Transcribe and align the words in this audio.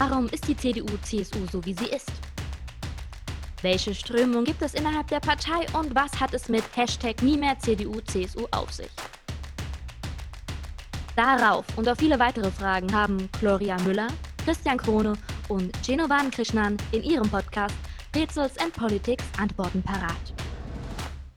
Warum 0.00 0.28
ist 0.28 0.48
die 0.48 0.56
CDU-CSU 0.56 1.46
so, 1.52 1.62
wie 1.66 1.74
sie 1.74 1.90
ist? 1.90 2.10
Welche 3.60 3.94
Strömung 3.94 4.44
gibt 4.44 4.62
es 4.62 4.72
innerhalb 4.72 5.08
der 5.08 5.20
Partei 5.20 5.66
und 5.78 5.94
was 5.94 6.18
hat 6.18 6.32
es 6.32 6.48
mit 6.48 6.64
Hashtag 6.74 7.22
nie 7.22 7.36
mehr 7.36 7.58
CDU-CSU 7.58 8.46
auf 8.50 8.72
sich? 8.72 8.88
Darauf 11.14 11.66
und 11.76 11.86
auf 11.86 11.98
viele 11.98 12.18
weitere 12.18 12.50
Fragen 12.50 12.90
haben 12.94 13.28
Gloria 13.40 13.76
Müller, 13.82 14.06
Christian 14.42 14.78
Krone 14.78 15.18
und 15.50 15.70
Genovan 15.86 16.30
Krishnan 16.30 16.78
in 16.92 17.02
ihrem 17.02 17.28
Podcast 17.28 17.76
Rätsels 18.16 18.56
and 18.56 18.72
Politics 18.72 19.24
Antworten 19.38 19.82
parat. 19.82 20.32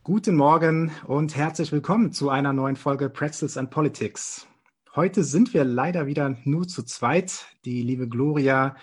Guten 0.05 0.38
Morgen 0.38 0.89
und 1.05 1.36
herzlich 1.36 1.73
willkommen 1.73 2.14
zu 2.14 2.30
einer 2.30 2.54
neuen 2.54 2.77
Folge 2.77 3.09
Pretzels 3.09 3.57
and 3.57 3.70
Politics. 3.70 4.48
Heute 4.96 5.23
sind 5.23 5.55
wir 5.55 5.64
leider 5.64 6.05
wieder 6.05 6.38
nur 6.44 6.68
zu 6.68 6.84
zweit. 6.84 7.48
Die 7.66 7.82
liebe 7.82 8.07
Gloria 8.07 8.76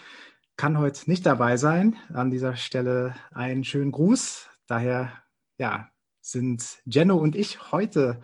kann 0.56 0.76
heute 0.76 1.08
nicht 1.08 1.24
dabei 1.24 1.56
sein. 1.56 1.94
An 2.12 2.32
dieser 2.32 2.56
Stelle 2.56 3.14
einen 3.30 3.62
schönen 3.62 3.92
Gruß. 3.92 4.48
Daher 4.66 5.12
ja, 5.56 5.88
sind 6.20 6.80
Jenno 6.84 7.16
und 7.16 7.36
ich 7.36 7.70
heute 7.70 8.20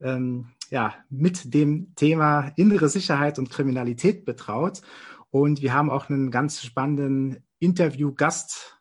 ähm, 0.00 0.52
ja, 0.70 0.94
mit 1.10 1.52
dem 1.52 1.94
Thema 1.96 2.50
innere 2.56 2.88
Sicherheit 2.88 3.38
und 3.38 3.50
Kriminalität 3.50 4.24
betraut. 4.24 4.80
Und 5.28 5.60
wir 5.60 5.74
haben 5.74 5.90
auch 5.90 6.08
einen 6.08 6.30
ganz 6.30 6.62
spannenden 6.62 7.44
Interviewgast 7.58 8.80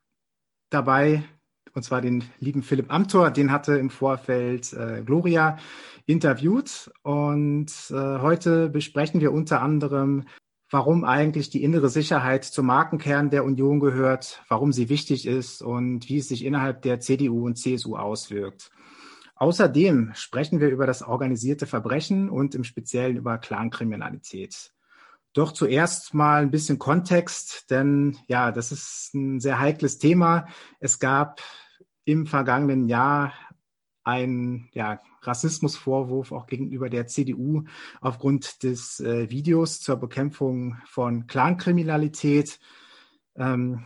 dabei, 0.70 1.26
und 1.73 1.84
zwar 1.84 1.99
den 1.99 2.23
lieben 2.40 2.63
Philipp 2.63 2.93
Amthor. 2.93 3.29
Den 3.29 3.52
hatte 3.52 3.77
im 3.77 3.90
Vorfeld 3.90 4.71
äh, 4.71 5.04
Gloria 5.05 5.57
interviewt. 6.07 6.91
Und 7.03 7.71
äh, 7.91 7.93
heute 7.93 8.70
besprechen 8.70 9.21
wir 9.21 9.31
unter 9.31 9.61
anderem, 9.61 10.23
warum 10.71 11.03
eigentlich 11.03 11.49
die 11.49 11.63
innere 11.63 11.89
Sicherheit 11.89 12.43
zum 12.43 12.65
Markenkern 12.65 13.29
der 13.29 13.45
Union 13.45 13.79
gehört, 13.79 14.41
warum 14.49 14.73
sie 14.73 14.90
wichtig 14.90 15.27
ist 15.27 15.62
und 15.62 16.09
wie 16.09 16.17
es 16.17 16.27
sich 16.27 16.43
innerhalb 16.43 16.82
der 16.82 16.99
CDU 16.99 17.45
und 17.45 17.57
CSU 17.57 17.95
auswirkt. 17.95 18.71
Außerdem 19.35 20.12
sprechen 20.15 20.59
wir 20.59 20.70
über 20.70 20.87
das 20.87 21.04
organisierte 21.04 21.67
Verbrechen 21.67 22.29
und 22.29 22.55
im 22.55 22.63
Speziellen 22.63 23.17
über 23.17 23.37
Clankriminalität. 23.37 24.73
Doch 25.34 25.51
zuerst 25.51 26.15
mal 26.15 26.41
ein 26.41 26.49
bisschen 26.49 26.79
Kontext, 26.79 27.70
denn 27.70 28.17
ja, 28.27 28.51
das 28.51 28.71
ist 28.71 29.13
ein 29.13 29.39
sehr 29.39 29.60
heikles 29.60 29.99
Thema. 29.99 30.48
Es 30.79 30.98
gab 30.98 31.41
im 32.05 32.26
vergangenen 32.26 32.87
Jahr 32.87 33.34
einen 34.08 34.70
ja, 34.72 35.02
Rassismusvorwurf 35.22 36.32
auch 36.32 36.48
gegenüber 36.48 36.90
der 36.90 37.08
CDU 37.08 37.63
aufgrund 38.00 38.63
des 38.63 39.02
äh, 39.02 39.30
Videos 39.30 39.82
zur 39.82 39.98
Bekämpfung 39.98 40.77
von 40.86 41.27
Clankriminalität. 41.27 42.60
Ähm, 43.35 43.85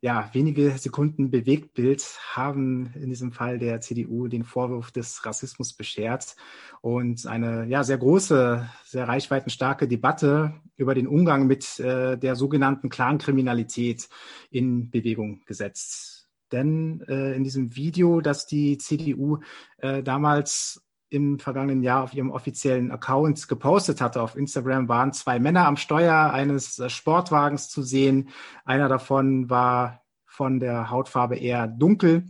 ja, 0.00 0.30
wenige 0.32 0.78
Sekunden 0.78 1.32
Bewegtbild 1.32 2.04
haben 2.32 2.92
in 2.94 3.08
diesem 3.10 3.32
Fall 3.32 3.58
der 3.58 3.80
CDU 3.80 4.28
den 4.28 4.44
Vorwurf 4.44 4.92
des 4.92 5.26
Rassismus 5.26 5.72
beschert 5.72 6.36
und 6.80 7.26
eine 7.26 7.66
ja 7.66 7.82
sehr 7.82 7.98
große, 7.98 8.68
sehr 8.84 9.08
reichweitenstarke 9.08 9.88
Debatte 9.88 10.54
über 10.76 10.94
den 10.94 11.08
Umgang 11.08 11.48
mit 11.48 11.80
äh, 11.80 12.16
der 12.16 12.36
sogenannten 12.36 12.90
Clankriminalität 12.90 14.08
in 14.52 14.88
Bewegung 14.88 15.42
gesetzt. 15.46 16.17
Denn 16.52 17.02
äh, 17.08 17.34
in 17.34 17.44
diesem 17.44 17.76
Video, 17.76 18.20
das 18.20 18.46
die 18.46 18.78
CDU 18.78 19.38
äh, 19.78 20.02
damals 20.02 20.82
im 21.10 21.38
vergangenen 21.38 21.82
Jahr 21.82 22.04
auf 22.04 22.14
ihrem 22.14 22.30
offiziellen 22.30 22.90
Account 22.90 23.48
gepostet 23.48 24.00
hatte. 24.00 24.22
Auf 24.22 24.36
Instagram 24.36 24.88
waren 24.88 25.12
zwei 25.12 25.38
Männer 25.38 25.66
am 25.66 25.76
Steuer 25.76 26.32
eines 26.32 26.78
äh, 26.78 26.90
Sportwagens 26.90 27.68
zu 27.68 27.82
sehen. 27.82 28.28
Einer 28.64 28.88
davon 28.88 29.48
war 29.48 30.02
von 30.26 30.60
der 30.60 30.90
Hautfarbe 30.90 31.36
eher 31.36 31.66
dunkel. 31.66 32.24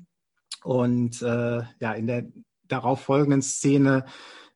Und 0.63 1.23
äh, 1.23 1.63
ja, 1.81 1.93
in 1.93 2.07
der 2.07 2.27
darauf 2.69 3.01
folgenden 3.01 3.43
Szene 3.43 4.05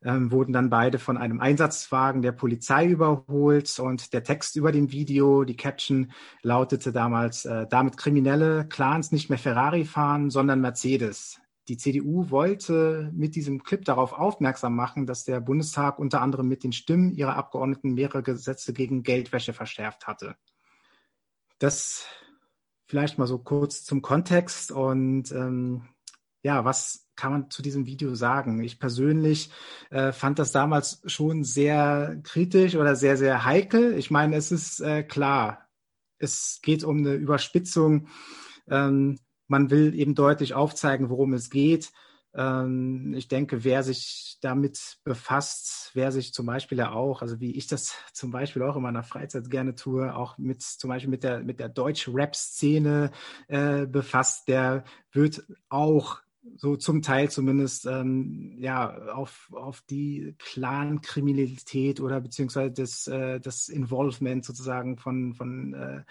ähm, 0.04 0.30
wurden 0.30 0.52
dann 0.52 0.70
beide 0.70 0.98
von 0.98 1.16
einem 1.16 1.40
Einsatzwagen 1.40 2.22
der 2.22 2.32
Polizei 2.32 2.86
überholt 2.86 3.78
und 3.78 4.12
der 4.12 4.24
Text 4.24 4.56
über 4.56 4.72
dem 4.72 4.92
Video, 4.92 5.44
die 5.44 5.56
Caption 5.56 6.12
lautete 6.42 6.92
damals, 6.92 7.44
äh, 7.44 7.66
damit 7.68 7.96
kriminelle 7.96 8.66
Clans 8.68 9.12
nicht 9.12 9.28
mehr 9.28 9.38
Ferrari 9.38 9.84
fahren, 9.84 10.30
sondern 10.30 10.60
Mercedes 10.60 11.40
die 11.68 11.76
CDU 11.76 12.30
wollte 12.30 13.10
mit 13.14 13.36
diesem 13.36 13.62
Clip 13.62 13.84
darauf 13.84 14.12
aufmerksam 14.12 14.74
machen, 14.74 15.06
dass 15.06 15.24
der 15.24 15.40
Bundestag 15.40 15.98
unter 15.98 16.20
anderem 16.20 16.48
mit 16.48 16.64
den 16.64 16.72
Stimmen 16.72 17.12
ihrer 17.12 17.36
Abgeordneten 17.36 17.94
mehrere 17.94 18.22
Gesetze 18.22 18.72
gegen 18.72 19.02
Geldwäsche 19.02 19.52
verschärft 19.52 20.06
hatte. 20.06 20.36
Das 21.58 22.06
vielleicht 22.86 23.18
mal 23.18 23.28
so 23.28 23.38
kurz 23.38 23.84
zum 23.84 24.02
Kontext 24.02 24.72
und 24.72 25.30
ähm, 25.30 25.88
ja, 26.42 26.64
was 26.64 27.08
kann 27.16 27.32
man 27.32 27.50
zu 27.50 27.62
diesem 27.62 27.86
Video 27.86 28.14
sagen? 28.14 28.62
Ich 28.62 28.78
persönlich 28.78 29.50
äh, 29.90 30.12
fand 30.12 30.38
das 30.38 30.52
damals 30.52 31.02
schon 31.06 31.44
sehr 31.44 32.20
kritisch 32.22 32.74
oder 32.74 32.96
sehr, 32.96 33.16
sehr 33.16 33.44
heikel. 33.44 33.96
Ich 33.96 34.10
meine, 34.10 34.36
es 34.36 34.50
ist 34.50 34.80
äh, 34.80 35.02
klar, 35.02 35.68
es 36.18 36.60
geht 36.62 36.84
um 36.84 36.98
eine 36.98 37.14
Überspitzung 37.14 38.08
ähm, 38.68 39.18
man 39.48 39.70
will 39.70 39.94
eben 39.94 40.14
deutlich 40.14 40.54
aufzeigen, 40.54 41.10
worum 41.10 41.34
es 41.34 41.50
geht. 41.50 41.92
Ähm, 42.34 43.12
ich 43.14 43.28
denke, 43.28 43.64
wer 43.64 43.82
sich 43.82 44.38
damit 44.40 44.96
befasst, 45.04 45.90
wer 45.92 46.10
sich 46.10 46.32
zum 46.32 46.46
Beispiel 46.46 46.78
ja 46.78 46.92
auch, 46.92 47.20
also 47.20 47.40
wie 47.40 47.52
ich 47.52 47.66
das 47.66 47.94
zum 48.12 48.30
Beispiel 48.30 48.62
auch 48.62 48.76
in 48.76 48.82
meiner 48.82 49.02
Freizeit 49.02 49.50
gerne 49.50 49.74
tue, 49.74 50.14
auch 50.14 50.38
mit 50.38 50.62
zum 50.62 50.88
Beispiel 50.88 51.10
mit 51.10 51.22
der 51.22 51.40
mit 51.40 51.60
der 51.60 51.68
Deutsch-Rap-Szene 51.68 53.10
äh, 53.48 53.86
befasst, 53.86 54.48
der 54.48 54.84
wird 55.12 55.44
auch 55.68 56.21
so 56.56 56.76
zum 56.76 57.02
Teil 57.02 57.30
zumindest 57.30 57.86
ähm, 57.86 58.56
ja 58.58 58.96
auf, 59.12 59.50
auf 59.52 59.82
die 59.82 60.34
Clan-Kriminalität 60.38 62.00
oder 62.00 62.20
beziehungsweise 62.20 62.72
das, 62.72 63.06
äh, 63.06 63.40
das 63.40 63.68
Involvement 63.68 64.44
sozusagen 64.44 64.98
von, 64.98 65.34
von 65.34 65.74
äh, 65.74 66.02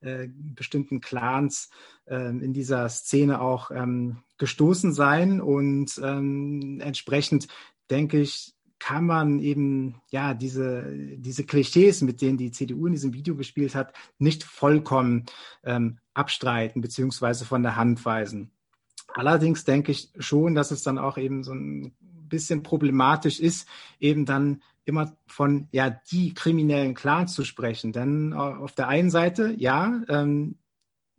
äh, 0.00 0.28
bestimmten 0.32 1.00
Clans 1.00 1.70
äh, 2.06 2.28
in 2.28 2.52
dieser 2.52 2.88
Szene 2.88 3.40
auch 3.40 3.70
ähm, 3.70 4.18
gestoßen 4.38 4.92
sein 4.92 5.40
und 5.40 6.00
ähm, 6.02 6.80
entsprechend 6.80 7.48
denke 7.90 8.20
ich, 8.20 8.54
kann 8.78 9.04
man 9.04 9.40
eben 9.40 10.00
ja 10.10 10.32
diese 10.32 10.96
diese 11.18 11.44
Klischees, 11.44 12.00
mit 12.00 12.22
denen 12.22 12.38
die 12.38 12.50
CDU 12.50 12.86
in 12.86 12.92
diesem 12.92 13.12
Video 13.12 13.36
gespielt 13.36 13.74
hat, 13.74 13.92
nicht 14.18 14.42
vollkommen 14.42 15.26
ähm, 15.64 15.98
abstreiten 16.14 16.80
beziehungsweise 16.80 17.44
von 17.44 17.62
der 17.62 17.76
Hand 17.76 18.02
weisen. 18.06 18.52
Allerdings 19.14 19.64
denke 19.64 19.92
ich 19.92 20.10
schon, 20.18 20.54
dass 20.54 20.70
es 20.70 20.82
dann 20.82 20.98
auch 20.98 21.18
eben 21.18 21.42
so 21.42 21.52
ein 21.52 21.94
bisschen 22.28 22.62
problematisch 22.62 23.40
ist, 23.40 23.68
eben 23.98 24.24
dann 24.24 24.62
immer 24.84 25.16
von 25.26 25.68
ja 25.72 25.90
die 25.90 26.34
kriminellen 26.34 26.94
Clans 26.94 27.34
zu 27.34 27.44
sprechen. 27.44 27.92
Denn 27.92 28.32
auf 28.32 28.72
der 28.72 28.88
einen 28.88 29.10
Seite, 29.10 29.54
ja, 29.56 30.02
ähm, 30.08 30.56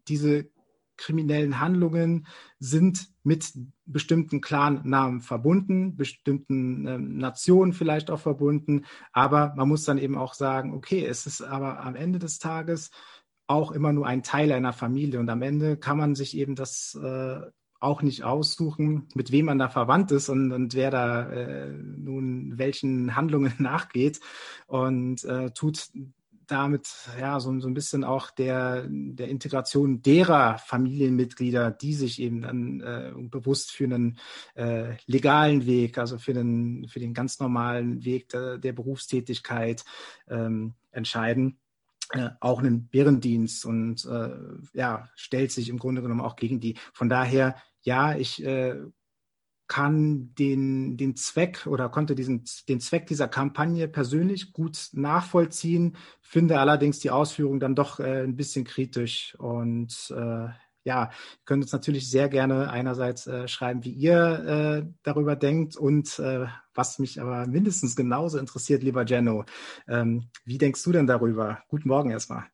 diese 0.08 0.50
kriminellen 0.98 1.60
Handlungen 1.60 2.28
sind 2.60 3.10
mit 3.24 3.54
bestimmten 3.86 4.40
Clan-Namen 4.40 5.22
verbunden, 5.22 5.96
bestimmten 5.96 6.88
ähm, 6.88 7.18
Nationen 7.18 7.74
vielleicht 7.74 8.12
auch 8.12 8.20
verbunden. 8.20 8.86
Aber 9.12 9.54
man 9.56 9.68
muss 9.68 9.84
dann 9.84 9.98
eben 9.98 10.18
auch 10.18 10.34
sagen, 10.34 10.74
okay, 10.74 11.04
es 11.06 11.26
ist 11.26 11.42
aber 11.42 11.80
am 11.80 11.96
Ende 11.96 12.20
des 12.20 12.40
Tages 12.40 12.92
auch 13.48 13.72
immer 13.72 13.92
nur 13.92 14.06
ein 14.06 14.24
Teil 14.24 14.52
einer 14.52 14.74
Familie 14.74 15.20
und 15.20 15.30
am 15.30 15.42
Ende 15.42 15.76
kann 15.76 15.98
man 15.98 16.16
sich 16.16 16.38
eben 16.38 16.56
das 16.56 16.98
äh, 17.02 17.42
auch 17.82 18.02
nicht 18.04 18.24
aussuchen, 18.24 19.08
mit 19.16 19.32
wem 19.32 19.48
man 19.48 19.60
da 19.60 19.68
verwandt 19.68 20.12
ist 20.12 20.30
und, 20.30 20.52
und 20.52 20.76
wer 20.76 20.92
da 20.92 21.30
äh, 21.30 21.72
nun 21.72 22.58
welchen 22.58 23.16
Handlungen 23.16 23.54
nachgeht 23.60 24.22
und 24.68 25.24
äh, 25.26 25.52
tut 25.52 25.90
damit 26.52 26.90
ja 27.20 27.40
so, 27.40 27.58
so 27.60 27.68
ein 27.68 27.74
bisschen 27.74 28.04
auch 28.04 28.30
der, 28.30 28.86
der 28.88 29.30
Integration 29.30 30.02
derer 30.02 30.58
Familienmitglieder, 30.58 31.72
die 31.72 31.94
sich 31.94 32.22
eben 32.22 32.42
dann 32.42 32.82
äh, 32.82 33.14
bewusst 33.16 33.72
für 33.72 33.86
einen 33.86 34.20
äh, 34.56 34.96
legalen 35.06 35.66
Weg, 35.66 35.98
also 35.98 36.18
für 36.18 36.34
den, 36.34 36.88
für 36.90 37.00
den 37.00 37.14
ganz 37.14 37.40
normalen 37.40 38.04
Weg 38.04 38.30
der, 38.30 38.58
der 38.58 38.74
Berufstätigkeit 38.74 39.86
ähm, 40.30 40.74
entscheiden. 40.92 41.58
Äh, 42.14 42.32
auch 42.42 42.60
einen 42.60 42.88
Bärendienst 42.88 43.66
und 43.66 44.06
äh, 44.06 44.32
ja, 44.74 45.08
stellt 45.16 45.54
sich 45.54 45.70
im 45.70 45.80
Grunde 45.80 46.02
genommen 46.02 46.20
auch 46.20 46.36
gegen 46.36 46.60
die. 46.60 46.76
Von 46.92 47.08
daher 47.08 47.56
ja, 47.82 48.16
ich 48.16 48.44
äh, 48.44 48.76
kann 49.68 50.36
den, 50.36 50.98
den 50.98 51.16
Zweck 51.16 51.66
oder 51.66 51.88
konnte 51.88 52.14
diesen, 52.14 52.44
den 52.68 52.82
Zweck 52.82 53.08
dieser 53.08 53.30
Kampagne 53.30 53.88
persönlich 53.88 54.52
gut 54.52 54.90
nachvollziehen, 54.92 55.96
finde 56.20 56.60
allerdings 56.60 57.00
die 57.00 57.10
Ausführung 57.10 57.62
dann 57.62 57.74
doch 57.74 58.02
äh, 58.02 58.24
ein 58.24 58.36
bisschen 58.36 58.66
kritisch 58.66 59.34
und 59.40 60.14
äh, 60.14 60.50
ja, 60.84 61.04
ihr 61.06 61.10
könnt 61.46 61.64
uns 61.64 61.72
natürlich 61.72 62.10
sehr 62.10 62.28
gerne 62.28 62.70
einerseits 62.70 63.28
äh, 63.28 63.48
schreiben, 63.48 63.86
wie 63.86 63.92
ihr 63.92 64.84
äh, 64.84 64.92
darüber 65.04 65.38
denkt 65.38 65.78
und 65.78 66.20
äh, 66.20 66.48
was 66.74 67.00
mich 67.00 67.22
aber 67.22 67.48
mindestens 67.48 67.96
genauso 67.96 68.40
interessiert, 68.40 68.84
lieber 68.84 69.06
Jenno, 69.06 69.46
ähm, 69.88 70.30
wie 70.44 70.58
denkst 70.58 70.84
du 70.84 70.92
denn 70.92 71.08
darüber? 71.08 71.60
Guten 71.70 71.88
Morgen 71.88 72.12
erstmal. 72.12 72.46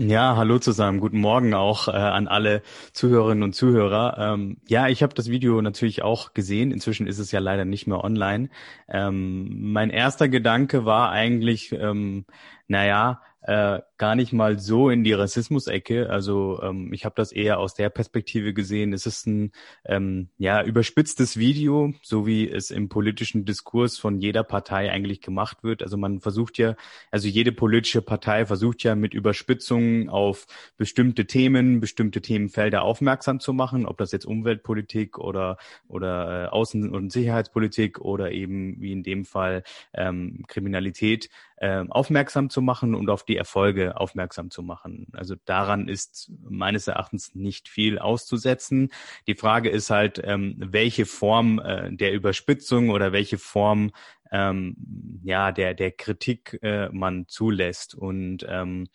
Ja, 0.00 0.36
hallo 0.36 0.60
zusammen. 0.60 1.00
Guten 1.00 1.18
Morgen 1.18 1.54
auch 1.54 1.88
äh, 1.88 1.90
an 1.90 2.28
alle 2.28 2.62
Zuhörerinnen 2.92 3.42
und 3.42 3.54
Zuhörer. 3.54 4.16
Ähm, 4.16 4.58
ja, 4.68 4.86
ich 4.86 5.02
habe 5.02 5.12
das 5.12 5.28
Video 5.28 5.60
natürlich 5.60 6.02
auch 6.02 6.34
gesehen. 6.34 6.70
Inzwischen 6.70 7.08
ist 7.08 7.18
es 7.18 7.32
ja 7.32 7.40
leider 7.40 7.64
nicht 7.64 7.88
mehr 7.88 8.04
online. 8.04 8.48
Ähm, 8.88 9.72
mein 9.72 9.90
erster 9.90 10.28
Gedanke 10.28 10.84
war 10.84 11.10
eigentlich, 11.10 11.72
ähm, 11.72 12.26
naja, 12.68 13.22
äh, 13.42 13.80
gar 13.98 14.14
nicht 14.14 14.32
mal 14.32 14.58
so 14.58 14.90
in 14.90 15.02
die 15.02 15.12
Rassismus-Ecke. 15.12 16.08
Also 16.08 16.60
ähm, 16.62 16.92
ich 16.92 17.04
habe 17.04 17.14
das 17.16 17.32
eher 17.32 17.58
aus 17.58 17.74
der 17.74 17.90
Perspektive 17.90 18.54
gesehen. 18.54 18.92
Es 18.92 19.06
ist 19.06 19.26
ein 19.26 19.52
ähm, 19.84 20.28
ja 20.38 20.62
überspitztes 20.62 21.36
Video, 21.36 21.92
so 22.02 22.26
wie 22.26 22.48
es 22.48 22.70
im 22.70 22.88
politischen 22.88 23.44
Diskurs 23.44 23.98
von 23.98 24.20
jeder 24.20 24.44
Partei 24.44 24.90
eigentlich 24.90 25.20
gemacht 25.20 25.64
wird. 25.64 25.82
Also 25.82 25.96
man 25.96 26.20
versucht 26.20 26.58
ja, 26.58 26.76
also 27.10 27.26
jede 27.28 27.50
politische 27.50 28.00
Partei 28.00 28.46
versucht 28.46 28.84
ja 28.84 28.94
mit 28.94 29.14
Überspitzungen 29.14 30.08
auf 30.08 30.46
bestimmte 30.76 31.26
Themen, 31.26 31.80
bestimmte 31.80 32.22
Themenfelder 32.22 32.82
aufmerksam 32.82 33.40
zu 33.40 33.52
machen, 33.52 33.84
ob 33.84 33.98
das 33.98 34.12
jetzt 34.12 34.26
Umweltpolitik 34.26 35.18
oder 35.18 35.58
oder 35.88 36.46
äh, 36.46 36.54
Außen- 36.54 36.90
und 36.90 37.10
Sicherheitspolitik 37.10 38.00
oder 38.00 38.30
eben 38.30 38.80
wie 38.80 38.92
in 38.92 39.02
dem 39.02 39.24
Fall 39.24 39.64
ähm, 39.92 40.44
Kriminalität 40.46 41.30
äh, 41.56 41.84
aufmerksam 41.88 42.50
zu 42.50 42.62
machen 42.62 42.94
und 42.94 43.10
auf 43.10 43.24
die 43.24 43.36
Erfolge 43.36 43.87
aufmerksam 43.96 44.50
zu 44.50 44.62
machen. 44.62 45.06
Also 45.12 45.34
daran 45.44 45.88
ist 45.88 46.30
meines 46.40 46.86
Erachtens 46.86 47.34
nicht 47.34 47.68
viel 47.68 47.98
auszusetzen. 47.98 48.90
Die 49.26 49.34
Frage 49.34 49.70
ist 49.70 49.90
halt, 49.90 50.20
ähm, 50.24 50.56
welche 50.58 51.06
Form 51.06 51.58
äh, 51.58 51.92
der 51.92 52.12
Überspitzung 52.12 52.90
oder 52.90 53.12
welche 53.12 53.38
Form 53.38 53.90
ähm, 54.30 54.76
ja 55.22 55.52
der 55.52 55.74
der 55.74 55.90
Kritik 55.92 56.58
äh, 56.62 56.88
man 56.90 57.26
zulässt 57.28 57.94
und 57.94 58.44
ähm, 58.48 58.88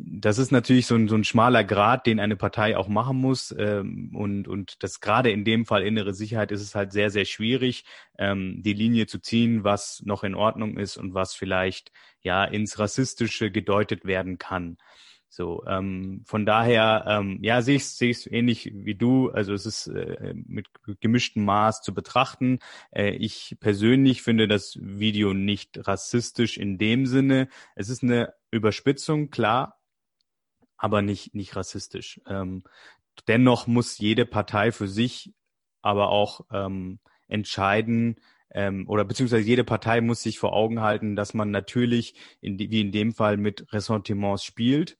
das 0.00 0.38
ist 0.38 0.52
natürlich 0.52 0.86
so 0.86 0.94
ein, 0.94 1.08
so 1.08 1.16
ein 1.16 1.24
schmaler 1.24 1.64
Grad, 1.64 2.06
den 2.06 2.20
eine 2.20 2.36
Partei 2.36 2.76
auch 2.76 2.88
machen 2.88 3.16
muss. 3.16 3.54
Ähm, 3.58 4.14
und, 4.14 4.46
und 4.46 4.82
das 4.82 5.00
gerade 5.00 5.30
in 5.30 5.44
dem 5.44 5.66
Fall 5.66 5.82
innere 5.82 6.14
Sicherheit 6.14 6.52
ist 6.52 6.62
es 6.62 6.74
halt 6.74 6.92
sehr, 6.92 7.10
sehr 7.10 7.24
schwierig, 7.24 7.84
ähm, 8.16 8.62
die 8.62 8.74
Linie 8.74 9.06
zu 9.06 9.18
ziehen, 9.18 9.64
was 9.64 10.02
noch 10.04 10.22
in 10.22 10.34
Ordnung 10.34 10.78
ist 10.78 10.96
und 10.96 11.14
was 11.14 11.34
vielleicht 11.34 11.90
ja 12.20 12.44
ins 12.44 12.78
Rassistische 12.78 13.50
gedeutet 13.50 14.04
werden 14.04 14.38
kann. 14.38 14.78
So, 15.30 15.62
ähm, 15.66 16.22
von 16.24 16.46
daher, 16.46 17.04
ähm, 17.06 17.38
ja, 17.42 17.60
sehe 17.60 17.76
ich 17.76 18.00
es 18.00 18.26
ähnlich 18.26 18.70
wie 18.72 18.94
du. 18.94 19.30
Also 19.30 19.52
es 19.52 19.66
ist 19.66 19.88
äh, 19.88 20.32
mit 20.34 20.68
gemischtem 21.00 21.44
Maß 21.44 21.82
zu 21.82 21.92
betrachten. 21.92 22.60
Äh, 22.92 23.10
ich 23.10 23.56
persönlich 23.60 24.22
finde 24.22 24.48
das 24.48 24.78
Video 24.80 25.34
nicht 25.34 25.86
rassistisch 25.86 26.56
in 26.56 26.78
dem 26.78 27.04
Sinne. 27.04 27.48
Es 27.74 27.90
ist 27.90 28.02
eine 28.02 28.32
Überspitzung, 28.50 29.28
klar, 29.30 29.77
aber 30.78 31.02
nicht, 31.02 31.34
nicht 31.34 31.56
rassistisch. 31.56 32.20
Ähm, 32.26 32.62
dennoch 33.26 33.66
muss 33.66 33.98
jede 33.98 34.24
Partei 34.24 34.72
für 34.72 34.88
sich 34.88 35.32
aber 35.82 36.08
auch 36.08 36.40
ähm, 36.52 36.98
entscheiden, 37.28 38.16
ähm, 38.50 38.88
oder 38.88 39.04
beziehungsweise 39.04 39.46
jede 39.46 39.64
Partei 39.64 40.00
muss 40.00 40.22
sich 40.22 40.38
vor 40.38 40.54
Augen 40.54 40.80
halten, 40.80 41.16
dass 41.16 41.34
man 41.34 41.50
natürlich, 41.50 42.14
in 42.40 42.56
die, 42.56 42.70
wie 42.70 42.80
in 42.80 42.92
dem 42.92 43.12
Fall, 43.12 43.36
mit 43.36 43.72
Ressentiments 43.72 44.44
spielt 44.44 44.96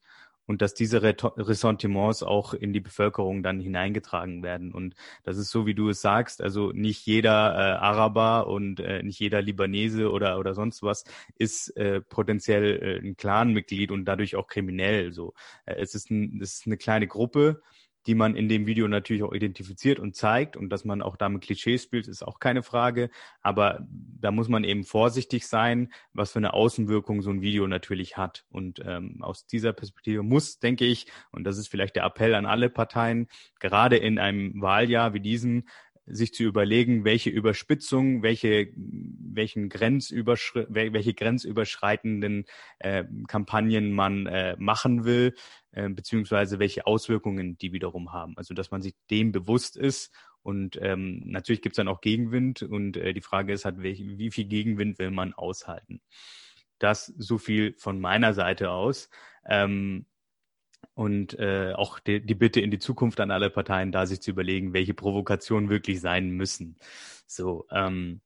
und 0.49 0.62
dass 0.62 0.75
diese 0.75 1.03
Ressentiments 1.03 2.23
auch 2.23 2.55
in 2.55 2.73
die 2.73 2.81
Bevölkerung 2.81 3.43
dann 3.43 3.61
hineingetragen 3.61 4.43
werden. 4.43 4.73
Und 4.73 4.97
das 5.23 5.37
ist 5.37 5.50
so, 5.50 5.67
wie 5.67 5.75
du 5.75 5.91
es 5.91 6.00
sagst, 6.00 6.43
also 6.43 6.73
nicht 6.73 7.06
jeder 7.06 7.55
äh, 7.55 7.79
Araber 7.79 8.47
und 8.47 8.81
äh, 8.81 9.03
nicht 9.03 9.21
jeder 9.21 9.43
Libanese 9.43 10.11
oder, 10.11 10.39
oder 10.39 10.55
sonst 10.55 10.83
was 10.83 11.05
ist 11.37 11.77
äh, 11.77 12.00
potenziell 12.00 12.83
äh, 12.83 13.06
ein 13.06 13.17
Clanmitglied 13.17 13.91
und 13.91 14.06
dadurch 14.06 14.37
auch 14.37 14.47
kriminell. 14.47 15.12
So, 15.12 15.35
äh, 15.67 15.75
es 15.75 15.95
ist, 15.95 16.11
ein, 16.11 16.41
es 16.43 16.55
ist 16.55 16.67
eine 16.67 16.79
kleine 16.79 17.06
Gruppe, 17.06 17.61
die 18.08 18.14
man 18.14 18.34
in 18.37 18.49
dem 18.49 18.66
Video 18.66 18.88
natürlich 18.88 19.22
auch 19.22 19.34
identifiziert 19.34 20.00
und 20.00 20.16
zeigt 20.16 20.56
und 20.56 20.70
dass 20.70 20.87
man 20.87 21.02
auch 21.02 21.16
damit 21.16 21.43
Klischees 21.43 21.82
spielt, 21.82 22.08
ist 22.08 22.26
auch 22.26 22.38
keine 22.38 22.62
Frage. 22.62 23.10
Aber 23.43 23.87
da 23.87 24.31
muss 24.31 24.49
man 24.49 24.64
eben 24.64 24.84
vorsichtig 24.84 25.46
sein, 25.46 25.93
was 26.14 26.32
für 26.32 26.38
eine 26.38 26.55
Außenwirkung 26.55 27.20
so 27.20 27.28
ein 27.28 27.43
Video 27.43 27.66
natürlich 27.66 28.16
hat. 28.16 28.46
Und 28.49 28.81
ähm, 28.82 29.22
aus 29.22 29.46
dieser 29.46 29.75
Perspektive 29.75 30.22
muss, 30.22 30.58
denke 30.58 30.87
ich, 30.87 31.06
und 31.32 31.44
das 31.44 31.58
ist 31.58 31.69
vielleicht 31.69 31.96
der 31.96 32.05
Appell 32.05 32.34
an 32.34 32.46
alle 32.46 32.70
Parteien, 32.70 33.28
gerade 33.60 33.99
in 33.99 34.19
einem 34.19 34.58
Wahljahr 34.62 35.12
wie 35.12 35.20
diesem, 35.20 35.64
sich 36.11 36.32
zu 36.32 36.44
überlegen, 36.44 37.04
welche 37.04 37.31
Überspitzung, 37.31 38.22
welche, 38.22 38.69
welchen 38.75 39.69
Grenzüberschri 39.69 40.64
welche 40.69 41.14
grenzüberschreitenden 41.14 42.46
äh, 42.78 43.04
Kampagnen 43.26 43.93
man 43.93 44.26
äh, 44.26 44.56
machen 44.58 45.04
will, 45.04 45.34
äh, 45.78 45.88
beziehungsweise 45.88 46.58
welche 46.58 46.86
Auswirkungen 46.86 47.56
die 47.56 47.72
wiederum 47.72 48.12
haben. 48.12 48.36
Also 48.36 48.52
dass 48.52 48.70
man 48.70 48.82
sich 48.82 48.94
dem 49.10 49.30
bewusst 49.30 49.76
ist 49.76 50.12
und 50.42 50.78
ähm, 50.82 51.22
natürlich 51.25 51.62
gibt 51.62 51.75
es 51.75 51.76
dann 51.76 51.88
auch 51.88 52.00
Gegenwind 52.00 52.62
und 52.62 52.96
äh, 52.96 53.12
die 53.12 53.20
Frage 53.20 53.52
ist 53.52 53.64
halt, 53.64 53.82
welch, 53.82 54.00
wie 54.02 54.30
viel 54.30 54.46
Gegenwind 54.46 54.98
will 54.98 55.10
man 55.10 55.34
aushalten? 55.34 56.00
Das 56.78 57.06
so 57.06 57.38
viel 57.38 57.75
von 57.78 58.00
meiner 58.00 58.34
Seite 58.34 58.70
aus. 58.70 59.08
Ähm, 59.46 60.06
und 60.94 61.38
äh, 61.38 61.75
auch 61.75 62.00
die, 62.00 62.25
die 62.25 62.34
Bitte 62.34 62.60
in 62.60 62.70
die 62.70 62.78
Zukunft 62.78 63.20
an 63.20 63.30
alle 63.30 63.50
Parteien, 63.50 63.92
da 63.92 64.06
sich 64.06 64.20
zu 64.20 64.30
überlegen, 64.30 64.72
welche 64.72 64.94
Provokationen 64.94 65.70
wirklich 65.70 66.00
sein 66.00 66.30
müssen. 66.30 66.76
So, 67.26 67.66
ähm, 67.70 68.20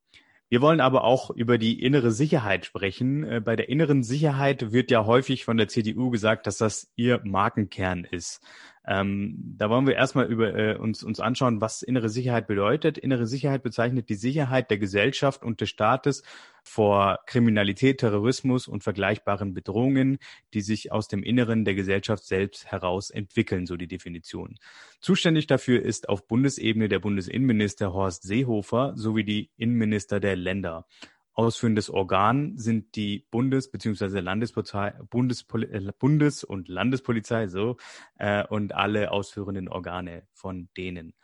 wir 0.53 0.61
wollen 0.61 0.83
aber 0.83 1.05
auch 1.05 1.31
über 1.31 1.57
die 1.57 1.83
innere 1.83 2.11
Sicherheit 2.11 2.67
sprechen. 2.67 3.25
Äh, 3.25 3.41
bei 3.41 3.57
der 3.57 3.71
inneren 3.71 4.03
Sicherheit 4.03 4.71
wird 4.71 4.91
ja 4.91 5.07
häufig 5.07 5.47
von 5.47 5.57
der 5.57 5.69
CDU 5.69 6.11
gesagt, 6.11 6.47
dass 6.47 6.59
das 6.59 6.93
ihr 6.95 7.23
Markenkern 7.25 8.05
ist. 8.05 8.43
Ähm, 8.85 9.55
da 9.57 9.71
wollen 9.71 9.87
wir 9.87 9.95
erstmal 9.95 10.27
über, 10.27 10.55
äh, 10.55 10.77
uns, 10.77 11.05
uns 11.05 11.21
anschauen, 11.21 11.61
was 11.61 11.83
innere 11.83 12.09
Sicherheit 12.09 12.49
bedeutet. 12.49 12.99
Innere 12.99 13.27
Sicherheit 13.27 13.63
bezeichnet 13.63 14.09
die 14.09 14.17
Sicherheit 14.17 14.71
der 14.71 14.79
Gesellschaft 14.79 15.45
und 15.45 15.61
des 15.61 15.69
Staates 15.69 16.25
vor 16.65 17.21
Kriminalität, 17.27 17.99
Terrorismus 17.99 18.67
und 18.67 18.83
vergleichbaren 18.83 19.55
Bedrohungen, 19.55 20.19
die 20.53 20.63
sich 20.63 20.91
aus 20.91 21.07
dem 21.07 21.23
Inneren 21.23 21.65
der 21.65 21.75
Gesellschaft 21.75 22.25
selbst 22.25 22.67
heraus 22.67 23.11
entwickeln, 23.11 23.67
so 23.67 23.77
die 23.77 23.89
Definition. 23.89 24.59
Zuständig 25.01 25.47
dafür 25.47 25.83
ist 25.83 26.09
auf 26.09 26.27
Bundesebene 26.27 26.89
der 26.89 26.99
Bundesinnenminister 26.99 27.93
Horst 27.93 28.25
Seehofer 28.25 28.95
sowie 28.97 29.25
die 29.25 29.51
Innenminister 29.57 30.19
der 30.19 30.37
Länder. 30.37 30.87
Ausführendes 31.35 31.89
Organ 31.89 32.59
sind 32.59 32.95
die 32.95 33.27
Bundes- 33.31 33.71
bzw. 33.71 34.21
Landespolizei, 34.21 34.93
Bundespoli 35.09 35.67
äh, 35.67 35.93
Bundes- 35.99 36.45
und 36.45 36.69
Landespolizei 36.69 37.49
so 37.49 37.77
äh, 38.19 38.47
und 38.47 38.75
alle 38.75 39.11
ausführenden 39.11 39.69
Organe 39.69 40.27
von 40.33 40.69
denen. 40.77 41.15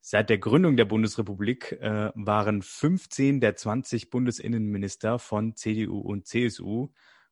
Seit 0.00 0.30
der 0.30 0.38
Gründung 0.38 0.76
der 0.76 0.84
Bundesrepublik 0.84 1.72
äh, 1.80 2.12
waren 2.14 2.62
15 2.62 3.40
der 3.40 3.56
20 3.56 4.10
Bundesinnenminister 4.10 5.18
von 5.18 5.56
CDU 5.56 6.00
und 6.00 6.26
CSU 6.26 6.90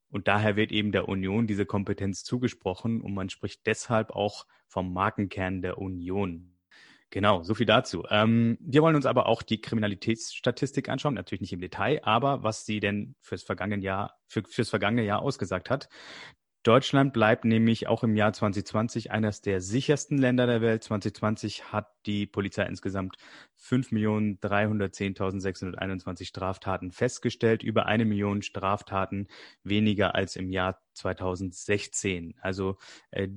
und 0.08 0.26
daher 0.26 0.56
wird 0.56 0.72
eben 0.72 0.92
der 0.92 1.08
Union 1.08 1.46
diese 1.46 1.66
Kompetenz 1.66 2.25
zugesprochen 2.25 3.00
und 3.00 3.14
man 3.14 3.28
spricht 3.28 3.66
deshalb 3.66 4.10
auch 4.10 4.46
vom 4.66 4.92
Markenkern 4.92 5.60
der 5.60 5.78
Union. 5.78 6.53
Genau, 7.14 7.44
so 7.44 7.54
viel 7.54 7.64
dazu. 7.64 8.02
Ähm, 8.11 8.59
wir 8.61 8.83
wollen 8.83 8.97
uns 8.97 9.06
aber 9.06 9.26
auch 9.26 9.42
die 9.42 9.61
Kriminalitätsstatistik 9.61 10.88
anschauen, 10.88 11.14
natürlich 11.14 11.42
nicht 11.42 11.52
im 11.52 11.61
Detail, 11.61 12.00
aber 12.02 12.42
was 12.42 12.66
sie 12.66 12.80
denn 12.80 13.14
fürs 13.21 13.44
vergangene 13.44 13.80
Jahr, 13.80 14.18
für, 14.26 14.42
fürs 14.42 14.68
vergangene 14.68 15.04
Jahr 15.04 15.23
ausgesagt 15.23 15.71
hat. 15.71 15.88
Deutschland 16.64 17.12
bleibt 17.12 17.44
nämlich 17.44 17.87
auch 17.87 18.02
im 18.02 18.16
Jahr 18.16 18.33
2020 18.33 19.12
eines 19.12 19.42
der 19.42 19.61
sichersten 19.61 20.18
Länder 20.18 20.49
der 20.49 20.61
Welt. 20.61 20.83
2020 20.83 21.71
hat 21.73 21.87
die 22.04 22.26
Polizei 22.26 22.64
insgesamt 22.64 23.14
5.310.621 23.64 26.26
Straftaten 26.26 26.92
festgestellt, 26.92 27.62
über 27.62 27.87
eine 27.87 28.04
Million 28.04 28.42
Straftaten 28.42 29.28
weniger 29.62 30.14
als 30.14 30.37
im 30.37 30.50
Jahr 30.50 30.83
2016. 30.92 32.35
Also 32.40 32.76
äh, 33.11 33.28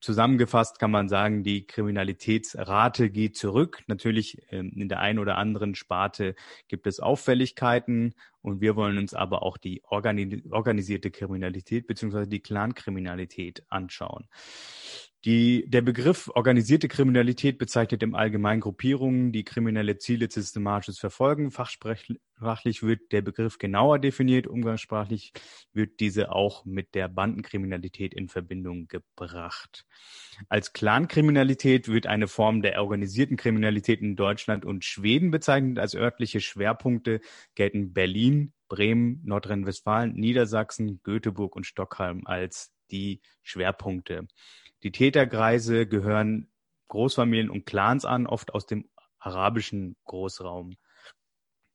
zusammengefasst 0.00 0.78
kann 0.78 0.90
man 0.90 1.08
sagen, 1.08 1.42
die 1.42 1.66
Kriminalitätsrate 1.66 3.10
geht 3.10 3.36
zurück. 3.36 3.82
Natürlich 3.86 4.50
äh, 4.52 4.58
in 4.58 4.88
der 4.88 5.00
einen 5.00 5.18
oder 5.18 5.36
anderen 5.36 5.74
Sparte 5.74 6.34
gibt 6.68 6.86
es 6.86 7.00
Auffälligkeiten 7.00 8.14
und 8.42 8.60
wir 8.60 8.76
wollen 8.76 8.98
uns 8.98 9.14
aber 9.14 9.42
auch 9.42 9.56
die 9.56 9.82
organi 9.84 10.42
organisierte 10.50 11.10
Kriminalität 11.10 11.86
beziehungsweise 11.86 12.28
die 12.28 12.40
Clankriminalität 12.40 13.64
anschauen. 13.68 14.28
Die, 15.26 15.68
der 15.68 15.82
Begriff 15.82 16.30
organisierte 16.32 16.86
Kriminalität 16.86 17.58
bezeichnet 17.58 18.00
im 18.04 18.14
Allgemeinen 18.14 18.60
Gruppierungen, 18.60 19.32
die 19.32 19.42
kriminelle 19.42 19.98
Ziele 19.98 20.30
systematisch 20.30 21.00
verfolgen. 21.00 21.50
Fachsprachlich 21.50 22.84
wird 22.84 23.10
der 23.10 23.22
Begriff 23.22 23.58
genauer 23.58 23.98
definiert. 23.98 24.46
Umgangssprachlich 24.46 25.32
wird 25.72 25.98
diese 25.98 26.30
auch 26.30 26.64
mit 26.64 26.94
der 26.94 27.08
Bandenkriminalität 27.08 28.14
in 28.14 28.28
Verbindung 28.28 28.86
gebracht. 28.86 29.84
Als 30.48 30.72
Clankriminalität 30.72 31.88
wird 31.88 32.06
eine 32.06 32.28
Form 32.28 32.62
der 32.62 32.80
organisierten 32.80 33.36
Kriminalität 33.36 34.02
in 34.02 34.14
Deutschland 34.14 34.64
und 34.64 34.84
Schweden 34.84 35.32
bezeichnet. 35.32 35.80
Als 35.80 35.96
örtliche 35.96 36.40
Schwerpunkte 36.40 37.20
gelten 37.56 37.92
Berlin, 37.92 38.52
Bremen, 38.68 39.22
Nordrhein-Westfalen, 39.24 40.14
Niedersachsen, 40.14 41.00
Göteborg 41.02 41.56
und 41.56 41.66
Stockholm 41.66 42.22
als 42.26 42.75
die 42.90 43.20
Schwerpunkte. 43.42 44.26
Die 44.82 44.92
Täterkreise 44.92 45.86
gehören 45.86 46.48
Großfamilien 46.88 47.50
und 47.50 47.66
Clans 47.66 48.04
an, 48.04 48.26
oft 48.26 48.54
aus 48.54 48.66
dem 48.66 48.88
arabischen 49.18 49.96
Großraum. 50.04 50.76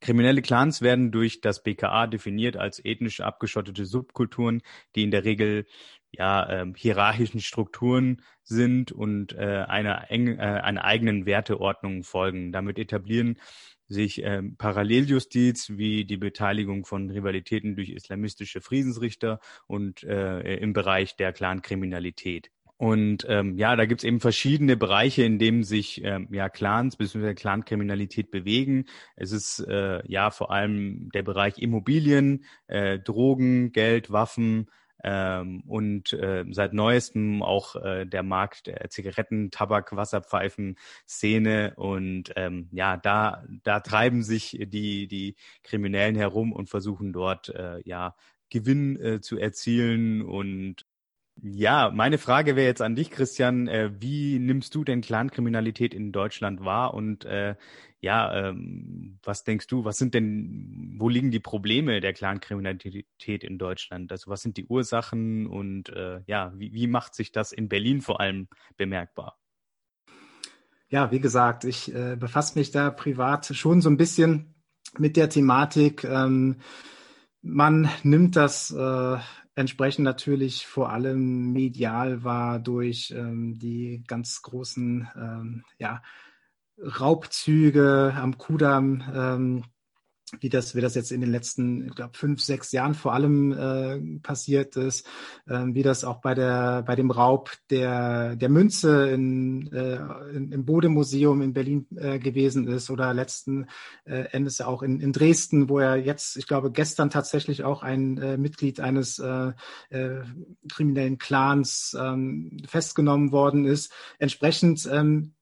Kriminelle 0.00 0.42
Clans 0.42 0.82
werden 0.82 1.12
durch 1.12 1.40
das 1.40 1.62
BKA 1.62 2.08
definiert 2.08 2.56
als 2.56 2.84
ethnisch 2.84 3.20
abgeschottete 3.20 3.86
Subkulturen, 3.86 4.62
die 4.96 5.04
in 5.04 5.12
der 5.12 5.24
Regel 5.24 5.66
ja 6.10 6.48
äh, 6.48 6.72
hierarchischen 6.76 7.40
Strukturen 7.40 8.22
sind 8.42 8.90
und 8.90 9.32
äh, 9.34 9.64
einer, 9.68 10.10
eng, 10.10 10.38
äh, 10.38 10.42
einer 10.42 10.84
eigenen 10.84 11.24
Werteordnung 11.24 12.02
folgen. 12.02 12.50
Damit 12.50 12.78
etablieren 12.78 13.38
sich 13.92 14.24
äh, 14.24 14.42
Paralleljustiz 14.58 15.70
wie 15.76 16.04
die 16.04 16.16
Beteiligung 16.16 16.84
von 16.84 17.10
Rivalitäten 17.10 17.76
durch 17.76 17.90
islamistische 17.90 18.60
Friedensrichter 18.60 19.40
und 19.66 20.02
äh, 20.02 20.56
im 20.56 20.72
Bereich 20.72 21.16
der 21.16 21.32
Clankriminalität. 21.32 22.50
Und 22.82 23.24
ähm, 23.28 23.56
ja, 23.56 23.76
da 23.76 23.86
gibt's 23.86 24.02
eben 24.02 24.18
verschiedene 24.18 24.76
Bereiche, 24.76 25.22
in 25.22 25.38
denen 25.38 25.62
sich 25.62 26.02
ähm, 26.02 26.26
ja 26.32 26.48
Clans 26.48 26.96
bzw. 26.96 27.34
Clankriminalität 27.34 28.32
bewegen. 28.32 28.86
Es 29.14 29.30
ist 29.30 29.60
äh, 29.60 30.00
ja 30.10 30.32
vor 30.32 30.50
allem 30.50 31.08
der 31.14 31.22
Bereich 31.22 31.58
Immobilien, 31.58 32.44
äh, 32.66 32.98
Drogen, 32.98 33.70
Geld, 33.70 34.10
Waffen 34.10 34.68
ähm, 35.04 35.62
und 35.66 36.12
äh, 36.12 36.44
seit 36.50 36.72
neuestem 36.72 37.42
auch 37.42 37.76
äh, 37.76 38.06
der 38.06 38.22
Markt 38.22 38.66
der 38.66 38.88
Zigaretten, 38.90 39.50
Tabak, 39.50 39.94
Wasserpfeifen, 39.96 40.76
Szene 41.08 41.74
und 41.76 42.32
ähm, 42.36 42.68
ja, 42.72 42.96
da 42.96 43.44
da 43.64 43.80
treiben 43.80 44.22
sich 44.22 44.58
die 44.60 45.08
die 45.08 45.36
Kriminellen 45.62 46.16
herum 46.16 46.52
und 46.52 46.68
versuchen 46.68 47.12
dort 47.12 47.48
äh, 47.48 47.80
ja 47.84 48.14
Gewinn 48.50 49.00
äh, 49.00 49.20
zu 49.20 49.38
erzielen 49.38 50.22
und 50.22 50.84
ja, 51.44 51.90
meine 51.92 52.18
Frage 52.18 52.54
wäre 52.54 52.68
jetzt 52.68 52.82
an 52.82 52.94
dich, 52.94 53.10
Christian. 53.10 53.66
Äh, 53.66 53.90
wie 54.00 54.38
nimmst 54.38 54.76
du 54.76 54.84
denn 54.84 55.00
Clankriminalität 55.00 55.92
in 55.92 56.12
Deutschland 56.12 56.64
wahr? 56.64 56.94
Und 56.94 57.24
äh, 57.24 57.56
ja, 58.00 58.48
ähm, 58.48 59.18
was 59.24 59.42
denkst 59.42 59.66
du, 59.66 59.84
was 59.84 59.98
sind 59.98 60.14
denn, 60.14 60.94
wo 60.98 61.08
liegen 61.08 61.32
die 61.32 61.40
Probleme 61.40 62.00
der 62.00 62.12
Clankriminalität 62.12 63.42
in 63.42 63.58
Deutschland? 63.58 64.12
Also 64.12 64.30
was 64.30 64.42
sind 64.42 64.56
die 64.56 64.66
Ursachen 64.66 65.48
und 65.48 65.88
äh, 65.88 66.20
ja, 66.26 66.52
wie, 66.54 66.72
wie 66.74 66.86
macht 66.86 67.16
sich 67.16 67.32
das 67.32 67.50
in 67.50 67.68
Berlin 67.68 68.02
vor 68.02 68.20
allem 68.20 68.46
bemerkbar? 68.76 69.40
Ja, 70.90 71.10
wie 71.10 71.20
gesagt, 71.20 71.64
ich 71.64 71.92
äh, 71.92 72.14
befasse 72.16 72.56
mich 72.56 72.70
da 72.70 72.90
privat 72.90 73.46
schon 73.46 73.80
so 73.80 73.90
ein 73.90 73.96
bisschen 73.96 74.54
mit 74.96 75.16
der 75.16 75.28
Thematik. 75.28 76.04
Ähm, 76.04 76.60
man 77.40 77.90
nimmt 78.04 78.36
das 78.36 78.70
äh, 78.70 79.18
entsprechend 79.54 80.04
natürlich 80.04 80.66
vor 80.66 80.90
allem 80.90 81.52
medial 81.52 82.24
war 82.24 82.58
durch 82.58 83.12
ähm, 83.16 83.58
die 83.58 84.02
ganz 84.06 84.42
großen 84.42 85.08
ähm, 85.16 85.64
ja, 85.78 86.02
Raubzüge 86.78 88.14
am 88.16 88.38
Kudamm, 88.38 89.02
ähm, 89.14 89.64
wie 90.40 90.48
das, 90.48 90.74
wie 90.74 90.80
das 90.80 90.94
jetzt 90.94 91.12
in 91.12 91.20
den 91.20 91.30
letzten, 91.30 91.86
ich 91.86 91.94
glaube, 91.94 92.16
fünf, 92.16 92.40
sechs 92.40 92.72
Jahren 92.72 92.94
vor 92.94 93.12
allem 93.12 93.52
äh, 93.52 94.18
passiert 94.20 94.76
ist, 94.76 95.06
ähm, 95.48 95.74
wie 95.74 95.82
das 95.82 96.04
auch 96.04 96.20
bei 96.20 96.34
der, 96.34 96.82
bei 96.82 96.96
dem 96.96 97.10
Raub 97.10 97.52
der, 97.70 98.36
der 98.36 98.48
Münze 98.48 99.10
in, 99.10 99.70
äh, 99.72 99.98
in, 100.34 100.50
im 100.52 100.64
Bodemuseum 100.64 101.42
in 101.42 101.52
Berlin 101.52 101.86
äh, 101.96 102.18
gewesen 102.18 102.66
ist 102.66 102.90
oder 102.90 103.12
letzten 103.12 103.66
äh, 104.04 104.24
Endes 104.32 104.60
auch 104.60 104.82
in, 104.82 105.00
in 105.00 105.12
Dresden, 105.12 105.68
wo 105.68 105.78
er 105.78 105.96
jetzt, 105.96 106.36
ich 106.36 106.46
glaube, 106.46 106.72
gestern 106.72 107.10
tatsächlich 107.10 107.64
auch 107.64 107.82
ein 107.82 108.18
äh, 108.18 108.36
Mitglied 108.36 108.80
eines 108.80 109.18
äh, 109.18 109.52
äh, 109.90 110.22
kriminellen 110.70 111.18
Clans 111.18 111.96
ähm, 111.98 112.56
festgenommen 112.66 113.32
worden 113.32 113.64
ist. 113.64 113.92
Entsprechend 114.18 114.88
ähm, 114.90 115.34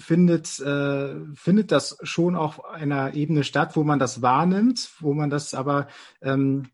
findet, 0.00 0.58
äh, 0.60 1.14
findet 1.34 1.72
das 1.72 1.98
schon 2.02 2.34
auf 2.34 2.64
einer 2.64 3.14
Ebene 3.14 3.44
statt, 3.44 3.76
wo 3.76 3.84
man 3.84 3.98
das 3.98 4.22
wahrnimmt, 4.22 4.90
wo 5.00 5.14
man 5.14 5.30
das 5.30 5.54
aber 5.54 5.88
ähm, 6.20 6.68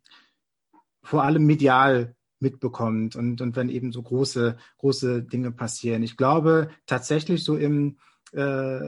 vor 1.03 1.23
allem 1.23 1.45
medial 1.45 2.17
mitbekommt 2.39 3.17
und, 3.17 3.41
und 3.41 3.57
wenn 3.57 3.69
eben 3.69 3.93
so 3.93 4.03
große, 4.03 4.57
große 4.79 5.23
Dinge 5.23 5.53
passieren. 5.53 6.03
Ich 6.03 6.17
glaube 6.17 6.71
tatsächlich 6.87 7.45
so 7.45 7.57
im, 7.57 7.97
äh, 8.33 8.81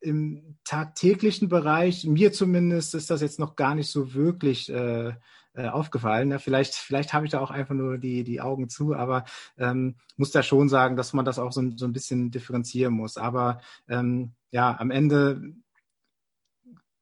im 0.00 0.56
tagtäglichen 0.64 1.48
Bereich, 1.48 2.04
mir 2.04 2.32
zumindest 2.32 2.94
ist 2.94 3.10
das 3.10 3.20
jetzt 3.20 3.38
noch 3.38 3.56
gar 3.56 3.74
nicht 3.74 3.90
so 3.90 4.14
wirklich 4.14 4.70
äh, 4.70 5.14
äh, 5.56 5.68
aufgefallen. 5.68 6.30
Ja, 6.30 6.38
vielleicht 6.38 6.74
vielleicht 6.74 7.12
habe 7.12 7.26
ich 7.26 7.32
da 7.32 7.40
auch 7.40 7.50
einfach 7.50 7.74
nur 7.74 7.98
die, 7.98 8.24
die 8.24 8.40
Augen 8.40 8.68
zu, 8.68 8.94
aber 8.94 9.24
ähm, 9.58 9.96
muss 10.16 10.30
da 10.30 10.42
schon 10.42 10.68
sagen, 10.68 10.96
dass 10.96 11.12
man 11.12 11.24
das 11.24 11.38
auch 11.38 11.52
so, 11.52 11.62
so 11.76 11.86
ein 11.86 11.92
bisschen 11.92 12.30
differenzieren 12.30 12.94
muss. 12.94 13.16
Aber 13.16 13.60
ähm, 13.88 14.34
ja, 14.50 14.76
am 14.78 14.90
Ende 14.90 15.54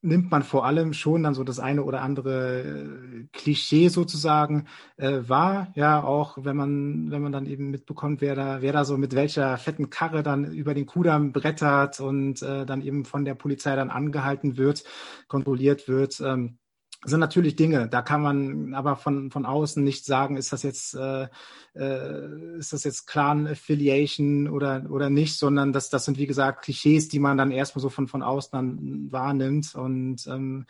nimmt 0.05 0.31
man 0.31 0.43
vor 0.43 0.65
allem 0.65 0.93
schon 0.93 1.23
dann 1.23 1.33
so 1.33 1.43
das 1.43 1.59
eine 1.59 1.83
oder 1.83 2.01
andere 2.01 2.61
äh, 2.61 3.27
Klischee 3.33 3.89
sozusagen 3.89 4.67
äh, 4.97 5.21
wahr. 5.27 5.71
Ja, 5.75 6.03
auch 6.03 6.37
wenn 6.41 6.55
man, 6.55 7.11
wenn 7.11 7.21
man 7.21 7.31
dann 7.31 7.47
eben 7.47 7.71
mitbekommt, 7.71 8.21
wer 8.21 8.35
da, 8.35 8.61
wer 8.61 8.71
da 8.71 8.85
so 8.85 8.97
mit 8.97 9.15
welcher 9.15 9.57
fetten 9.57 9.89
Karre 9.89 10.23
dann 10.23 10.45
über 10.53 10.73
den 10.73 10.85
Kudamm 10.85 11.33
brettert 11.33 11.99
und 11.99 12.41
äh, 12.43 12.65
dann 12.65 12.81
eben 12.81 13.05
von 13.05 13.25
der 13.25 13.35
Polizei 13.35 13.75
dann 13.75 13.89
angehalten 13.89 14.57
wird, 14.57 14.83
kontrolliert 15.27 15.87
wird. 15.87 16.21
Ähm, 16.21 16.59
sind 17.05 17.19
natürlich 17.19 17.55
Dinge, 17.55 17.87
da 17.87 18.01
kann 18.01 18.21
man 18.21 18.73
aber 18.73 18.95
von, 18.95 19.31
von 19.31 19.45
außen 19.45 19.83
nicht 19.83 20.05
sagen, 20.05 20.37
ist 20.37 20.53
das 20.53 20.63
jetzt, 20.63 20.95
äh, 20.95 21.27
äh, 21.75 22.57
ist 22.57 22.73
das 22.73 22.83
jetzt 22.83 23.05
Clan 23.05 23.47
Affiliation 23.47 24.47
oder, 24.49 24.85
oder 24.89 25.09
nicht, 25.09 25.37
sondern 25.37 25.73
das, 25.73 25.89
das 25.89 26.05
sind 26.05 26.17
wie 26.17 26.27
gesagt 26.27 26.63
Klischees, 26.63 27.07
die 27.07 27.19
man 27.19 27.37
dann 27.37 27.51
erstmal 27.51 27.81
so 27.81 27.89
von, 27.89 28.07
von 28.07 28.23
außen 28.23 28.51
dann 28.51 29.11
wahrnimmt. 29.11 29.75
Und 29.75 30.25
ähm, 30.27 30.65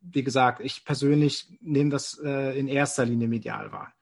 wie 0.00 0.24
gesagt, 0.24 0.60
ich 0.60 0.84
persönlich 0.84 1.48
nehme 1.60 1.90
das 1.90 2.18
äh, 2.24 2.58
in 2.58 2.68
erster 2.68 3.04
Linie 3.04 3.28
medial 3.28 3.72
wahr. 3.72 3.92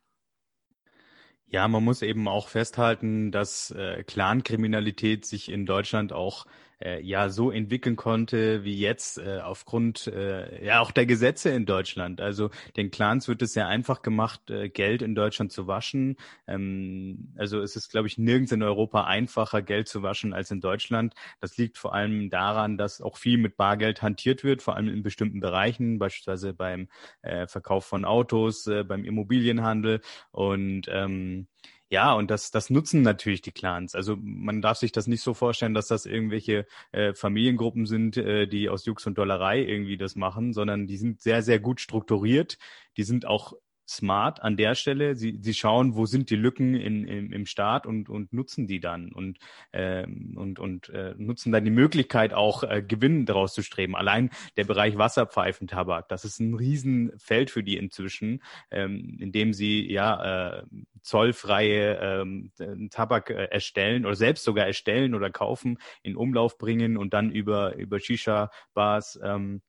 Ja, 1.49 1.69
man 1.69 1.85
muss 1.85 2.03
eben 2.03 2.27
auch 2.27 2.49
festhalten, 2.49 3.31
dass 3.31 3.71
äh, 3.71 4.03
Clankriminalität 4.03 5.25
sich 5.25 5.51
in 5.51 5.65
Deutschland 5.65 6.13
auch 6.13 6.45
äh, 6.83 7.01
ja 7.01 7.29
so 7.29 7.51
entwickeln 7.51 7.97
konnte 7.97 8.65
wie 8.65 8.79
jetzt 8.79 9.19
äh, 9.19 9.41
aufgrund 9.43 10.07
äh, 10.09 10.65
ja 10.65 10.81
auch 10.81 10.91
der 10.91 11.07
Gesetze 11.07 11.51
in 11.51 11.67
Deutschland. 11.67 12.21
Also 12.21 12.51
den 12.77 12.91
Clans 12.91 13.29
wird 13.29 13.43
es 13.43 13.53
sehr 13.53 13.69
einfach 13.69 14.03
gemacht, 14.03 14.51
äh, 14.51 14.69
Geld 14.69 15.03
in 15.03 15.15
Deutschland 15.15 15.53
zu 15.53 15.67
waschen. 15.67 16.17
Ähm, 16.47 17.33
also 17.37 17.61
es 17.61 17.77
ist, 17.77 17.91
glaube 17.91 18.09
ich, 18.09 18.19
nirgends 18.19 18.53
in 18.53 18.63
Europa 18.63 19.05
einfacher, 19.05 19.63
Geld 19.63 19.89
zu 19.89 20.03
waschen 20.03 20.33
als 20.33 20.51
in 20.51 20.61
Deutschland. 20.61 21.15
Das 21.41 21.57
liegt 21.57 21.79
vor 21.79 21.95
allem 21.95 22.31
daran, 22.31 22.77
dass 22.79 23.01
auch 23.01 23.17
viel 23.17 23.39
mit 23.39 23.57
Bargeld 23.57 24.03
hantiert 24.03 24.45
wird, 24.45 24.63
vor 24.63 24.77
allem 24.77 24.89
in 24.89 25.03
bestimmten 25.03 25.41
Bereichen, 25.41 25.99
beispielsweise 25.99 26.53
beim 26.55 26.89
äh, 27.23 27.47
Verkauf 27.47 27.87
von 27.87 28.05
Autos, 28.05 28.67
äh, 28.67 28.85
beim 28.85 29.05
Immobilienhandel 29.05 30.01
und 30.31 30.87
ähm, 30.91 31.49
ja, 31.89 32.13
und 32.15 32.31
das, 32.31 32.51
das 32.51 32.69
nutzen 32.71 33.03
natürlich 33.03 33.43
die 33.43 33.53
Clans. 33.53 33.95
Also 33.95 34.17
man 34.21 34.61
darf 34.61 34.79
sich 34.79 34.91
das 34.93 35.07
nicht 35.07 35.23
so 35.23 35.35
vorstellen, 35.35 35.75
dass 35.75 35.87
das 35.87 36.05
irgendwelche 36.05 36.67
äh, 36.93 37.15
Familiengruppen 37.15 37.87
sind, 37.87 38.17
äh, 38.17 38.47
die 38.49 38.69
aus 38.69 38.87
Jux 38.87 39.07
und 39.07 39.19
Dollerei 39.19 39.63
irgendwie 39.63 39.97
das 39.97 40.17
machen, 40.17 40.53
sondern 40.53 40.87
die 40.87 40.97
sind 40.97 41.21
sehr, 41.21 41.43
sehr 41.43 41.61
gut 41.61 41.81
strukturiert. 41.81 42.59
Die 42.97 43.05
sind 43.05 43.27
auch 43.27 43.55
smart 43.89 44.43
an 44.43 44.57
der 44.57 44.75
Stelle. 44.75 45.17
Sie, 45.17 45.39
sie 45.41 45.55
schauen, 45.55 45.95
wo 45.95 46.07
sind 46.07 46.31
die 46.31 46.37
Lücken 46.37 46.75
in, 46.75 47.05
in, 47.05 47.33
im 47.33 47.47
Staat 47.47 47.87
und, 47.87 48.09
und 48.09 48.33
nutzen 48.33 48.67
die 48.67 48.81
dann 48.81 49.13
und, 49.13 49.39
ähm, 49.73 50.35
und, 50.37 50.59
und 50.59 50.89
äh, 50.89 51.15
nutzen 51.17 51.53
dann 51.53 51.65
die 51.65 51.71
Möglichkeit 51.71 52.33
auch 52.33 52.65
äh, 52.65 52.83
Gewinn 52.83 53.27
daraus 53.27 53.55
zu 53.55 53.63
streben. 53.63 53.95
Allein 53.95 54.31
der 54.57 54.65
Bereich 54.65 54.99
Wasserpfeifentabak, 54.99 56.09
das 56.09 56.25
ist 56.25 56.41
ein 56.41 56.55
Riesenfeld 56.55 57.51
für 57.51 57.63
die 57.63 57.77
inzwischen, 57.77 58.43
ähm, 58.71 59.19
in 59.21 59.33
dem 59.33 59.53
sie 59.53 59.91
ja 59.91 60.59
äh, 60.59 60.63
zollfreie 61.07 61.99
ähm, 62.01 62.91
Tabak 62.91 63.31
äh, 63.31 63.45
erstellen 63.45 64.05
oder 64.05 64.17
selbst 64.17 64.45
sogar 64.45 64.67
erstellen 64.67 65.15
oder 65.15 65.31
kaufen, 65.31 65.79
in 66.03 66.17
Umlauf 66.17 66.59
bringen 66.59 66.97
und 66.97 67.15
dann 67.15 67.31
über, 67.31 67.77
über 67.77 68.01
Shisha-Bars 68.01 69.21
ähm, 69.23 69.63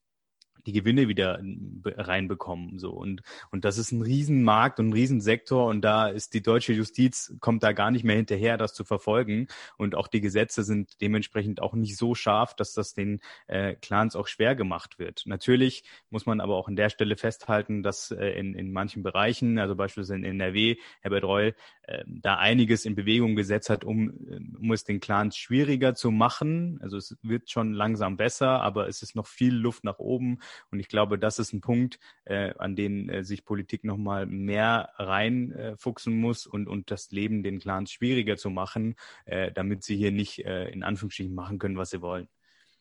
die 0.67 0.73
Gewinne 0.73 1.07
wieder 1.07 1.39
reinbekommen. 1.85 2.77
So 2.77 2.91
und 2.91 3.21
und 3.51 3.63
das 3.63 3.77
ist 3.77 3.93
ein 3.93 4.01
Riesenmarkt 4.01 4.79
und 4.79 4.89
ein 4.89 4.93
Riesensektor 4.93 5.67
und 5.67 5.81
da 5.81 6.09
ist 6.09 6.33
die 6.33 6.41
deutsche 6.41 6.73
Justiz 6.73 7.33
kommt 7.39 7.63
da 7.63 7.71
gar 7.71 7.89
nicht 7.89 8.03
mehr 8.03 8.17
hinterher, 8.17 8.57
das 8.57 8.73
zu 8.73 8.83
verfolgen 8.83 9.47
und 9.77 9.95
auch 9.95 10.07
die 10.07 10.19
Gesetze 10.21 10.63
sind 10.63 11.01
dementsprechend 11.01 11.61
auch 11.61 11.73
nicht 11.73 11.95
so 11.95 12.15
scharf, 12.15 12.53
dass 12.53 12.73
das 12.73 12.93
den 12.93 13.21
äh, 13.47 13.75
Clans 13.75 14.15
auch 14.17 14.27
schwer 14.27 14.55
gemacht 14.55 14.99
wird. 14.99 15.23
Natürlich 15.25 15.83
muss 16.09 16.25
man 16.25 16.41
aber 16.41 16.55
auch 16.57 16.67
an 16.67 16.75
der 16.75 16.89
Stelle 16.89 17.15
festhalten, 17.15 17.81
dass 17.81 18.11
äh, 18.11 18.31
in 18.31 18.53
in 18.53 18.73
manchen 18.73 19.03
Bereichen, 19.03 19.59
also 19.59 19.75
beispielsweise 19.75 20.17
in 20.17 20.25
NRW, 20.25 20.75
Herbert 20.99 21.23
Reul 21.23 21.55
äh, 21.83 22.03
da 22.05 22.35
einiges 22.35 22.83
in 22.83 22.95
Bewegung 22.95 23.37
gesetzt 23.37 23.69
hat, 23.69 23.85
um 23.85 24.09
äh, 24.29 24.39
um 24.59 24.71
es 24.73 24.83
den 24.83 24.99
Clans 24.99 25.37
schwieriger 25.37 25.95
zu 25.95 26.11
machen. 26.11 26.79
Also 26.81 26.97
es 26.97 27.17
wird 27.21 27.49
schon 27.49 27.73
langsam 27.73 28.17
besser, 28.17 28.61
aber 28.61 28.87
es 28.89 29.01
ist 29.01 29.15
noch 29.15 29.27
viel 29.27 29.55
Luft 29.55 29.83
nach 29.83 29.99
oben 29.99 30.39
Und 30.71 30.79
ich 30.79 30.87
glaube, 30.87 31.17
das 31.19 31.39
ist 31.39 31.53
ein 31.53 31.61
Punkt, 31.61 31.99
äh, 32.25 32.53
an 32.57 32.75
den 32.75 33.09
äh, 33.09 33.23
sich 33.23 33.45
Politik 33.45 33.83
nochmal 33.83 34.25
mehr 34.25 34.89
reinfuchsen 34.97 36.13
äh, 36.13 36.17
muss 36.17 36.45
und, 36.45 36.67
und 36.67 36.91
das 36.91 37.11
Leben 37.11 37.43
den 37.43 37.59
Clans 37.59 37.91
schwieriger 37.91 38.37
zu 38.37 38.49
machen, 38.49 38.95
äh, 39.25 39.51
damit 39.51 39.83
sie 39.83 39.97
hier 39.97 40.11
nicht 40.11 40.45
äh, 40.45 40.69
in 40.69 40.83
Anführungsstrichen 40.83 41.33
machen 41.33 41.59
können, 41.59 41.77
was 41.77 41.89
sie 41.89 42.01
wollen. 42.01 42.27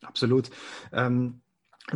Absolut. 0.02 0.50
Ähm 0.92 1.40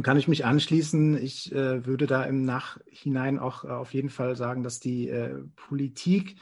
kann 0.03 0.17
ich 0.17 0.29
mich 0.29 0.45
anschließen. 0.45 1.21
Ich 1.21 1.53
äh, 1.53 1.85
würde 1.85 2.07
da 2.07 2.23
im 2.23 2.45
Nachhinein 2.45 3.41
auch 3.41 3.65
äh, 3.65 3.69
auf 3.69 3.93
jeden 3.93 4.09
Fall 4.09 4.37
sagen, 4.37 4.63
dass 4.63 4.79
die 4.79 5.09
äh, 5.09 5.43
Politik 5.57 6.37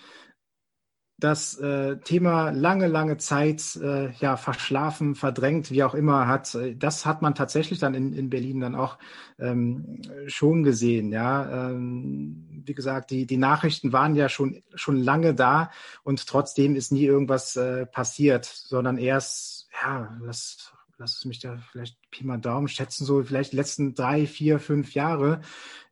das 1.18 1.58
äh, 1.58 1.96
Thema 1.98 2.50
lange, 2.50 2.86
lange 2.86 3.16
Zeit 3.16 3.76
äh, 3.76 4.12
ja 4.20 4.36
verschlafen, 4.36 5.16
verdrängt, 5.16 5.72
wie 5.72 5.82
auch 5.82 5.94
immer 5.94 6.28
hat. 6.28 6.56
Das 6.76 7.06
hat 7.06 7.22
man 7.22 7.34
tatsächlich 7.34 7.80
dann 7.80 7.94
in, 7.94 8.12
in 8.12 8.30
Berlin 8.30 8.60
dann 8.60 8.76
auch 8.76 8.98
ähm, 9.40 10.00
schon 10.28 10.62
gesehen. 10.62 11.10
Ja, 11.10 11.70
ähm, 11.70 12.62
wie 12.64 12.74
gesagt, 12.74 13.10
die 13.10 13.26
die 13.26 13.36
Nachrichten 13.36 13.92
waren 13.92 14.14
ja 14.14 14.28
schon 14.28 14.62
schon 14.74 14.96
lange 14.96 15.34
da 15.34 15.70
und 16.04 16.24
trotzdem 16.26 16.76
ist 16.76 16.92
nie 16.92 17.04
irgendwas 17.04 17.56
äh, 17.56 17.84
passiert, 17.84 18.44
sondern 18.44 18.96
erst 18.96 19.68
ja, 19.82 20.16
lass 20.22 20.72
lass 20.98 21.16
es 21.16 21.24
mich 21.24 21.38
da 21.38 21.56
vielleicht 21.70 21.96
Pi 22.10 22.24
mal 22.24 22.38
Daumen 22.38 22.68
schätzen, 22.68 23.04
so 23.04 23.22
vielleicht 23.22 23.52
die 23.52 23.56
letzten 23.56 23.94
drei, 23.94 24.26
vier, 24.26 24.58
fünf 24.58 24.94
Jahre, 24.94 25.40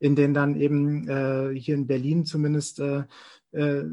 in 0.01 0.17
denen 0.17 0.35
dann 0.35 0.57
eben 0.57 1.09
äh, 1.09 1.55
hier 1.59 1.77
in 1.77 1.87
Berlin 1.87 2.25
zumindest 2.25 2.81
äh, 2.81 3.05
äh, 3.57 3.85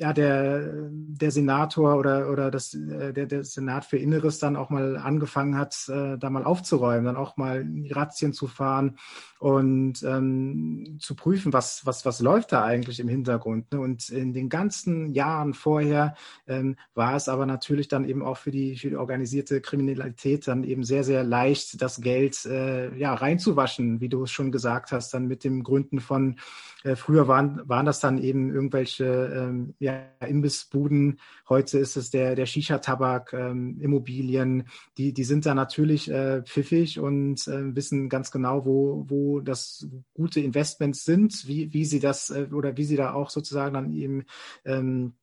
ja, 0.00 0.14
der, 0.14 0.88
der 0.90 1.30
Senator 1.30 1.98
oder, 1.98 2.30
oder 2.30 2.50
das, 2.50 2.72
äh, 2.72 3.12
der, 3.12 3.26
der 3.26 3.44
Senat 3.44 3.84
für 3.84 3.98
Inneres 3.98 4.38
dann 4.38 4.56
auch 4.56 4.70
mal 4.70 4.96
angefangen 4.96 5.58
hat, 5.58 5.76
äh, 5.90 6.16
da 6.16 6.30
mal 6.30 6.44
aufzuräumen, 6.44 7.04
dann 7.04 7.16
auch 7.16 7.36
mal 7.36 7.66
Razzien 7.90 8.32
zu 8.32 8.46
fahren 8.46 8.96
und 9.40 10.02
ähm, 10.02 10.96
zu 11.00 11.14
prüfen, 11.14 11.52
was, 11.52 11.84
was, 11.84 12.06
was 12.06 12.20
läuft 12.20 12.52
da 12.52 12.64
eigentlich 12.64 12.98
im 12.98 13.08
Hintergrund. 13.08 13.72
Ne? 13.72 13.80
Und 13.80 14.08
in 14.08 14.32
den 14.32 14.48
ganzen 14.48 15.12
Jahren 15.12 15.52
vorher 15.52 16.14
ähm, 16.46 16.76
war 16.94 17.14
es 17.14 17.28
aber 17.28 17.44
natürlich 17.44 17.88
dann 17.88 18.04
eben 18.06 18.22
auch 18.22 18.38
für 18.38 18.50
die, 18.50 18.76
für 18.76 18.88
die 18.88 18.96
organisierte 18.96 19.60
Kriminalität 19.60 20.48
dann 20.48 20.64
eben 20.64 20.82
sehr, 20.82 21.04
sehr 21.04 21.24
leicht, 21.24 21.82
das 21.82 22.00
Geld 22.00 22.46
äh, 22.46 22.96
ja, 22.96 23.12
reinzuwaschen, 23.12 24.00
wie 24.00 24.08
du 24.08 24.22
es 24.22 24.30
schon 24.30 24.50
gesagt 24.50 24.92
hast, 24.92 25.12
dann 25.12 25.26
mit 25.26 25.44
dem 25.44 25.62
Gründen 25.62 26.00
von, 26.00 26.36
äh, 26.82 26.96
früher 26.96 27.28
waren, 27.28 27.60
waren 27.68 27.84
das 27.84 28.00
dann 28.00 28.18
eben 28.18 28.52
irgendwelche 28.52 28.99
ähm, 29.04 29.74
ja, 29.78 30.08
Imbissbuden, 30.26 31.20
heute 31.48 31.78
ist 31.78 31.96
es 31.96 32.10
der, 32.10 32.34
der 32.34 32.46
Shisha-Tabak, 32.46 33.32
ähm, 33.32 33.80
Immobilien, 33.80 34.68
die, 34.98 35.12
die 35.12 35.24
sind 35.24 35.46
da 35.46 35.54
natürlich 35.54 36.10
äh, 36.10 36.42
pfiffig 36.42 36.98
und 36.98 37.46
äh, 37.48 37.74
wissen 37.74 38.08
ganz 38.08 38.30
genau, 38.30 38.64
wo, 38.64 39.04
wo 39.08 39.40
das 39.40 39.88
gute 40.14 40.40
Investments 40.40 41.04
sind, 41.04 41.46
wie, 41.46 41.72
wie 41.72 41.84
sie 41.84 42.00
das 42.00 42.30
äh, 42.30 42.48
oder 42.52 42.76
wie 42.76 42.84
sie 42.84 42.96
da 42.96 43.12
auch 43.12 43.30
sozusagen 43.30 43.74
dann 43.74 43.92
eben 43.92 44.24
ähm, 44.64 45.14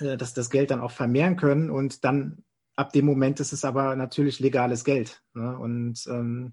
äh, 0.00 0.16
das, 0.16 0.34
das 0.34 0.50
Geld 0.50 0.70
dann 0.70 0.80
auch 0.80 0.92
vermehren 0.92 1.36
können 1.36 1.70
und 1.70 2.04
dann 2.04 2.44
ab 2.76 2.92
dem 2.92 3.04
Moment 3.04 3.40
ist 3.40 3.52
es 3.52 3.64
aber 3.64 3.96
natürlich 3.96 4.40
legales 4.40 4.84
Geld. 4.84 5.22
Ne? 5.34 5.58
Und 5.58 6.06
ähm, 6.08 6.52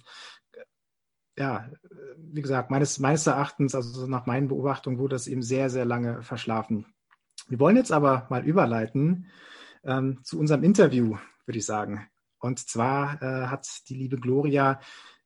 ja, 1.39 1.69
wie 2.17 2.41
gesagt, 2.41 2.69
meines, 2.69 2.99
meines 2.99 3.25
Erachtens, 3.25 3.73
also 3.73 4.05
nach 4.07 4.25
meinen 4.25 4.49
Beobachtungen, 4.49 4.99
wurde 4.99 5.15
das 5.15 5.27
eben 5.27 5.41
sehr, 5.41 5.69
sehr 5.69 5.85
lange 5.85 6.21
verschlafen. 6.21 6.85
Wir 7.47 7.59
wollen 7.59 7.77
jetzt 7.77 7.93
aber 7.93 8.27
mal 8.29 8.45
überleiten 8.45 9.27
ähm, 9.83 10.19
zu 10.23 10.37
unserem 10.37 10.63
Interview, 10.63 11.17
würde 11.45 11.57
ich 11.57 11.65
sagen. 11.65 12.07
Und 12.39 12.59
zwar 12.59 13.21
äh, 13.23 13.47
hat 13.47 13.67
die 13.87 13.95
liebe 13.95 14.17
Gloria 14.17 14.79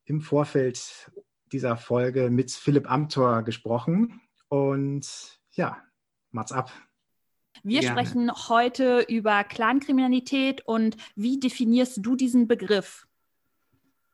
im 0.06 0.22
Vorfeld 0.22 1.12
dieser 1.52 1.78
Folge 1.78 2.30
mit 2.30 2.52
Philipp 2.52 2.90
Amthor 2.90 3.42
gesprochen. 3.42 4.22
Und 4.50 5.40
ja, 5.52 5.78
macht's 6.32 6.52
ab. 6.52 6.72
Wir 7.64 7.82
Gerne. 7.82 8.06
sprechen 8.06 8.32
heute 8.50 9.06
über 9.08 9.44
Clankriminalität 9.44 10.62
und 10.66 10.96
wie 11.16 11.40
definierst 11.40 12.00
du 12.02 12.16
diesen 12.16 12.48
Begriff? 12.48 13.08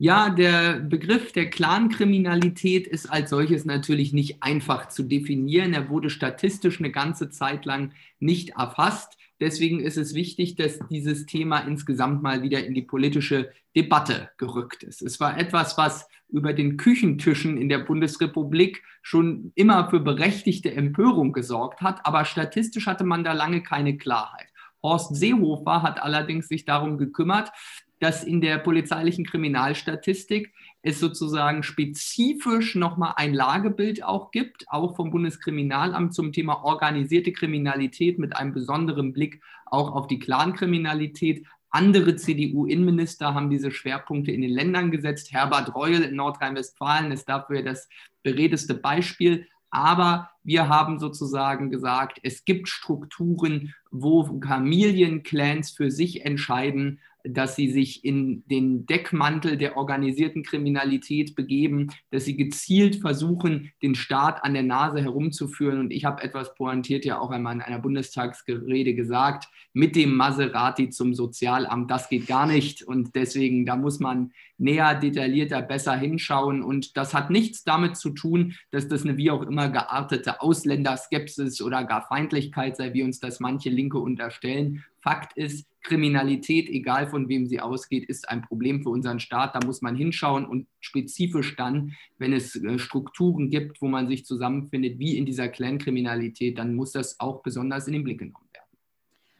Ja, 0.01 0.29
der 0.29 0.79
Begriff 0.79 1.33
der 1.33 1.49
Clankriminalität 1.49 2.87
ist 2.87 3.07
als 3.07 3.31
solches 3.31 3.65
natürlich 3.65 4.13
nicht 4.13 4.41
einfach 4.41 4.87
zu 4.87 5.03
definieren. 5.03 5.73
Er 5.73 5.89
wurde 5.89 6.09
statistisch 6.09 6.79
eine 6.79 6.89
ganze 6.89 7.29
Zeit 7.29 7.65
lang 7.65 7.91
nicht 8.17 8.51
erfasst. 8.51 9.17
Deswegen 9.41 9.81
ist 9.81 9.97
es 9.97 10.13
wichtig, 10.13 10.55
dass 10.55 10.79
dieses 10.89 11.25
Thema 11.25 11.59
insgesamt 11.59 12.23
mal 12.23 12.43
wieder 12.43 12.65
in 12.65 12.75
die 12.75 12.81
politische 12.81 13.51
Debatte 13.75 14.29
gerückt 14.37 14.83
ist. 14.83 15.01
Es 15.01 15.19
war 15.19 15.37
etwas, 15.37 15.77
was 15.77 16.07
über 16.29 16.53
den 16.53 16.77
Küchentischen 16.77 17.57
in 17.57 17.67
der 17.67 17.79
Bundesrepublik 17.79 18.81
schon 19.01 19.51
immer 19.55 19.89
für 19.89 19.99
berechtigte 19.99 20.73
Empörung 20.73 21.33
gesorgt 21.33 21.81
hat, 21.81 22.05
aber 22.05 22.23
statistisch 22.23 22.87
hatte 22.87 23.03
man 23.03 23.25
da 23.25 23.33
lange 23.33 23.63
keine 23.63 23.97
Klarheit. 23.97 24.47
Horst 24.81 25.13
Seehofer 25.13 25.83
hat 25.83 26.01
allerdings 26.01 26.47
sich 26.47 26.63
darum 26.63 26.97
gekümmert, 26.97 27.51
dass 27.99 28.23
in 28.23 28.41
der 28.41 28.57
polizeilichen 28.59 29.25
Kriminalstatistik 29.25 30.53
es 30.81 30.99
sozusagen 30.99 31.63
spezifisch 31.63 32.75
nochmal 32.75 33.13
ein 33.17 33.33
Lagebild 33.33 34.03
auch 34.03 34.31
gibt, 34.31 34.65
auch 34.69 34.95
vom 34.95 35.11
Bundeskriminalamt 35.11 36.13
zum 36.13 36.31
Thema 36.31 36.63
organisierte 36.63 37.33
Kriminalität 37.33 38.17
mit 38.17 38.35
einem 38.35 38.53
besonderen 38.53 39.11
Blick 39.11 39.41
auch 39.65 39.93
auf 39.93 40.07
die 40.07 40.19
Clankriminalität. 40.19 41.45
Andere 41.69 42.15
CDU-Innenminister 42.15 43.33
haben 43.33 43.49
diese 43.49 43.71
Schwerpunkte 43.71 44.31
in 44.31 44.41
den 44.41 44.51
Ländern 44.51 44.89
gesetzt. 44.89 45.33
Herbert 45.33 45.75
Reul 45.75 46.01
in 46.01 46.15
Nordrhein-Westfalen 46.15 47.11
ist 47.11 47.27
dafür 47.27 47.61
das 47.61 47.89
beredeste 48.23 48.73
Beispiel. 48.73 49.45
Aber 49.69 50.31
wir 50.43 50.67
haben 50.67 50.97
sozusagen 50.97 51.69
gesagt, 51.69 52.19
es 52.23 52.43
gibt 52.43 52.69
Strukturen, 52.69 53.75
wo 53.91 54.23
Familienclans 54.23 55.71
für 55.71 55.91
sich 55.91 56.25
entscheiden, 56.25 56.99
dass 57.23 57.55
sie 57.55 57.69
sich 57.69 58.05
in 58.05 58.43
den 58.47 58.85
Deckmantel 58.85 59.57
der 59.57 59.77
organisierten 59.77 60.43
Kriminalität 60.43 61.35
begeben, 61.35 61.89
dass 62.11 62.25
sie 62.25 62.37
gezielt 62.37 62.97
versuchen, 62.97 63.71
den 63.81 63.95
Staat 63.95 64.43
an 64.43 64.53
der 64.53 64.63
Nase 64.63 65.01
herumzuführen. 65.01 65.79
Und 65.79 65.91
ich 65.91 66.05
habe 66.05 66.23
etwas 66.23 66.55
pointiert 66.55 67.05
ja 67.05 67.19
auch 67.19 67.31
einmal 67.31 67.55
in 67.55 67.61
einer 67.61 67.79
Bundestagsrede 67.79 68.93
gesagt, 68.93 69.47
mit 69.73 69.95
dem 69.95 70.15
Maserati 70.15 70.89
zum 70.89 71.13
Sozialamt, 71.13 71.91
das 71.91 72.09
geht 72.09 72.27
gar 72.27 72.47
nicht. 72.47 72.83
Und 72.83 73.15
deswegen, 73.15 73.65
da 73.65 73.75
muss 73.75 73.99
man 73.99 74.31
näher, 74.57 74.95
detaillierter, 74.95 75.61
besser 75.61 75.95
hinschauen. 75.95 76.61
Und 76.61 76.97
das 76.97 77.13
hat 77.13 77.29
nichts 77.29 77.63
damit 77.63 77.97
zu 77.97 78.11
tun, 78.11 78.55
dass 78.71 78.87
das 78.87 79.03
eine 79.03 79.17
wie 79.17 79.31
auch 79.31 79.43
immer 79.43 79.69
geartete 79.69 80.41
Ausländerskepsis 80.41 81.61
oder 81.61 81.83
gar 81.83 82.05
Feindlichkeit 82.07 82.77
sei, 82.77 82.93
wie 82.93 83.03
uns 83.03 83.19
das 83.19 83.39
manche 83.39 83.69
Linke 83.69 83.99
unterstellen. 83.99 84.83
Fakt 85.01 85.37
ist, 85.37 85.65
Kriminalität, 85.83 86.69
egal 86.69 87.09
von 87.09 87.29
wem 87.29 87.45
sie 87.45 87.59
ausgeht, 87.59 88.07
ist 88.09 88.29
ein 88.29 88.41
Problem 88.41 88.83
für 88.83 88.89
unseren 88.89 89.19
Staat. 89.19 89.55
Da 89.55 89.65
muss 89.65 89.81
man 89.81 89.95
hinschauen 89.95 90.45
und 90.45 90.67
spezifisch 90.79 91.55
dann, 91.55 91.95
wenn 92.17 92.33
es 92.33 92.55
äh, 92.55 92.79
Strukturen 92.79 93.49
gibt, 93.49 93.81
wo 93.81 93.87
man 93.87 94.07
sich 94.07 94.25
zusammenfindet, 94.25 94.99
wie 94.99 95.17
in 95.17 95.25
dieser 95.25 95.47
Clankriminalität, 95.47 96.57
dann 96.57 96.75
muss 96.75 96.91
das 96.91 97.19
auch 97.19 97.41
besonders 97.41 97.87
in 97.87 97.93
den 97.93 98.03
Blick 98.03 98.19
genommen 98.19 98.45
werden. 98.53 98.65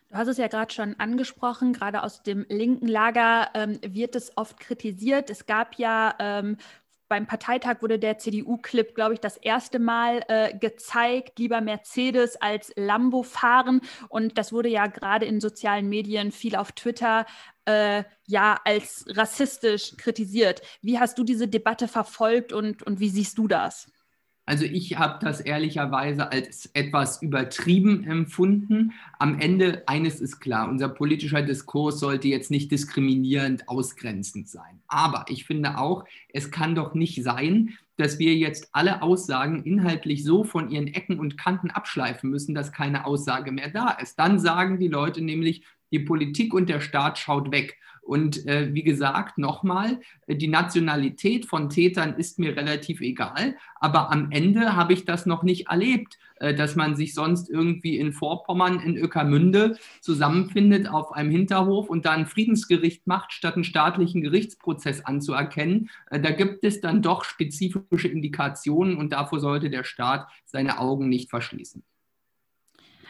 Du 0.09 0.15
hast 0.15 0.27
es 0.27 0.37
ja 0.37 0.47
gerade 0.47 0.73
schon 0.73 0.95
angesprochen, 0.99 1.73
gerade 1.73 2.01
aus 2.03 2.23
dem 2.23 2.45
linken 2.49 2.87
Lager 2.87 3.49
ähm, 3.53 3.79
wird 3.85 4.15
es 4.15 4.35
oft 4.37 4.59
kritisiert. 4.59 5.29
Es 5.29 5.45
gab 5.45 5.75
ja 5.77 6.15
ähm, 6.19 6.57
beim 7.09 7.25
Parteitag 7.27 7.81
wurde 7.81 7.99
der 7.99 8.19
CDU-Clip, 8.19 8.95
glaube 8.95 9.15
ich, 9.15 9.19
das 9.19 9.35
erste 9.35 9.79
Mal 9.79 10.23
äh, 10.27 10.57
gezeigt, 10.57 11.39
lieber 11.39 11.59
Mercedes 11.59 12.37
als 12.37 12.71
Lambo 12.75 13.23
fahren. 13.23 13.81
Und 14.07 14.37
das 14.37 14.53
wurde 14.53 14.69
ja 14.69 14.87
gerade 14.87 15.25
in 15.25 15.41
sozialen 15.41 15.89
Medien, 15.89 16.31
viel 16.31 16.55
auf 16.55 16.71
Twitter, 16.71 17.25
äh, 17.65 18.03
ja, 18.27 18.59
als 18.63 19.05
rassistisch 19.09 19.97
kritisiert. 19.97 20.61
Wie 20.81 20.99
hast 20.99 21.17
du 21.17 21.23
diese 21.23 21.47
Debatte 21.47 21.87
verfolgt 21.87 22.53
und, 22.53 22.83
und 22.83 22.99
wie 22.99 23.09
siehst 23.09 23.37
du 23.37 23.47
das? 23.47 23.91
Also 24.49 24.65
ich 24.65 24.97
habe 24.97 25.23
das 25.23 25.41
ehrlicherweise 25.41 26.31
als 26.31 26.71
etwas 26.73 27.21
übertrieben 27.21 28.03
empfunden. 28.03 28.93
Am 29.19 29.39
Ende 29.39 29.83
eines 29.85 30.19
ist 30.19 30.39
klar, 30.39 30.67
unser 30.67 30.89
politischer 30.89 31.43
Diskurs 31.43 31.99
sollte 31.99 32.29
jetzt 32.29 32.49
nicht 32.49 32.71
diskriminierend, 32.71 33.69
ausgrenzend 33.69 34.49
sein. 34.49 34.81
Aber 34.87 35.25
ich 35.29 35.45
finde 35.45 35.77
auch, 35.77 36.03
es 36.33 36.49
kann 36.49 36.73
doch 36.73 36.95
nicht 36.95 37.23
sein, 37.23 37.77
dass 37.97 38.17
wir 38.17 38.33
jetzt 38.37 38.69
alle 38.71 39.03
Aussagen 39.03 39.61
inhaltlich 39.65 40.23
so 40.23 40.43
von 40.43 40.71
ihren 40.71 40.87
Ecken 40.87 41.19
und 41.19 41.37
Kanten 41.37 41.69
abschleifen 41.69 42.31
müssen, 42.31 42.55
dass 42.55 42.71
keine 42.71 43.05
Aussage 43.05 43.51
mehr 43.51 43.69
da 43.69 43.91
ist. 43.91 44.17
Dann 44.17 44.39
sagen 44.39 44.79
die 44.79 44.87
Leute 44.87 45.21
nämlich, 45.21 45.63
Die 45.91 45.99
Politik 45.99 46.55
und 46.55 46.69
der 46.69 46.81
Staat 46.81 47.19
schaut 47.19 47.51
weg. 47.51 47.77
Und 48.01 48.45
äh, 48.47 48.73
wie 48.73 48.83
gesagt, 48.83 49.37
nochmal, 49.37 49.99
die 50.27 50.47
Nationalität 50.47 51.45
von 51.45 51.69
Tätern 51.69 52.15
ist 52.15 52.39
mir 52.39 52.55
relativ 52.55 53.01
egal, 53.01 53.55
aber 53.79 54.11
am 54.11 54.31
Ende 54.31 54.75
habe 54.75 54.93
ich 54.93 55.05
das 55.05 55.25
noch 55.25 55.43
nicht 55.43 55.67
erlebt, 55.67 56.17
äh, 56.39 56.53
dass 56.53 56.75
man 56.75 56.95
sich 56.95 57.13
sonst 57.13 57.49
irgendwie 57.49 57.97
in 57.97 58.13
Vorpommern, 58.13 58.79
in 58.79 58.97
Öckermünde 58.97 59.77
zusammenfindet 60.01 60.89
auf 60.89 61.11
einem 61.11 61.31
Hinterhof 61.31 61.89
und 61.89 62.05
da 62.05 62.11
ein 62.11 62.27
Friedensgericht 62.27 63.07
macht, 63.07 63.33
statt 63.33 63.55
einen 63.55 63.63
staatlichen 63.63 64.21
Gerichtsprozess 64.21 65.05
anzuerkennen. 65.05 65.89
Äh, 66.09 66.19
da 66.19 66.31
gibt 66.31 66.63
es 66.63 66.81
dann 66.81 67.01
doch 67.01 67.23
spezifische 67.25 68.07
Indikationen 68.07 68.97
und 68.97 69.11
davor 69.11 69.39
sollte 69.39 69.69
der 69.69 69.83
Staat 69.83 70.27
seine 70.45 70.79
Augen 70.79 71.09
nicht 71.09 71.29
verschließen. 71.29 71.83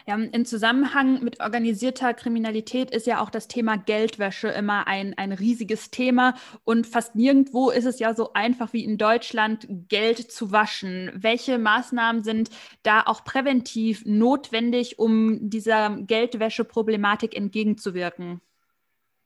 Ja, 0.08 0.16
Im 0.16 0.46
Zusammenhang 0.46 1.24
mit 1.24 1.40
organisierter 1.40 2.14
Kriminalität 2.14 2.92
ist 2.92 3.08
ja 3.08 3.22
auch 3.22 3.30
das 3.30 3.48
Thema 3.48 3.78
Geldwäsche 3.78 4.48
immer 4.50 4.88
ein, 4.88 5.18
ein 5.18 5.32
riesiges 5.32 5.92
Thema. 5.92 6.36
Und 6.64 6.88
fast 6.88 7.16
nirgendwo 7.16 7.70
ist 7.70 7.86
es 7.86 8.00
ja 8.00 8.14
so 8.14 8.34
einfach 8.34 8.74
wie 8.74 8.84
in 8.84 8.98
Deutschland, 8.98 9.68
Geld 9.88 10.32
zu 10.32 10.52
waschen. 10.52 11.12
Welche 11.16 11.58
Maßnahmen 11.58 12.24
sind 12.24 12.50
da 12.84 13.04
auch 13.04 13.24
präventiv 13.24 14.04
notwendig, 14.06 15.00
um 15.00 15.50
dieser 15.50 15.98
Geldwäsche-Problematik 16.02 17.36
entgegenzuwirken? 17.36 18.42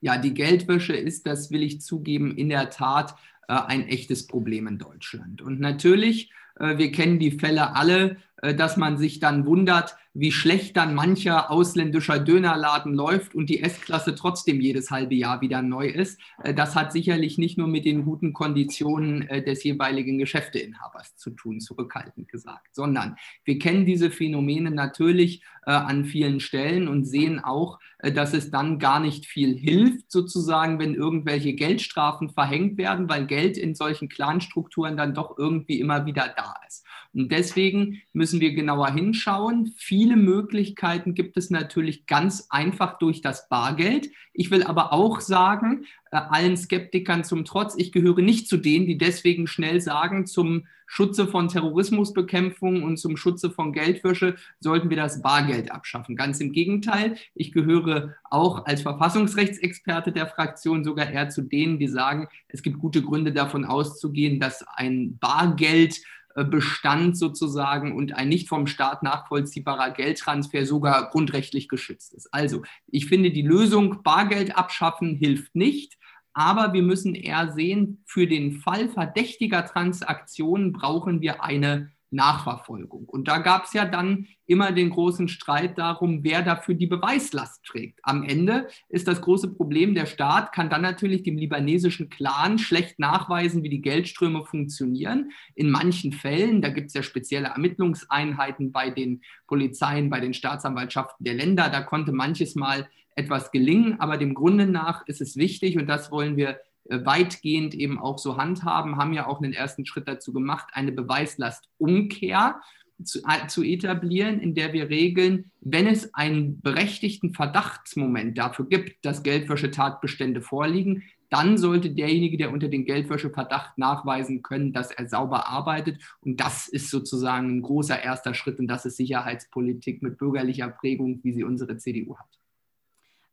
Ja, 0.02 0.18
die 0.18 0.34
Geldwäsche 0.34 0.96
ist, 0.96 1.26
das 1.26 1.50
will 1.50 1.64
ich 1.64 1.80
zugeben, 1.80 2.36
in 2.36 2.50
der 2.50 2.70
Tat 2.70 3.16
äh, 3.48 3.54
ein 3.54 3.88
echtes 3.88 4.28
Problem 4.28 4.68
in 4.68 4.78
Deutschland. 4.78 5.42
Und 5.42 5.60
natürlich, 5.60 6.32
äh, 6.60 6.78
wir 6.78 6.92
kennen 6.92 7.20
die 7.20 7.32
Fälle 7.32 7.76
alle, 7.76 8.18
dass 8.58 8.78
man 8.78 8.98
sich 8.98 9.20
dann 9.20 9.46
wundert, 9.46 9.96
wie 10.14 10.32
schlecht 10.32 10.78
dann 10.78 10.94
mancher 10.94 11.50
ausländischer 11.50 12.20
Dönerladen 12.20 12.94
läuft 12.94 13.34
und 13.34 13.50
die 13.50 13.62
S-Klasse 13.62 14.14
trotzdem 14.14 14.62
jedes 14.62 14.92
halbe 14.92 15.16
Jahr 15.16 15.42
wieder 15.42 15.64
neu 15.64 15.88
ist. 15.88 16.20
Äh, 16.44 16.54
das 16.54 16.76
hat 16.76 16.92
sicherlich 16.92 17.38
nicht 17.38 17.58
nur 17.58 17.68
mit 17.68 17.86
den 17.86 18.06
guten 18.06 18.32
Konditionen 18.32 19.28
äh, 19.28 19.44
des 19.44 19.64
jeweiligen 19.64 20.20
Geschäfteinhabers 20.20 21.16
zu 21.18 21.32
tun, 21.32 21.60
zurückhaltend 21.60 22.30
gesagt, 22.30 22.76
sondern 22.76 23.16
wir 23.44 23.58
kennen 23.58 23.86
diese 23.86 24.12
Phänomene 24.12 24.72
natürlich 24.72 25.44
an 25.66 26.04
vielen 26.04 26.42
Stellen 26.42 26.90
und 26.90 27.06
sehen 27.06 27.40
auch, 27.40 27.80
dass 28.00 28.34
es 28.34 28.52
dann 28.52 28.80
gar 28.80 29.00
nicht 29.00 29.26
viel 29.26 29.58
hilft, 29.58 30.12
sozusagen, 30.12 30.78
wenn 30.78 30.94
irgendwelche 30.94 31.54
Geldstrafen 31.54 32.30
verhängt 32.30 32.78
werden, 32.78 33.08
weil 33.08 33.26
Geld 33.28 33.58
in 33.58 33.74
solchen 33.74 34.10
Clanstrukturen 34.10 34.98
dann 34.98 35.14
doch 35.14 35.38
irgendwie 35.38 35.80
immer 35.80 36.06
wieder 36.06 36.34
da 36.36 36.56
ist. 36.68 36.86
Und 37.14 37.32
deswegen 37.32 38.02
müssen 38.12 38.40
wir 38.40 38.54
genauer 38.54 38.92
hinschauen. 38.92 39.74
Viele 39.78 40.16
Möglichkeiten 40.16 41.14
gibt 41.14 41.38
es 41.38 41.50
natürlich 41.50 42.08
ganz 42.08 42.48
einfach 42.50 42.98
durch 42.98 43.22
das 43.22 43.48
Bargeld. 43.50 44.10
Ich 44.34 44.50
will 44.50 44.64
aber 44.64 44.94
auch 44.94 45.22
sagen, 45.22 45.86
äh, 46.12 46.18
allen 46.18 46.58
Skeptikern 46.58 47.24
zum 47.24 47.46
Trotz, 47.46 47.76
ich 47.78 47.92
gehöre 47.92 48.22
nicht 48.22 48.48
zu 48.48 48.58
denen, 48.58 48.88
die 48.88 48.98
deswegen 48.98 49.46
schnell 49.46 49.80
sagen, 49.80 50.26
zum 50.26 50.66
Schutze 50.86 51.28
von 51.28 51.48
Terrorismusbekämpfung 51.48 52.84
und 52.84 52.98
zum 52.98 53.18
Schutze 53.18 53.50
von 53.50 53.74
Geldwäsche 53.74 54.36
sollten 54.60 54.92
wir 54.92 54.98
das 54.98 55.24
Bargeld 55.24 55.72
abschaffen. 55.72 56.16
Ganz 56.16 56.40
im 56.40 56.52
Gegenteil, 56.52 57.16
ich 57.34 57.52
gehöre 57.52 58.16
auch 58.30 58.66
als 58.66 58.84
Verfassungsrechtsexperte 58.84 60.12
der 60.12 60.28
Fraktion 60.28 60.84
sogar 60.84 61.10
eher 61.10 61.30
zu 61.30 61.42
denen, 61.42 61.80
die 61.80 61.88
sagen, 61.88 62.28
es 62.48 62.62
gibt 62.62 62.78
gute 62.78 63.02
Gründe 63.02 63.34
davon 63.34 63.66
auszugehen, 63.66 64.40
dass 64.40 64.64
ein 64.76 65.18
Bargeld 65.18 66.00
Bestand 66.36 67.18
sozusagen 67.18 67.96
und 67.96 68.16
ein 68.16 68.30
nicht 68.30 68.50
vom 68.50 68.68
Staat 68.68 69.04
nachvollziehbarer 69.04 69.92
Geldtransfer 69.92 70.66
sogar 70.66 71.10
grundrechtlich 71.10 71.68
geschützt 71.68 72.14
ist. 72.14 72.34
Also 72.34 72.64
ich 72.88 73.06
finde, 73.08 73.32
die 73.32 73.42
Lösung 73.42 74.02
Bargeld 74.04 74.58
abschaffen 74.58 75.16
hilft 75.16 75.56
nicht. 75.56 75.98
Aber 76.34 76.74
wir 76.74 76.82
müssen 76.82 77.14
eher 77.14 77.52
sehen, 77.52 78.04
für 78.08 78.26
den 78.26 78.54
Fall 78.54 78.90
verdächtiger 78.90 79.66
Transaktionen 79.66 80.74
brauchen 80.74 81.22
wir 81.22 81.44
eine 81.44 81.92
Nachverfolgung. 82.14 83.06
Und 83.06 83.28
da 83.28 83.40
gab 83.40 83.66
es 83.66 83.74
ja 83.74 83.86
dann 83.86 84.28
immer 84.46 84.72
den 84.72 84.90
großen 84.90 85.28
Streit 85.28 85.78
darum, 85.78 86.24
wer 86.24 86.42
dafür 86.42 86.76
die 86.76 86.88
Beweislast 86.88 87.64
trägt. 87.64 88.00
Am 88.04 88.24
Ende 88.24 88.68
ist 88.90 89.08
das 89.08 89.22
große 89.22 89.54
Problem, 89.54 89.96
der 89.96 90.06
Staat 90.06 90.54
kann 90.54 90.70
dann 90.70 90.82
natürlich 90.82 91.24
dem 91.24 91.38
libanesischen 91.38 92.10
Clan 92.10 92.60
schlecht 92.60 93.00
nachweisen, 93.00 93.64
wie 93.64 93.70
die 93.70 93.82
Geldströme 93.82 94.46
funktionieren. 94.46 95.32
In 95.56 95.70
manchen 95.70 96.12
Fällen, 96.12 96.62
da 96.62 96.70
gibt 96.70 96.88
es 96.88 96.94
ja 96.94 97.04
spezielle 97.04 97.50
Ermittlungseinheiten 97.50 98.72
bei 98.72 98.90
den 98.90 99.22
Polizeien, 99.48 100.10
bei 100.10 100.20
den 100.20 100.34
Staatsanwaltschaften 100.34 101.24
der 101.24 101.36
Länder, 101.36 101.70
da 101.70 101.82
konnte 101.82 102.12
manches 102.12 102.56
Mal 102.56 102.88
etwas 103.16 103.52
gelingen, 103.52 104.00
aber 104.00 104.18
dem 104.18 104.34
Grunde 104.34 104.66
nach 104.66 105.06
ist 105.08 105.22
es 105.22 105.36
wichtig 105.36 105.78
und 105.78 105.88
das 105.88 106.12
wollen 106.12 106.36
wir 106.36 106.60
weitgehend 106.90 107.74
eben 107.74 108.00
auch 108.00 108.18
so 108.18 108.38
handhaben, 108.38 108.98
haben 108.98 109.14
ja 109.14 109.28
auch 109.28 109.42
einen 109.42 109.54
ersten 109.54 109.86
Schritt 109.86 110.08
dazu 110.08 110.34
gemacht, 110.34 110.68
eine 110.74 110.92
Beweislastumkehr 110.92 112.60
zu, 113.04 113.20
äh, 113.20 113.48
zu 113.48 113.64
etablieren, 113.64 114.40
in 114.40 114.56
der 114.56 114.74
wir 114.74 114.90
regeln, 114.90 115.52
wenn 115.62 115.88
es 115.88 116.14
einen 116.14 116.62
berechtigten 116.62 117.34
Verdachtsmoment 117.34 118.38
dafür 118.38 118.68
gibt, 118.68 119.06
dass 119.06 119.24
Geldwäschetatbestände 119.24 120.42
vorliegen, 120.42 121.04
dann 121.30 121.58
sollte 121.58 121.90
derjenige, 121.90 122.38
der 122.38 122.52
unter 122.52 122.68
den 122.68 122.86
Geldwäscheverdacht 122.86 123.78
nachweisen 123.80 124.44
können, 124.44 124.72
dass 124.72 124.92
er 124.92 125.10
sauber 125.10 125.48
arbeitet. 125.48 126.00
Und 126.22 126.40
das 126.40 126.68
ist 126.68 126.92
sozusagen 126.92 127.58
ein 127.58 127.62
großer 127.64 128.04
erster 128.04 128.36
Schritt 128.36 128.60
und 128.60 128.68
das 128.68 128.86
ist 128.86 128.98
Sicherheitspolitik 128.98 130.04
mit 130.04 130.20
bürgerlicher 130.20 130.70
Prägung, 130.70 131.22
wie 131.24 131.34
sie 131.34 131.44
unsere 131.44 131.78
CDU 131.78 132.18
hat. 132.18 132.43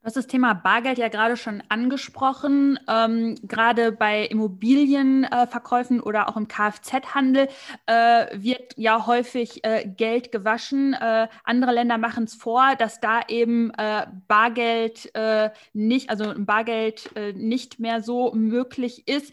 Du 0.01 0.07
hast 0.07 0.17
das 0.17 0.25
Thema 0.25 0.55
Bargeld 0.55 0.97
ja 0.97 1.09
gerade 1.09 1.37
schon 1.37 1.61
angesprochen. 1.69 2.79
Ähm, 2.87 3.35
gerade 3.43 3.91
bei 3.91 4.25
Immobilienverkäufen 4.25 5.99
äh, 5.99 6.01
oder 6.01 6.27
auch 6.27 6.37
im 6.37 6.47
Kfz-Handel 6.47 7.47
äh, 7.85 8.25
wird 8.33 8.73
ja 8.77 9.05
häufig 9.05 9.63
äh, 9.63 9.87
Geld 9.87 10.31
gewaschen. 10.31 10.95
Äh, 10.95 11.27
andere 11.43 11.71
Länder 11.71 11.99
machen 11.99 12.23
es 12.23 12.33
vor, 12.33 12.75
dass 12.79 12.99
da 12.99 13.21
eben 13.27 13.71
äh, 13.75 14.07
Bargeld 14.27 15.13
äh, 15.13 15.51
nicht, 15.73 16.09
also 16.09 16.33
Bargeld 16.35 17.11
nicht 17.35 17.79
mehr 17.79 18.01
so 18.01 18.33
möglich 18.33 19.07
ist. 19.07 19.31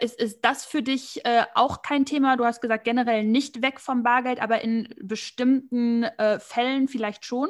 ist. 0.00 0.20
Ist 0.20 0.44
das 0.44 0.66
für 0.66 0.82
dich 0.82 1.22
auch 1.54 1.82
kein 1.82 2.04
Thema? 2.04 2.36
Du 2.36 2.44
hast 2.44 2.60
gesagt, 2.60 2.84
generell 2.84 3.24
nicht 3.24 3.62
weg 3.62 3.80
vom 3.80 4.02
Bargeld, 4.02 4.42
aber 4.42 4.60
in 4.62 4.88
bestimmten 5.00 6.06
Fällen 6.38 6.88
vielleicht 6.88 7.24
schon? 7.24 7.48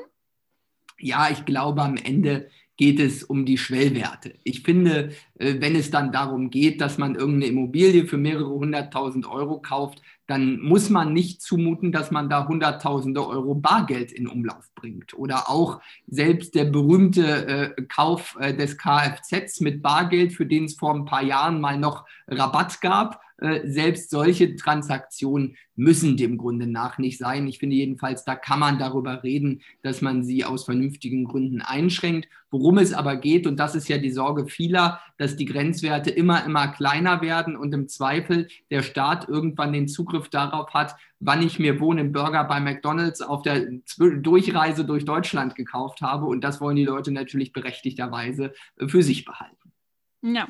Ja, 0.99 1.29
ich 1.31 1.45
glaube, 1.45 1.83
am 1.83 1.97
Ende 1.97 2.49
geht 2.77 2.99
es 2.99 3.23
um 3.23 3.47
die 3.47 3.59
Schwellwerte. 3.59 4.35
Ich 4.43 4.63
finde, 4.63 5.11
äh, 5.39 5.55
wenn 5.61 5.77
es 5.77 5.91
dann 5.91 6.11
darum 6.11 6.51
geht, 6.51 6.81
dass 6.81 6.99
man 6.99 7.15
irgendeine 7.15 7.53
Immobilie 7.53 8.07
für 8.07 8.17
mehrere 8.17 8.51
hunderttausend 8.51 9.27
Euro 9.27 9.61
kauft, 9.61 10.03
dann 10.27 10.61
muss 10.61 10.89
man 10.91 11.13
nicht 11.13 11.43
zumuten, 11.43 11.93
dass 11.93 12.11
man 12.11 12.29
da 12.29 12.49
hunderttausende 12.49 13.27
Euro 13.27 13.55
Bargeld 13.55 14.11
in 14.11 14.27
Umlauf 14.27 14.71
bringt. 14.75 15.15
Oder 15.15 15.51
auch 15.51 15.81
selbst 16.07 16.55
der 16.55 16.65
berühmte 16.65 17.75
äh, 17.77 17.83
Kauf 17.83 18.37
äh, 18.41 18.55
des 18.55 18.79
Kfz 18.79 19.61
mit 19.61 19.83
Bargeld, 19.83 20.33
für 20.33 20.47
den 20.47 20.65
es 20.65 20.75
vor 20.75 20.95
ein 20.95 21.05
paar 21.05 21.23
Jahren 21.23 21.61
mal 21.61 21.79
noch 21.79 22.07
Rabatt 22.27 22.81
gab, 22.81 23.21
selbst 23.37 24.11
solche 24.11 24.55
Transaktionen 24.55 25.57
müssen 25.75 26.17
dem 26.17 26.39
Grunde 26.39 26.69
nach 26.69 26.99
nicht 26.99 27.19
sein. 27.19 27.49
Ich 27.49 27.59
finde 27.59 27.75
jedenfalls, 27.75 28.25
da 28.25 28.37
kann 28.37 28.61
man 28.61 28.79
darüber 28.79 29.25
reden, 29.25 29.63
dass 29.83 30.03
man 30.03 30.23
sie 30.23 30.45
aus 30.45 30.65
vernünftigen 30.65 31.25
Gründen 31.25 31.61
einschränkt. 31.61 32.29
Worum 32.51 32.79
es 32.79 32.93
aber 32.93 33.17
geht, 33.17 33.49
und 33.49 33.59
das 33.59 33.75
ist 33.75 33.89
ja 33.89 33.99
die 33.99 34.13
Sorge 34.13 34.47
vieler, 34.47 35.01
dass 35.19 35.35
die 35.37 35.47
Grenzwerte 35.47 36.11
immer, 36.11 36.45
immer 36.45 36.69
kleiner 36.69 37.23
werden 37.23 37.57
und 37.57 37.75
im 37.75 37.89
Zweifel 37.89 38.47
der 38.71 38.83
Staat 38.83 39.29
irgendwann 39.29 39.73
den 39.73 39.89
Zugriff 39.89 40.29
darauf 40.29 40.73
hat, 40.73 40.95
wann 41.19 41.43
ich 41.43 41.59
mir 41.59 41.81
wo 41.81 41.91
einen 41.91 42.13
Burger 42.13 42.45
bei 42.45 42.61
McDonald's 42.61 43.21
auf 43.21 43.43
der 43.43 43.67
Durchreise 43.99 44.85
durch 44.85 45.05
Deutschland 45.05 45.57
gekauft 45.57 46.03
habe. 46.03 46.27
Und 46.27 46.43
das 46.45 46.61
wollen 46.61 46.77
die 46.77 46.85
Leute 46.85 47.11
natürlich 47.11 47.53
berechtigterweise 47.53 48.55
für 48.87 49.03
sich 49.03 49.25
behalten. 49.25 49.73
Ja. 50.23 50.49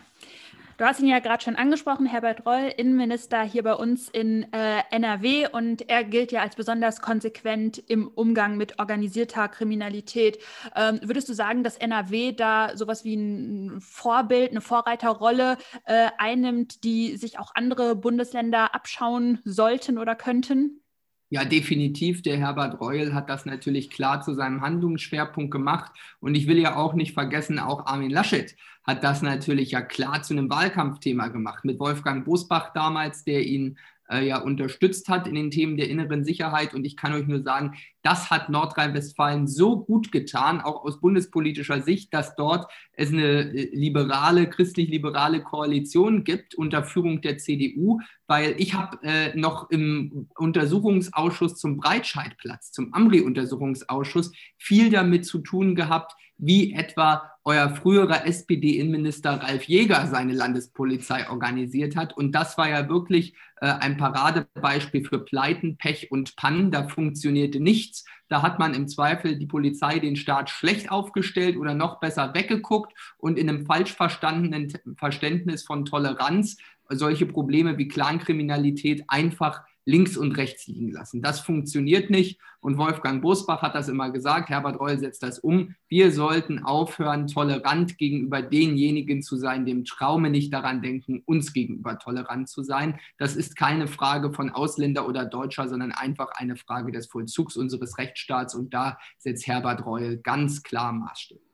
Du 0.77 0.85
hast 0.85 0.99
ihn 0.99 1.07
ja 1.07 1.21
gerade 1.21 1.43
schon 1.43 1.55
angesprochen, 1.55 2.05
Herbert 2.05 2.45
Reul, 2.47 2.73
Innenminister 2.77 3.43
hier 3.43 3.63
bei 3.63 3.75
uns 3.75 4.09
in 4.09 4.53
äh, 4.53 4.83
NRW 4.91 5.47
und 5.53 5.89
er 5.89 6.03
gilt 6.03 6.33
ja 6.33 6.43
als 6.43 6.57
besonders 6.57 7.01
konsequent 7.01 7.79
im 7.79 8.09
Umgang 8.09 8.57
mit 8.57 8.81
organisierter 8.81 9.49
Kriminalität. 9.49 10.39
Ähm, 10.75 10.99
würdest 11.03 11.29
du 11.29 11.33
sagen, 11.33 11.63
dass 11.63 11.77
NRW 11.77 12.33
da 12.33 12.77
sowas 12.77 13.05
wie 13.05 13.15
ein 13.15 13.81
Vorbild, 13.81 14.51
eine 14.51 14.61
Vorreiterrolle 14.61 15.59
äh, 15.85 16.09
einnimmt, 16.19 16.83
die 16.83 17.17
sich 17.19 17.39
auch 17.39 17.53
andere 17.55 17.95
Bundesländer 17.95 18.75
abschauen 18.75 19.41
sollten 19.45 19.97
oder 19.97 20.17
könnten? 20.17 20.84
Ja, 21.31 21.45
definitiv. 21.45 22.23
Der 22.23 22.37
Herbert 22.37 22.81
Reul 22.81 23.13
hat 23.13 23.29
das 23.29 23.45
natürlich 23.47 23.91
klar 23.91 24.21
zu 24.23 24.35
seinem 24.35 24.61
Handlungsschwerpunkt 24.61 25.51
gemacht. 25.51 25.93
Und 26.21 26.35
ich 26.35 26.47
will 26.47 26.59
ja 26.59 26.77
auch 26.77 26.95
nicht 26.95 27.13
vergessen, 27.13 27.59
auch 27.59 27.87
Armin 27.87 28.11
Laschet 28.11 28.55
hat 28.85 29.03
das 29.03 29.23
natürlich 29.23 29.71
ja 29.71 29.81
klar 29.81 30.23
zu 30.23 30.35
einem 30.35 30.51
Wahlkampfthema 30.51 31.29
gemacht. 31.29 31.65
Mit 31.65 31.81
Wolfgang 31.81 32.25
Bosbach 32.25 32.73
damals, 32.75 33.25
der 33.25 33.43
ihn 33.45 33.79
äh, 34.11 34.27
ja 34.27 34.39
unterstützt 34.39 35.09
hat 35.09 35.27
in 35.27 35.35
den 35.35 35.51
Themen 35.51 35.77
der 35.77 35.89
inneren 35.89 36.25
Sicherheit. 36.25 36.75
Und 36.75 36.85
ich 36.85 36.97
kann 36.97 37.13
euch 37.13 37.27
nur 37.27 37.43
sagen, 37.43 37.75
das 38.03 38.31
hat 38.31 38.51
Nordrhein-Westfalen 38.51 39.47
so 39.47 39.81
gut 39.81 40.13
getan, 40.13 40.61
auch 40.61 40.85
aus 40.85 41.01
bundespolitischer 41.01 41.81
Sicht, 41.83 42.13
dass 42.13 42.37
dort 42.37 42.71
es 42.93 43.11
eine 43.11 43.53
äh, 43.55 43.71
liberale, 43.75 44.49
christlich-liberale 44.49 45.43
Koalition 45.43 46.25
gibt 46.25 46.55
unter 46.55 46.85
Führung 46.85 47.21
der 47.21 47.39
CDU, 47.39 48.01
weil 48.27 48.55
ich 48.59 48.75
habe 48.75 48.99
äh, 49.03 49.37
noch 49.37 49.71
im 49.71 50.29
Untersuchungsausschuss 50.37 51.57
zum 51.57 51.77
Breitscheidplatz, 51.77 52.73
zum 52.73 52.93
Amri-Untersuchungsausschuss, 52.93 54.33
viel 54.59 54.91
damit 54.91 55.27
zu 55.27 55.39
tun 55.39 55.75
gehabt, 55.75 56.13
wie 56.37 56.73
etwa 56.73 57.34
euer 57.45 57.69
früherer 57.69 58.27
SPD-Innenminister 58.27 59.33
Ralf 59.33 59.65
Jäger 59.65 60.07
seine 60.07 60.33
Landespolizei 60.33 61.29
organisiert 61.29 61.95
hat. 61.95 62.17
Und 62.17 62.33
das 62.33 62.57
war 62.57 62.69
ja 62.69 62.89
wirklich 62.89 63.35
äh, 63.61 63.67
ein 63.67 63.99
Paradebeispiel 63.99 65.05
für 65.05 65.19
Pleiten, 65.19 65.77
Pech 65.77 66.11
und 66.11 66.37
Pannen. 66.37 66.71
Da 66.71 66.89
funktionierte 66.89 67.61
nichts. 67.61 68.07
Da 68.29 68.41
hat 68.41 68.59
man 68.59 68.73
im 68.73 68.89
Zweifel 68.89 69.39
die 69.39 69.47
Polizei 69.47 69.99
den 69.99 70.17
Staat 70.17 70.49
schlecht 70.49 70.91
aufgestellt 70.91 71.59
oder 71.59 71.75
noch 71.75 72.01
besser 72.01 72.33
weggeguckt 72.33 72.93
und 73.19 73.39
in 73.39 73.49
einem 73.49 73.67
falsch 73.67 73.93
verstandenen 73.93 74.73
Verständnis 74.97 75.65
von 75.65 75.85
Toleranz 75.85 76.57
solche 76.89 77.27
Probleme 77.27 77.79
wie 77.79 77.89
Clankriminalität 77.89 79.05
einfach 79.09 79.63
links 79.85 80.17
und 80.17 80.33
rechts 80.33 80.67
liegen 80.67 80.91
lassen. 80.91 81.23
Das 81.23 81.41
funktioniert 81.41 82.11
nicht. 82.11 82.41
Und 82.61 82.79
Wolfgang 82.79 83.21
Bosbach 83.21 83.61
hat 83.61 83.75
das 83.75 83.89
immer 83.89 84.11
gesagt, 84.11 84.49
Herbert 84.49 84.81
Reul 84.81 84.99
setzt 84.99 85.23
das 85.23 85.39
um. 85.39 85.75
Wir 85.89 86.11
sollten 86.11 86.65
aufhören, 86.65 87.27
tolerant 87.27 87.99
gegenüber 87.99 88.41
denjenigen 88.41 89.23
zu 89.23 89.37
sein, 89.37 89.67
dem 89.67 89.85
Traume 89.85 90.31
nicht 90.31 90.53
daran 90.53 90.81
denken, 90.81 91.23
uns 91.27 91.53
gegenüber 91.53 91.99
tolerant 91.99 92.49
zu 92.49 92.63
sein. 92.63 92.99
Das 93.19 93.37
ist 93.37 93.57
keine 93.57 93.87
Frage 93.87 94.33
von 94.33 94.51
Ausländer 94.51 95.07
oder 95.07 95.27
Deutscher, 95.27 95.69
sondern 95.69 95.93
einfach 95.93 96.31
eine 96.37 96.57
Frage 96.57 96.91
des 96.91 97.07
Vollzugs 97.07 97.57
unseres 97.57 97.99
Rechtsstaats. 97.99 98.55
Und 98.55 98.73
da 98.73 98.99
setzt 99.19 99.47
Herbert 99.47 99.85
Reul 99.85 100.17
ganz 100.17 100.63
klar 100.63 100.93
Maßstäbe. 100.93 101.54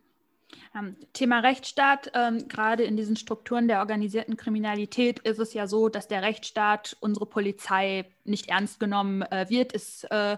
Ähm, 0.75 0.97
Thema 1.13 1.41
Rechtsstaat, 1.41 2.11
ähm, 2.15 2.49
gerade 2.49 2.85
in 2.85 2.97
diesen 2.97 3.17
Strukturen 3.17 3.69
der 3.69 3.81
organisierten 3.81 4.37
Kriminalität 4.37 5.19
ist 5.21 5.39
es 5.39 5.53
ja 5.53 5.67
so, 5.67 5.89
dass 5.89 6.09
der 6.09 6.23
Rechtsstaat, 6.23 6.97
unsere 7.01 7.27
Polizei 7.27 8.07
nicht 8.25 8.49
ernst 8.49 8.79
genommen 8.79 9.23
äh, 9.23 9.47
wird. 9.49 9.75
Es, 9.75 10.05
äh, 10.05 10.37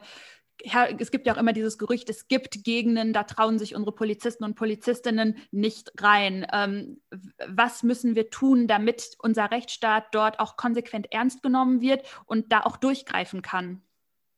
es 0.98 1.10
gibt 1.10 1.26
ja 1.26 1.34
auch 1.34 1.38
immer 1.38 1.52
dieses 1.52 1.76
Gerücht, 1.76 2.08
es 2.08 2.28
gibt 2.28 2.64
Gegenden, 2.64 3.12
da 3.12 3.24
trauen 3.24 3.58
sich 3.58 3.74
unsere 3.74 3.94
Polizisten 3.94 4.44
und 4.44 4.54
Polizistinnen 4.54 5.36
nicht 5.50 5.92
rein. 5.98 6.46
Ähm, 6.52 7.00
was 7.46 7.82
müssen 7.82 8.14
wir 8.14 8.30
tun, 8.30 8.68
damit 8.68 9.16
unser 9.18 9.50
Rechtsstaat 9.50 10.14
dort 10.14 10.38
auch 10.40 10.56
konsequent 10.56 11.12
ernst 11.12 11.42
genommen 11.42 11.80
wird 11.80 12.06
und 12.26 12.52
da 12.52 12.60
auch 12.60 12.76
durchgreifen 12.76 13.42
kann? 13.42 13.82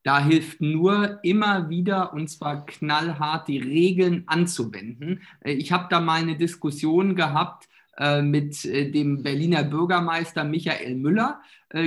Da 0.04 0.22
hilft 0.22 0.60
nur 0.60 1.18
immer 1.22 1.70
wieder 1.70 2.12
und 2.12 2.28
zwar 2.28 2.66
knallhart 2.66 3.48
die 3.48 3.58
Regeln 3.58 4.24
anzuwenden. 4.26 5.22
Äh, 5.40 5.52
ich 5.52 5.72
habe 5.72 5.86
da 5.90 5.98
mal 5.98 6.20
eine 6.20 6.36
Diskussion 6.36 7.16
gehabt 7.16 7.66
äh, 7.96 8.20
mit 8.20 8.66
äh, 8.66 8.90
dem 8.90 9.22
Berliner 9.22 9.64
Bürgermeister 9.64 10.44
Michael 10.44 10.94
Müller 10.94 11.40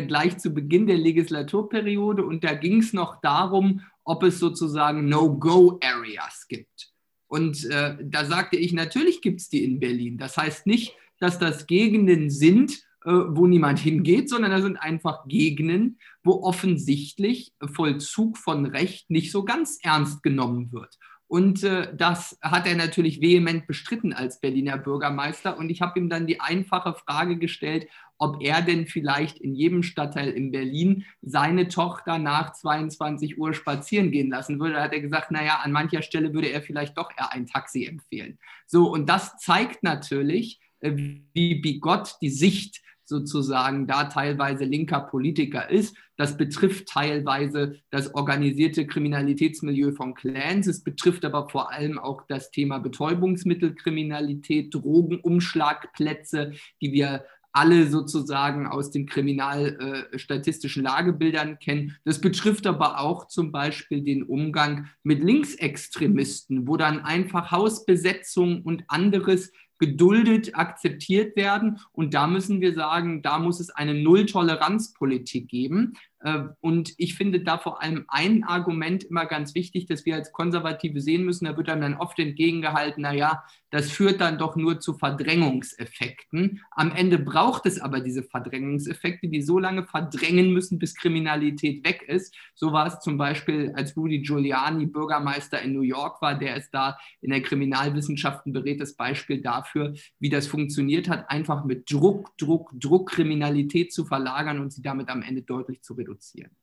gleich 0.05 0.37
zu 0.37 0.53
Beginn 0.53 0.85
der 0.85 0.97
Legislaturperiode 0.97 2.25
und 2.25 2.43
da 2.43 2.55
ging 2.55 2.81
es 2.81 2.91
noch 2.91 3.21
darum, 3.21 3.83
ob 4.03 4.21
es 4.23 4.37
sozusagen 4.37 5.07
No-Go-Areas 5.07 6.47
gibt. 6.49 6.91
Und 7.27 7.65
da 7.71 8.25
sagte 8.25 8.57
ich, 8.57 8.73
natürlich 8.73 9.21
gibt 9.21 9.39
es 9.39 9.47
die 9.47 9.63
in 9.63 9.79
Berlin. 9.79 10.17
Das 10.17 10.35
heißt 10.35 10.67
nicht, 10.67 10.93
dass 11.21 11.39
das 11.39 11.67
Gegenden 11.67 12.29
sind, 12.29 12.81
wo 13.11 13.47
niemand 13.47 13.79
hingeht, 13.79 14.29
sondern 14.29 14.51
da 14.51 14.61
sind 14.61 14.77
einfach 14.77 15.27
Gegenden, 15.27 15.99
wo 16.23 16.43
offensichtlich 16.43 17.53
Vollzug 17.73 18.37
von 18.37 18.65
Recht 18.65 19.09
nicht 19.09 19.31
so 19.31 19.45
ganz 19.45 19.79
ernst 19.81 20.23
genommen 20.23 20.71
wird. 20.71 20.97
Und 21.29 21.63
äh, 21.63 21.93
das 21.93 22.37
hat 22.41 22.67
er 22.67 22.75
natürlich 22.75 23.19
vehement 23.19 23.67
bestritten 23.67 24.13
als 24.13 24.39
Berliner 24.39 24.77
Bürgermeister. 24.77 25.57
Und 25.57 25.69
ich 25.69 25.81
habe 25.81 25.99
ihm 25.99 26.09
dann 26.09 26.25
die 26.25 26.39
einfache 26.39 26.93
Frage 26.93 27.37
gestellt, 27.37 27.87
ob 28.17 28.41
er 28.41 28.61
denn 28.61 28.87
vielleicht 28.87 29.37
in 29.37 29.53
jedem 29.53 29.83
Stadtteil 29.83 30.29
in 30.29 30.51
Berlin 30.51 31.05
seine 31.21 31.67
Tochter 31.67 32.17
nach 32.17 32.53
22 32.53 33.37
Uhr 33.37 33.53
spazieren 33.53 34.11
gehen 34.11 34.29
lassen 34.29 34.59
würde. 34.59 34.75
Da 34.75 34.83
hat 34.83 34.93
er 34.93 35.01
gesagt, 35.01 35.31
naja, 35.31 35.59
an 35.61 35.73
mancher 35.73 36.01
Stelle 36.01 36.33
würde 36.33 36.49
er 36.49 36.61
vielleicht 36.61 36.97
doch 36.97 37.11
eher 37.17 37.33
ein 37.33 37.45
Taxi 37.45 37.85
empfehlen. 37.85 38.39
So, 38.65 38.89
und 38.89 39.07
das 39.09 39.37
zeigt 39.37 39.83
natürlich, 39.83 40.61
äh, 40.79 40.93
wie 40.95 41.55
bigott 41.55 42.15
die 42.21 42.29
Sicht 42.29 42.81
sozusagen 43.07 43.87
da 43.87 44.05
teilweise 44.05 44.65
linker 44.65 45.01
Politiker 45.01 45.69
ist. 45.69 45.95
Das 46.17 46.37
betrifft 46.37 46.87
teilweise 46.87 47.75
das 47.89 48.13
organisierte 48.15 48.85
Kriminalitätsmilieu 48.87 49.93
von 49.93 50.13
Clans. 50.13 50.67
Es 50.67 50.83
betrifft 50.83 51.25
aber 51.25 51.49
vor 51.49 51.71
allem 51.71 51.99
auch 51.99 52.23
das 52.27 52.51
Thema 52.51 52.79
Betäubungsmittelkriminalität, 52.79 54.73
Drogenumschlagplätze, 54.73 56.53
die 56.81 56.91
wir 56.91 57.23
alle 57.57 57.87
sozusagen 57.87 58.67
aus 58.67 58.91
den 58.91 59.07
kriminalstatistischen 59.07 60.85
äh, 60.85 60.89
Lagebildern 60.89 61.57
kennen. 61.57 61.95
Das 62.05 62.21
betrifft 62.21 62.67
aber 62.67 62.99
auch 62.99 63.27
zum 63.27 63.51
Beispiel 63.51 64.03
den 64.03 64.21
Umgang 64.23 64.89
mit 65.01 65.23
Linksextremisten, 65.23 66.67
wo 66.67 66.77
dann 66.77 66.99
einfach 66.99 67.49
Hausbesetzung 67.49 68.61
und 68.61 68.83
anderes 68.87 69.51
geduldet, 69.79 70.55
akzeptiert 70.55 71.35
werden. 71.35 71.79
Und 71.91 72.13
da 72.13 72.27
müssen 72.27 72.61
wir 72.61 72.73
sagen, 72.73 73.21
da 73.21 73.39
muss 73.39 73.59
es 73.59 73.69
eine 73.69 73.93
Null-Toleranz-Politik 73.93 75.47
geben. 75.47 75.93
Äh, 76.19 76.43
und 76.61 76.93
ich 76.97 77.15
finde 77.15 77.41
da 77.41 77.57
vor 77.57 77.81
allem 77.81 78.05
ein 78.07 78.43
Argument 78.43 79.03
immer 79.03 79.25
ganz 79.25 79.55
wichtig, 79.55 79.85
dass 79.85 80.05
wir 80.05 80.15
als 80.15 80.31
Konservative 80.31 81.01
sehen 81.01 81.23
müssen. 81.23 81.45
Da 81.45 81.55
wird 81.55 81.69
einem 81.69 81.81
dann 81.81 81.95
oft 81.95 82.17
entgegengehalten, 82.19 83.03
naja, 83.03 83.43
das 83.69 83.91
führt 83.91 84.21
dann 84.21 84.37
doch 84.37 84.55
nur 84.55 84.79
zu 84.79 84.93
Verdrängungseffekten. 84.93 86.61
Am 86.71 86.91
Ende 86.91 87.19
braucht 87.19 87.65
es 87.65 87.79
aber 87.79 87.99
diese 87.99 88.23
Verdrängungseffekte, 88.23 89.27
die 89.27 89.41
so 89.41 89.59
lange 89.59 89.83
verdrängen 89.83 90.53
müssen, 90.53 90.79
bis 90.79 90.95
Kriminalität 90.95 91.85
weg 91.85 92.03
ist. 92.07 92.33
So 92.55 92.71
war 92.71 92.87
es 92.87 92.99
zum 93.01 93.17
Beispiel, 93.17 93.73
als 93.75 93.95
Rudy 93.95 94.21
Giuliani 94.21 94.85
Bürgermeister 94.85 95.61
in 95.61 95.73
New 95.73 95.81
York 95.81 96.21
war, 96.21 96.35
der 96.35 96.55
ist 96.55 96.71
da 96.71 96.97
in 97.21 97.31
der 97.31 97.41
Kriminalwissenschaft 97.41 98.45
ein 98.45 98.53
beredtes 98.53 98.95
Beispiel 98.95 99.41
dafür, 99.41 99.93
wie 100.19 100.29
das 100.29 100.47
funktioniert 100.47 101.09
hat, 101.09 101.29
einfach 101.29 101.65
mit 101.65 101.91
Druck, 101.91 102.37
Druck, 102.37 102.71
Druck 102.79 103.09
Kriminalität 103.09 103.91
zu 103.93 104.05
verlagern 104.05 104.59
und 104.59 104.71
sie 104.71 104.81
damit 104.81 105.09
am 105.09 105.21
Ende 105.21 105.41
deutlich 105.41 105.81
zu 105.81 105.93
reduzieren 105.93 106.06
reduzieren. 106.07 106.55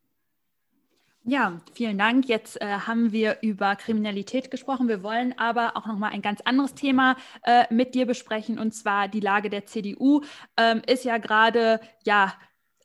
Ja, 1.26 1.62
vielen 1.72 1.96
Dank. 1.96 2.28
Jetzt 2.28 2.60
äh, 2.60 2.66
haben 2.66 3.10
wir 3.10 3.38
über 3.40 3.76
Kriminalität 3.76 4.50
gesprochen. 4.50 4.88
Wir 4.88 5.02
wollen 5.02 5.36
aber 5.38 5.74
auch 5.74 5.86
noch 5.86 5.96
mal 5.96 6.10
ein 6.10 6.20
ganz 6.20 6.42
anderes 6.42 6.74
Thema 6.74 7.16
äh, 7.44 7.64
mit 7.72 7.94
dir 7.94 8.04
besprechen 8.04 8.58
und 8.58 8.72
zwar 8.72 9.08
die 9.08 9.20
Lage 9.20 9.48
der 9.48 9.64
CDU 9.64 10.20
ähm, 10.58 10.82
ist 10.86 11.04
ja 11.04 11.16
gerade 11.16 11.80
ja 12.04 12.34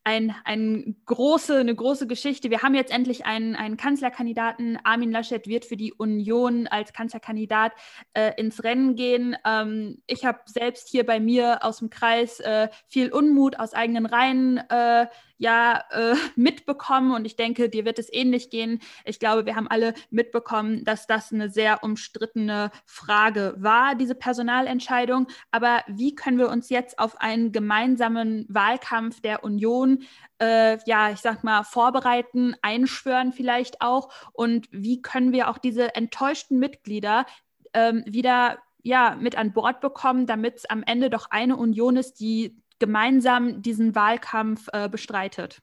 ein, 0.05 0.33
ein 0.45 0.95
große, 1.05 1.57
eine 1.59 1.75
große 1.75 2.07
Geschichte. 2.07 2.49
Wir 2.49 2.61
haben 2.61 2.73
jetzt 2.73 2.91
endlich 2.91 3.25
einen, 3.25 3.55
einen 3.55 3.77
Kanzlerkandidaten. 3.77 4.79
Armin 4.83 5.11
Laschet 5.11 5.45
wird 5.47 5.65
für 5.65 5.77
die 5.77 5.93
Union 5.93 6.65
als 6.67 6.93
Kanzlerkandidat 6.93 7.73
äh, 8.13 8.31
ins 8.37 8.63
Rennen 8.63 8.95
gehen. 8.95 9.35
Ähm, 9.45 10.01
ich 10.07 10.25
habe 10.25 10.39
selbst 10.45 10.89
hier 10.89 11.05
bei 11.05 11.19
mir 11.19 11.63
aus 11.63 11.79
dem 11.79 11.89
Kreis 11.89 12.39
äh, 12.39 12.69
viel 12.87 13.11
Unmut 13.11 13.59
aus 13.59 13.73
eigenen 13.73 14.05
Reihen 14.05 14.57
äh, 14.69 15.07
ja 15.39 15.83
äh, 15.89 16.15
mitbekommen 16.35 17.11
und 17.11 17.25
ich 17.25 17.35
denke, 17.35 17.69
dir 17.69 17.85
wird 17.85 17.97
es 17.97 18.13
ähnlich 18.13 18.51
gehen. 18.51 18.79
Ich 19.05 19.19
glaube, 19.19 19.45
wir 19.45 19.55
haben 19.55 19.67
alle 19.67 19.93
mitbekommen, 20.11 20.83
dass 20.83 21.07
das 21.07 21.33
eine 21.33 21.49
sehr 21.49 21.83
umstrittene 21.83 22.69
Frage 22.85 23.55
war, 23.57 23.95
diese 23.95 24.15
Personalentscheidung. 24.15 25.27
Aber 25.49 25.81
wie 25.87 26.13
können 26.13 26.37
wir 26.37 26.49
uns 26.49 26.69
jetzt 26.69 26.99
auf 26.99 27.19
einen 27.19 27.51
gemeinsamen 27.51 28.45
Wahlkampf 28.49 29.21
der 29.21 29.43
Union 29.43 30.03
äh, 30.39 30.77
ja, 30.85 31.09
ich 31.09 31.19
sag 31.19 31.43
mal, 31.43 31.63
vorbereiten, 31.63 32.55
einschwören 32.61 33.31
vielleicht 33.31 33.81
auch? 33.81 34.09
Und 34.33 34.67
wie 34.71 35.01
können 35.01 35.31
wir 35.31 35.49
auch 35.49 35.57
diese 35.57 35.95
enttäuschten 35.95 36.59
Mitglieder 36.59 37.25
ähm, 37.73 38.03
wieder 38.05 38.59
ja, 38.81 39.17
mit 39.19 39.37
an 39.37 39.53
Bord 39.53 39.81
bekommen, 39.81 40.25
damit 40.25 40.57
es 40.57 40.65
am 40.65 40.83
Ende 40.83 41.09
doch 41.09 41.31
eine 41.31 41.57
Union 41.57 41.97
ist, 41.97 42.19
die 42.19 42.61
gemeinsam 42.79 43.61
diesen 43.61 43.95
Wahlkampf 43.95 44.67
äh, 44.73 44.89
bestreitet. 44.89 45.61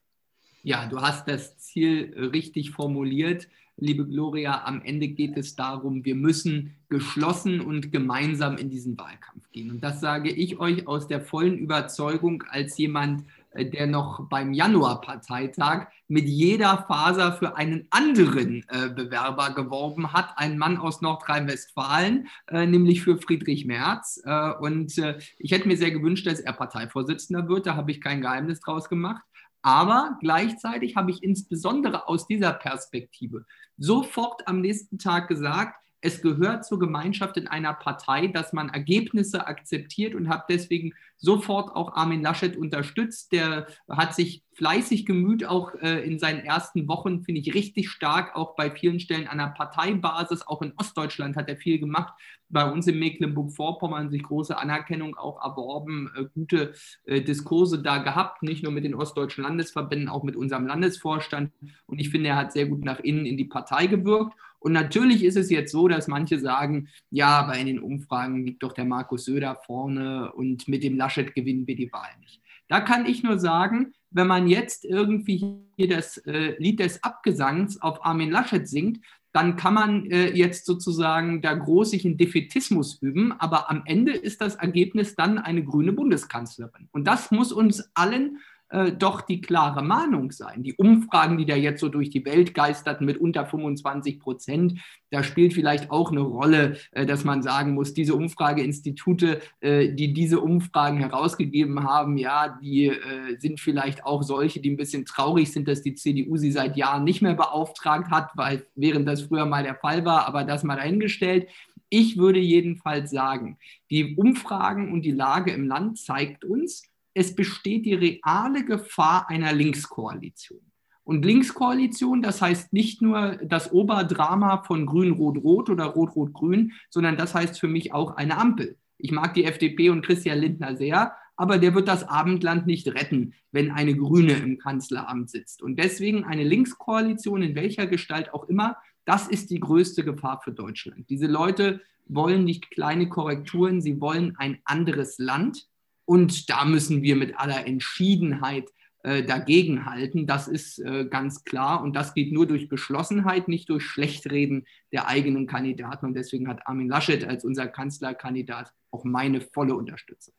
Ja, 0.63 0.87
du 0.87 1.01
hast 1.01 1.29
das 1.29 1.59
Ziel 1.59 2.13
richtig 2.33 2.73
formuliert. 2.73 3.49
Liebe 3.79 4.07
Gloria, 4.07 4.65
am 4.65 4.81
Ende 4.83 5.09
geht 5.09 5.37
es 5.37 5.55
darum, 5.55 6.05
wir 6.05 6.15
müssen 6.15 6.75
geschlossen 6.89 7.61
und 7.61 7.93
gemeinsam 7.93 8.57
in 8.57 8.71
diesen 8.71 8.99
Wahlkampf 8.99 9.51
gehen. 9.53 9.71
Und 9.71 9.85
das 9.85 10.01
sage 10.01 10.31
ich 10.31 10.59
euch 10.59 10.89
aus 10.89 11.09
der 11.09 11.21
vollen 11.21 11.59
Überzeugung 11.59 12.43
als 12.49 12.79
jemand, 12.79 13.21
äh, 13.21 13.25
der 13.65 13.87
noch 13.87 14.29
beim 14.29 14.53
Januarparteitag 14.53 15.89
mit 16.09 16.27
jeder 16.27 16.85
Faser 16.87 17.33
für 17.33 17.57
einen 17.57 17.87
anderen 17.91 18.65
äh, 18.69 18.89
Bewerber 18.89 19.51
geworben 19.51 20.13
hat, 20.13 20.35
ein 20.37 20.59
Mann 20.59 20.79
aus 20.79 21.01
Nordrhein-Westfalen, 21.01 22.29
äh, 22.49 22.67
nämlich 22.67 23.03
für 23.03 23.19
Friedrich 23.19 23.65
Merz. 23.65 24.21
Äh, 24.25 24.53
und 24.61 24.97
äh, 24.99 25.19
ich 25.39 25.53
hätte 25.53 25.69
mir 25.69 25.77
sehr 25.77 25.91
gewünscht, 25.91 26.27
dass 26.27 26.41
er 26.41 26.53
Parteivorsitzender 26.53 27.49
wird, 27.49 27.67
da 27.67 27.77
habe 27.77 27.91
ich 27.91 28.01
kein 28.01 28.21
Geheimnis 28.21 28.61
draus 28.61 28.89
gemacht. 28.89 29.23
Aber 29.63 30.17
gleichzeitig 30.21 30.95
habe 30.95 31.11
ich 31.11 31.25
insbesondere 31.25 32.09
aus 32.09 32.29
dieser 32.29 32.53
Perspektive 32.53 33.47
sofort 33.77 34.47
am 34.47 34.61
nächsten 34.61 34.99
Tag 34.99 35.27
gesagt, 35.27 35.75
es 36.07 36.23
gehört 36.23 36.65
zur 36.65 36.79
Gemeinschaft 36.79 37.37
in 37.37 37.49
einer 37.49 37.75
Partei, 37.75 38.29
dass 38.29 38.53
man 38.53 38.69
Ergebnisse 38.69 39.49
akzeptiert 39.49 40.15
und 40.15 40.29
habe 40.29 40.45
deswegen 40.49 40.93
sofort 41.17 41.75
auch 41.75 41.97
Armin 41.97 42.23
Laschet 42.23 42.57
unterstützt. 42.57 43.33
Der 43.33 43.67
hat 43.89 44.15
sich 44.15 44.45
fleißig 44.53 45.05
gemüht, 45.05 45.45
auch 45.45 45.75
äh, 45.75 46.07
in 46.07 46.21
seinen 46.21 46.41
ersten 46.41 46.87
Wochen, 46.87 47.25
finde 47.25 47.41
ich 47.41 47.55
richtig 47.55 47.91
stark, 47.91 48.37
auch 48.37 48.55
bei 48.55 48.71
vielen 48.71 49.01
Stellen 49.01 49.27
an 49.27 49.39
der 49.39 49.49
Parteibasis. 49.49 50.47
Auch 50.47 50.63
in 50.63 50.75
Ostdeutschland 50.77 51.35
hat 51.35 51.49
er 51.49 51.57
viel 51.57 51.81
gemacht. 51.81 52.15
Bei 52.49 52.71
uns 52.71 52.87
in 52.87 53.01
Mecklenburg-Vorpommern 53.01 54.09
sich 54.09 54.23
große 54.23 54.57
Anerkennung 54.57 55.17
auch 55.17 55.43
erworben, 55.43 56.13
äh, 56.17 56.27
gute 56.33 56.73
äh, 57.05 57.21
Diskurse 57.21 57.83
da 57.83 57.99
gehabt, 57.99 58.45
nicht 58.45 58.63
nur 58.63 58.71
mit 58.71 58.85
den 58.85 58.95
ostdeutschen 58.95 59.43
Landesverbänden, 59.43 60.09
auch 60.09 60.23
mit 60.23 60.37
unserem 60.37 60.69
Landesvorstand. 60.69 61.51
Und 61.87 61.99
ich 61.99 62.11
finde, 62.11 62.29
er 62.29 62.37
hat 62.37 62.53
sehr 62.53 62.67
gut 62.67 62.85
nach 62.85 63.01
innen 63.01 63.27
in 63.27 63.37
die 63.37 63.45
Partei 63.45 63.89
gewirkt. 63.89 64.35
Und 64.67 64.73
natürlich 64.73 65.23
ist 65.23 65.37
es 65.37 65.49
jetzt 65.49 65.71
so, 65.71 65.87
dass 65.87 66.09
manche 66.09 66.41
sagen, 66.41 66.89
ja, 67.11 67.29
aber 67.39 67.57
in 67.57 67.69
den 67.69 67.79
Umfragen 67.79 68.45
liegt 68.45 68.65
doch 68.65 68.73
der 68.73 68.85
Markus 68.85 69.27
Söder 69.27 69.55
vorne 69.65 70.33
und 70.33 70.67
mit 70.67 70.83
dem 70.83 70.97
Laschet 70.97 71.37
gewinnen 71.37 71.69
wir 71.69 71.77
die 71.77 71.93
Wahl 71.93 72.11
nicht. 72.19 72.43
Da 72.67 72.81
kann 72.81 73.07
ich 73.07 73.23
nur 73.23 73.39
sagen, 73.39 73.93
wenn 74.11 74.27
man 74.27 74.49
jetzt 74.49 74.85
irgendwie 74.85 75.61
hier 75.77 75.87
das 75.87 76.17
äh, 76.17 76.57
Lied 76.59 76.81
des 76.81 77.05
Abgesangs 77.05 77.81
auf 77.81 78.05
Armin 78.05 78.33
Laschet 78.33 78.67
singt, 78.67 78.99
dann 79.33 79.55
kann 79.55 79.75
man 79.75 80.11
äh, 80.11 80.33
jetzt 80.33 80.67
sozusagen 80.67 81.43
da 81.43 81.55
groß 81.55 81.93
sich 81.93 82.05
in 82.05 82.17
Defetismus 82.17 83.01
üben, 83.01 83.31
aber 83.39 83.71
am 83.71 83.83
Ende 83.85 84.15
ist 84.15 84.41
das 84.41 84.57
Ergebnis 84.57 85.15
dann 85.15 85.39
eine 85.39 85.63
grüne 85.63 85.93
Bundeskanzlerin. 85.93 86.89
Und 86.91 87.05
das 87.05 87.31
muss 87.31 87.53
uns 87.53 87.89
allen 87.95 88.41
äh, 88.69 88.93
doch 88.93 89.21
die 89.21 89.41
klare 89.41 89.83
Mahnung 89.83 90.33
sein. 90.33 90.63
Die 90.63 90.75
Umfragen, 90.75 91.39
die 91.39 91.47
da 91.47 91.55
jetzt 91.55 91.81
so 91.81 91.89
durch 91.89 92.11
die 92.11 92.25
Welt 92.25 92.53
geisterten 92.53 93.05
mit 93.05 93.19
unter 93.19 93.47
25 93.47 94.19
Prozent, 94.19 94.81
da 95.11 95.23
spielt 95.23 95.55
vielleicht 95.55 95.91
auch 95.91 96.11
eine 96.11 96.21
Rolle, 96.21 96.77
äh, 96.91 97.07
dass 97.07 97.25
man 97.25 97.43
sagen 97.43 97.75
muss, 97.75 97.95
diese 97.95 98.15
Umfrageinstitute, 98.15 99.41
äh, 99.61 99.93
die 99.95 100.13
diese 100.13 100.41
Umfragen 100.41 100.99
herausgegeben 100.99 101.85
haben, 101.85 102.17
ja, 102.17 102.59
die 102.61 102.87
äh, 102.87 103.39
sind 103.39 103.61
vielleicht 103.61 104.05
auch 104.05 104.23
solche, 104.23 104.61
die 104.61 104.71
ein 104.71 104.77
bisschen 104.77 105.05
traurig 105.05 105.53
sind, 105.53 105.69
dass 105.69 105.83
die 105.83 105.95
CDU 105.95 106.37
sie 106.37 106.51
seit 106.51 106.77
Jahren 106.77 107.05
nicht 107.05 107.23
mehr 107.23 107.35
beauftragt 107.35 108.11
hat, 108.11 108.31
weil 108.35 108.67
während 108.75 109.07
das 109.07 109.23
früher 109.23 109.47
mal 109.47 109.63
der 109.63 109.77
Fall 109.77 110.05
war, 110.05 110.27
aber 110.27 110.45
das 110.45 110.65
mal 110.65 110.77
dahingestellt. 110.77 111.49
Ich 111.89 112.19
würde 112.19 112.41
jedenfalls 112.41 113.13
sagen, 113.13 113.59
die 113.91 114.17
Umfragen 114.17 114.93
und 114.93 115.03
die 115.03 115.13
Lage 115.13 115.53
im 115.53 115.69
Land 115.69 115.99
zeigt 115.99 116.45
uns, 116.45 116.83
es 117.17 117.35
besteht 117.35 117.87
die 117.87 117.95
reale 117.95 118.63
Gefahr 118.63 119.31
einer 119.31 119.55
Linkskoalition. 119.55 120.61
Und 121.03 121.25
Linkskoalition, 121.25 122.21
das 122.21 122.43
heißt 122.43 122.75
nicht 122.75 123.01
nur 123.01 123.37
das 123.37 123.73
Oberdrama 123.73 124.65
von 124.65 124.85
Grün-Rot-Rot 124.85 125.71
oder 125.71 125.85
Rot-Rot-Grün, 125.87 126.73
sondern 126.91 127.17
das 127.17 127.35
heißt 127.35 127.59
für 127.59 127.69
mich 127.69 127.95
auch 127.95 128.17
eine 128.17 128.37
Ampel. 128.37 128.77
Ich 128.99 129.13
mag 129.13 129.33
die 129.33 129.45
FDP 129.45 129.89
und 129.89 130.05
Christian 130.05 130.41
Lindner 130.41 130.77
sehr, 130.77 131.13
aber 131.37 131.57
der 131.57 131.75
wird 131.75 131.89
das 131.89 132.07
Abendland 132.07 132.67
nicht 132.67 132.87
retten, 132.89 133.33
wenn 133.51 133.71
eine 133.71 133.97
Grüne 133.97 134.33
im 134.35 134.59
Kanzleramt 134.59 135.31
sitzt. 135.31 135.63
Und 135.63 135.79
deswegen 135.79 136.25
eine 136.25 136.45
Linkskoalition 136.45 137.41
in 137.41 137.55
welcher 137.55 137.87
Gestalt 137.87 138.35
auch 138.35 138.45
immer, 138.45 138.77
das 139.07 139.27
ist 139.27 139.49
die 139.49 139.61
größte 139.61 140.05
Gefahr 140.05 140.43
für 140.45 140.53
Deutschland. 140.53 141.09
Diese 141.09 141.29
Leute 141.29 141.81
wollen 142.07 142.45
nicht 142.45 142.71
kleine 142.71 143.09
Korrekturen, 143.09 143.81
sie 143.81 144.03
wollen 144.03 144.35
ein 144.37 144.59
anderes 144.65 145.19
Land. 145.19 145.67
Und 146.07 146.49
da 146.49 146.65
müssen 146.65 147.03
wir 147.03 147.17
mit 147.17 147.39
aller 147.39 147.67
Entschiedenheit 147.67 148.71
äh, 149.03 149.23
dagegenhalten. 149.23 150.27
Das 150.27 150.49
ist 150.49 150.79
äh, 150.79 151.05
ganz 151.05 151.45
klar. 151.45 151.83
Und 151.83 151.95
das 151.95 152.15
geht 152.15 152.33
nur 152.33 152.47
durch 152.47 152.69
Beschlossenheit, 152.69 153.47
nicht 153.47 153.69
durch 153.69 153.85
Schlechtreden 153.85 154.67
der 154.91 155.07
eigenen 155.07 155.47
Kandidaten. 155.47 156.07
Und 156.07 156.15
deswegen 156.15 156.49
hat 156.49 156.67
Armin 156.67 156.89
Laschet 156.89 157.25
als 157.25 157.45
unser 157.45 157.69
Kanzlerkandidat 157.69 158.73
auch 158.91 159.05
meine 159.05 159.41
volle 159.41 159.77
Unterstützung. 159.77 160.35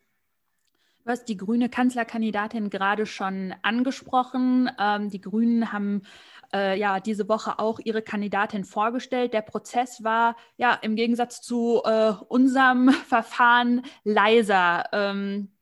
Du 1.05 1.11
hast 1.11 1.29
die 1.29 1.37
grüne 1.37 1.69
Kanzlerkandidatin 1.69 2.69
gerade 2.69 3.05
schon 3.05 3.55
angesprochen. 3.61 4.69
Ähm, 4.77 5.09
die 5.09 5.21
Grünen 5.21 5.71
haben 5.71 6.01
äh, 6.53 6.77
ja 6.77 6.99
diese 6.99 7.29
Woche 7.29 7.59
auch 7.59 7.79
ihre 7.81 8.01
Kandidatin 8.01 8.65
vorgestellt. 8.65 9.33
Der 9.33 9.43
Prozess 9.43 10.03
war 10.03 10.35
ja 10.57 10.73
im 10.73 10.97
Gegensatz 10.97 11.41
zu 11.41 11.81
äh, 11.85 12.11
unserem 12.27 12.89
Verfahren 13.07 13.83
leiser. 14.03 14.83
Ähm, 14.91 15.53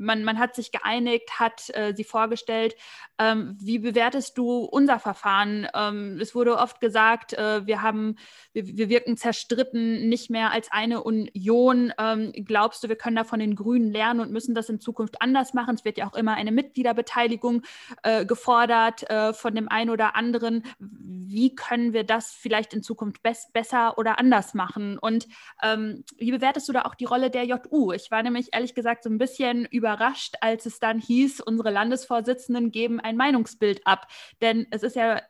man, 0.00 0.24
man 0.24 0.38
hat 0.38 0.54
sich 0.54 0.72
geeinigt, 0.72 1.38
hat 1.38 1.70
äh, 1.74 1.94
sie 1.94 2.04
vorgestellt. 2.04 2.74
Ähm, 3.18 3.56
wie 3.60 3.78
bewertest 3.78 4.38
du 4.38 4.64
unser 4.64 4.98
Verfahren? 4.98 5.68
Ähm, 5.74 6.18
es 6.20 6.34
wurde 6.34 6.56
oft 6.56 6.80
gesagt, 6.80 7.34
äh, 7.34 7.66
wir 7.66 7.82
haben, 7.82 8.16
wir, 8.52 8.66
wir, 8.66 8.88
wirken 8.88 9.16
zerstritten, 9.16 10.08
nicht 10.08 10.30
mehr 10.30 10.52
als 10.52 10.72
eine 10.72 11.02
Union. 11.02 11.92
Ähm, 11.98 12.32
glaubst 12.32 12.82
du, 12.82 12.88
wir 12.88 12.96
können 12.96 13.16
da 13.16 13.24
von 13.24 13.40
den 13.40 13.54
Grünen 13.54 13.92
lernen 13.92 14.20
und 14.20 14.32
müssen 14.32 14.54
das 14.54 14.70
in 14.70 14.80
Zukunft 14.80 15.20
anders 15.20 15.52
machen? 15.52 15.74
Es 15.74 15.84
wird 15.84 15.98
ja 15.98 16.08
auch 16.08 16.16
immer 16.16 16.34
eine 16.34 16.50
Mitgliederbeteiligung 16.50 17.62
äh, 18.02 18.24
gefordert 18.24 19.08
äh, 19.10 19.34
von 19.34 19.54
dem 19.54 19.68
einen 19.68 19.90
oder 19.90 20.16
anderen. 20.16 20.64
Wie 20.78 21.54
können 21.54 21.92
wir 21.92 22.04
das 22.04 22.32
vielleicht 22.32 22.72
in 22.72 22.82
Zukunft 22.82 23.22
besser 23.22 23.98
oder 23.98 24.18
anders 24.18 24.54
machen? 24.54 24.98
Und 24.98 25.28
ähm, 25.62 26.04
wie 26.16 26.30
bewertest 26.30 26.68
du 26.68 26.72
da 26.72 26.82
auch 26.82 26.94
die 26.94 27.04
Rolle 27.04 27.30
der 27.30 27.44
JU? 27.44 27.92
Ich 27.92 28.10
war 28.10 28.22
nämlich 28.22 28.48
ehrlich 28.52 28.74
gesagt 28.74 29.04
so 29.04 29.10
ein 29.10 29.18
bisschen 29.18 29.66
über 29.66 29.89
überrascht, 29.90 30.36
als 30.40 30.66
es 30.66 30.78
dann 30.78 30.98
hieß, 30.98 31.40
unsere 31.40 31.70
Landesvorsitzenden 31.70 32.70
geben 32.70 33.00
ein 33.00 33.16
Meinungsbild 33.16 33.86
ab. 33.86 34.06
Denn 34.40 34.66
es 34.70 34.82
ist 34.82 34.96
ja 34.96 35.20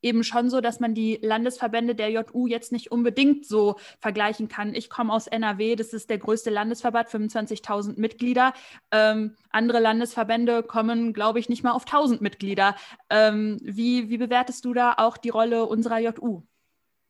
eben 0.00 0.22
schon 0.22 0.48
so, 0.48 0.60
dass 0.60 0.78
man 0.78 0.94
die 0.94 1.18
Landesverbände 1.22 1.94
der 1.94 2.10
JU 2.10 2.46
jetzt 2.46 2.70
nicht 2.70 2.92
unbedingt 2.92 3.46
so 3.46 3.76
vergleichen 4.00 4.48
kann. 4.48 4.74
Ich 4.74 4.90
komme 4.90 5.12
aus 5.12 5.26
NRW, 5.26 5.74
das 5.74 5.92
ist 5.92 6.08
der 6.08 6.18
größte 6.18 6.50
Landesverband, 6.50 7.08
25.000 7.08 7.98
Mitglieder. 7.98 8.52
Ähm, 8.92 9.34
andere 9.50 9.80
Landesverbände 9.80 10.62
kommen, 10.62 11.12
glaube 11.12 11.40
ich, 11.40 11.48
nicht 11.48 11.64
mal 11.64 11.72
auf 11.72 11.84
1.000 11.84 12.22
Mitglieder. 12.22 12.76
Ähm, 13.10 13.58
wie, 13.62 14.08
wie 14.08 14.18
bewertest 14.18 14.64
du 14.64 14.72
da 14.72 14.94
auch 14.98 15.16
die 15.16 15.30
Rolle 15.30 15.66
unserer 15.66 15.98
JU? 15.98 16.42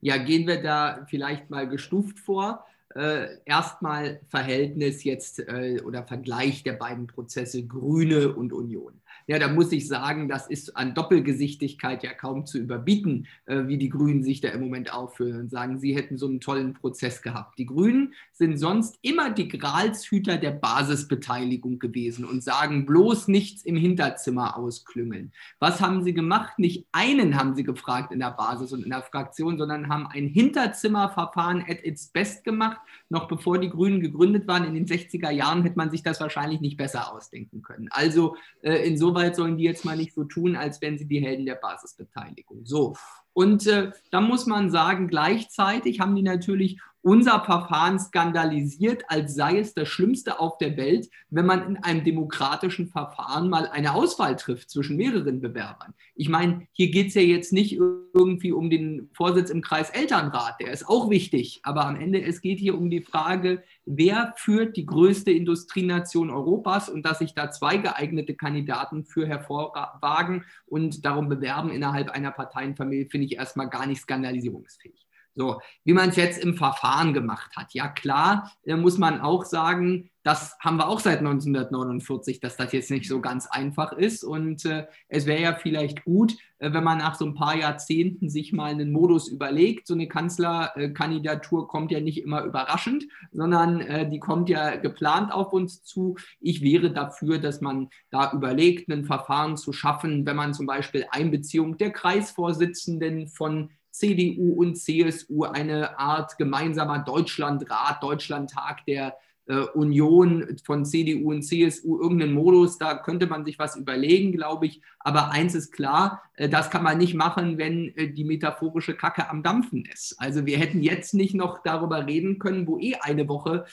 Ja, 0.01 0.17
gehen 0.17 0.47
wir 0.47 0.63
da 0.63 1.07
vielleicht 1.09 1.51
mal 1.51 1.69
gestuft 1.69 2.19
vor 2.19 2.65
äh, 2.99 3.39
erstmal 3.45 4.21
Verhältnis 4.29 5.05
jetzt 5.05 5.39
äh, 5.39 5.81
oder 5.85 6.03
Vergleich 6.05 6.65
der 6.65 6.73
beiden 6.73 7.07
Prozesse 7.07 7.65
Grüne 7.65 8.35
und 8.35 8.53
Union. 8.53 9.01
Ja, 9.27 9.39
da 9.39 9.49
muss 9.49 9.73
ich 9.73 9.89
sagen, 9.89 10.29
das 10.29 10.47
ist 10.47 10.77
an 10.77 10.95
Doppelgesichtigkeit 10.95 12.03
ja 12.03 12.13
kaum 12.13 12.47
zu 12.47 12.59
überbieten, 12.59 13.27
äh, 13.47 13.67
wie 13.67 13.79
die 13.79 13.89
Grünen 13.89 14.23
sich 14.23 14.41
da 14.41 14.49
im 14.49 14.61
Moment 14.61 14.93
aufführen 14.93 15.41
und 15.41 15.51
sagen, 15.51 15.79
sie 15.79 15.95
hätten 15.95 16.17
so 16.17 16.27
einen 16.27 16.41
tollen 16.41 16.75
Prozess 16.75 17.23
gehabt. 17.23 17.59
Die 17.59 17.67
Grünen 17.67 18.15
sind 18.33 18.59
sonst 18.59 18.99
immer 19.03 19.31
die 19.31 19.49
Gralshüter 19.49 20.39
der 20.39 20.53
Basisbeteiligung 20.53 21.79
gewesen 21.79 22.25
und 22.25 22.43
sagen 22.43 22.87
bloß 22.87 23.29
nichts 23.29 23.65
im 23.65 23.77
Hinterzimmer 23.77 24.57
ausklüngeln. 24.57 25.33
Was 25.59 25.81
haben 25.81 26.03
sie 26.05 26.15
gemacht? 26.15 26.59
Nicht 26.59 26.87
einen 26.93 27.37
haben 27.37 27.55
sie 27.55 27.65
gefragt 27.65 28.13
in 28.13 28.21
der 28.21 28.31
Basis 28.31 28.73
und 28.73 28.83
in 28.85 28.91
der 28.91 29.03
Fraktion, 29.03 29.59
sondern 29.59 29.89
haben 29.89 30.07
ein 30.07 30.27
Hinterzimmerverfahren 30.29 31.65
at 31.69 31.85
its 31.85 32.09
best 32.09 32.45
gemacht. 32.45 32.79
Noch 33.09 33.29
bevor 33.29 33.59
die 33.59 33.71
Grünen 33.71 34.01
gegründet 34.01 34.47
waren 34.47 34.65
in 34.65 34.75
den 34.75 34.87
60er 34.87 35.31
Jahren, 35.31 35.63
hätte 35.63 35.77
man 35.77 35.91
sich 35.91 36.03
das 36.03 36.21
wahrscheinlich 36.21 36.61
nicht 36.61 36.77
besser 36.77 37.13
ausdenken 37.13 37.63
können. 37.63 37.89
Also 37.91 38.37
äh, 38.63 38.87
insoweit 39.09 39.29
Arbeit 39.29 39.37
sollen 39.37 39.57
die 39.57 39.65
jetzt 39.65 39.85
mal 39.85 39.97
nicht 39.97 40.15
so 40.15 40.25
tun, 40.25 40.57
als 40.57 40.81
wären 40.81 40.99
sie 40.99 41.07
die 41.07 41.21
Helden 41.21 41.47
der 41.47 41.57
Basisbeteiligung. 41.57 42.65
So. 42.65 42.97
Und 43.33 43.67
äh, 43.67 43.93
da 44.11 44.21
muss 44.21 44.47
man 44.47 44.71
sagen, 44.71 45.09
gleichzeitig 45.09 46.01
haben 46.01 46.17
die 46.17 46.23
natürlich 46.23 46.81
unser 47.03 47.41
Verfahren 47.45 47.99
skandalisiert, 47.99 49.05
als 49.09 49.35
sei 49.35 49.59
es 49.59 49.75
das 49.75 49.89
Schlimmste 49.89 50.41
auf 50.41 50.59
der 50.59 50.77
Welt, 50.77 51.09
wenn 51.31 51.47
man 51.47 51.67
in 51.67 51.77
einem 51.79 52.05
demokratischen 52.05 52.89
Verfahren 52.89 53.49
mal 53.49 53.69
eine 53.69 53.95
Auswahl 53.95 54.37
trifft 54.37 54.71
zwischen 54.71 54.97
mehreren 54.97 55.41
Bewerbern. 55.41 55.95
Ich 56.15 56.29
meine, 56.29 56.67
hier 56.73 56.91
geht 56.91 57.09
es 57.09 57.15
ja 57.15 57.23
jetzt 57.23 57.53
nicht 57.53 57.73
irgendwie 57.73 58.53
um 58.53 58.69
den 58.71 59.11
Vorsitz 59.13 59.51
im 59.51 59.63
Kreis 59.63 59.91
Elternrat, 59.91 60.61
der 60.61 60.73
ist 60.73 60.89
auch 60.89 61.09
wichtig, 61.11 61.61
aber 61.63 61.87
am 61.87 61.97
Ende 61.97 62.23
es 62.23 62.41
geht 62.41 62.59
hier 62.59 62.77
um 62.77 62.91
die 62.91 63.03
Frage, 63.03 63.63
wer 63.85 64.35
führt 64.37 64.77
die 64.77 64.87
größte 64.87 65.31
Industrienation 65.31 66.31
Europas 66.31 66.89
und 66.89 67.07
dass 67.07 67.21
sich 67.21 67.35
da 67.35 67.51
zwei 67.51 67.77
geeignete 67.77 68.35
Kandidaten 68.35 69.05
für 69.05 69.27
hervorwagen 69.27 70.45
und 70.67 71.05
darum 71.05 71.29
bewerben 71.29 71.71
innerhalb 71.71 72.11
einer 72.11 72.33
Parteienfamilie, 72.33 73.09
finde 73.09 73.27
ich 73.27 73.37
erstmal 73.37 73.69
gar 73.69 73.87
nicht 73.87 74.01
skandalisierungsfähig. 74.01 75.08
So, 75.39 75.61
wie 75.85 75.93
man 75.93 76.09
es 76.09 76.17
jetzt 76.17 76.43
im 76.43 76.55
Verfahren 76.55 77.15
gemacht 77.15 77.57
hat. 77.57 77.73
Ja, 77.73 77.87
klar, 77.87 78.51
muss 78.67 78.99
man 78.99 79.21
auch 79.21 79.45
sagen, 79.45 80.11
das 80.25 80.59
haben 80.59 80.79
wir 80.79 80.89
auch 80.89 80.99
seit 80.99 81.21
1949, 81.21 82.41
dass 82.41 82.57
das 82.57 82.73
jetzt 82.73 82.91
nicht 82.91 83.09
so 83.09 83.21
ganz 83.21 83.47
einfach 83.47 83.93
ist. 83.93 84.25
Und 84.25 84.65
äh, 84.65 84.87
es 85.07 85.27
wäre 85.27 85.41
ja 85.41 85.55
vielleicht 85.55 86.05
gut, 86.05 86.35
äh, 86.59 86.73
wenn 86.73 86.83
man 86.83 86.99
nach 86.99 87.15
so 87.15 87.25
ein 87.25 87.35
paar 87.35 87.57
Jahrzehnten 87.57 88.29
sich 88.29 88.53
mal 88.53 88.73
einen 88.73 88.91
Modus 88.91 89.29
überlegt. 89.29 89.87
So 89.87 89.95
eine 89.95 90.09
Kanzlerkandidatur 90.09 91.69
kommt 91.69 91.93
ja 91.93 92.01
nicht 92.01 92.21
immer 92.21 92.43
überraschend, 92.43 93.05
sondern 93.31 93.81
äh, 93.81 94.11
die 94.11 94.19
kommt 94.19 94.49
ja 94.49 94.75
geplant 94.77 95.33
auf 95.33 95.53
uns 95.53 95.85
zu. 95.85 96.17
Ich 96.41 96.63
wäre 96.63 96.91
dafür, 96.91 97.39
dass 97.39 97.61
man 97.61 97.89
da 98.11 98.33
überlegt, 98.33 98.91
ein 98.91 99.05
Verfahren 99.05 99.57
zu 99.57 99.73
schaffen, 99.73 100.27
wenn 100.27 100.37
man 100.37 100.53
zum 100.53 100.67
Beispiel 100.67 101.07
Einbeziehung 101.11 101.79
der 101.79 101.93
Kreisvorsitzenden 101.93 103.29
von 103.29 103.71
CDU 103.99 104.53
und 104.53 104.77
CSU 104.77 105.45
eine 105.45 105.99
Art 105.99 106.39
gemeinsamer 106.39 107.01
Deutschlandrat, 107.01 108.03
Deutschlandtag 108.03 108.85
der 108.87 109.17
äh, 109.49 109.63
Union 109.75 110.57
von 110.63 110.85
CDU 110.85 111.31
und 111.31 111.43
CSU 111.43 111.99
irgendeinen 111.99 112.35
Modus, 112.35 112.77
da 112.77 112.95
könnte 112.95 113.27
man 113.27 113.47
sich 113.47 113.59
was 113.59 113.77
überlegen, 113.77 114.33
glaube 114.33 114.67
ich. 114.67 114.83
Aber 114.99 115.31
eins 115.31 115.55
ist 115.55 115.73
klar, 115.73 116.23
äh, 116.35 116.51
das 116.51 116.69
kann 116.69 116.83
man 116.83 116.99
nicht 116.99 117.15
machen, 117.15 117.57
wenn 117.57 117.97
äh, 117.97 118.13
die 118.13 118.25
metaphorische 118.25 118.95
Kacke 118.95 119.31
am 119.31 119.43
Dampfen 119.43 119.87
ist. 119.87 120.17
Also 120.19 120.45
wir 120.45 120.59
hätten 120.59 120.83
jetzt 120.83 121.15
nicht 121.15 121.35
noch 121.35 121.63
darüber 121.63 122.07
reden 122.07 122.39
können, 122.39 122.67
wo 122.67 122.79
eh 122.79 122.97
eine 123.01 123.29
Woche 123.29 123.65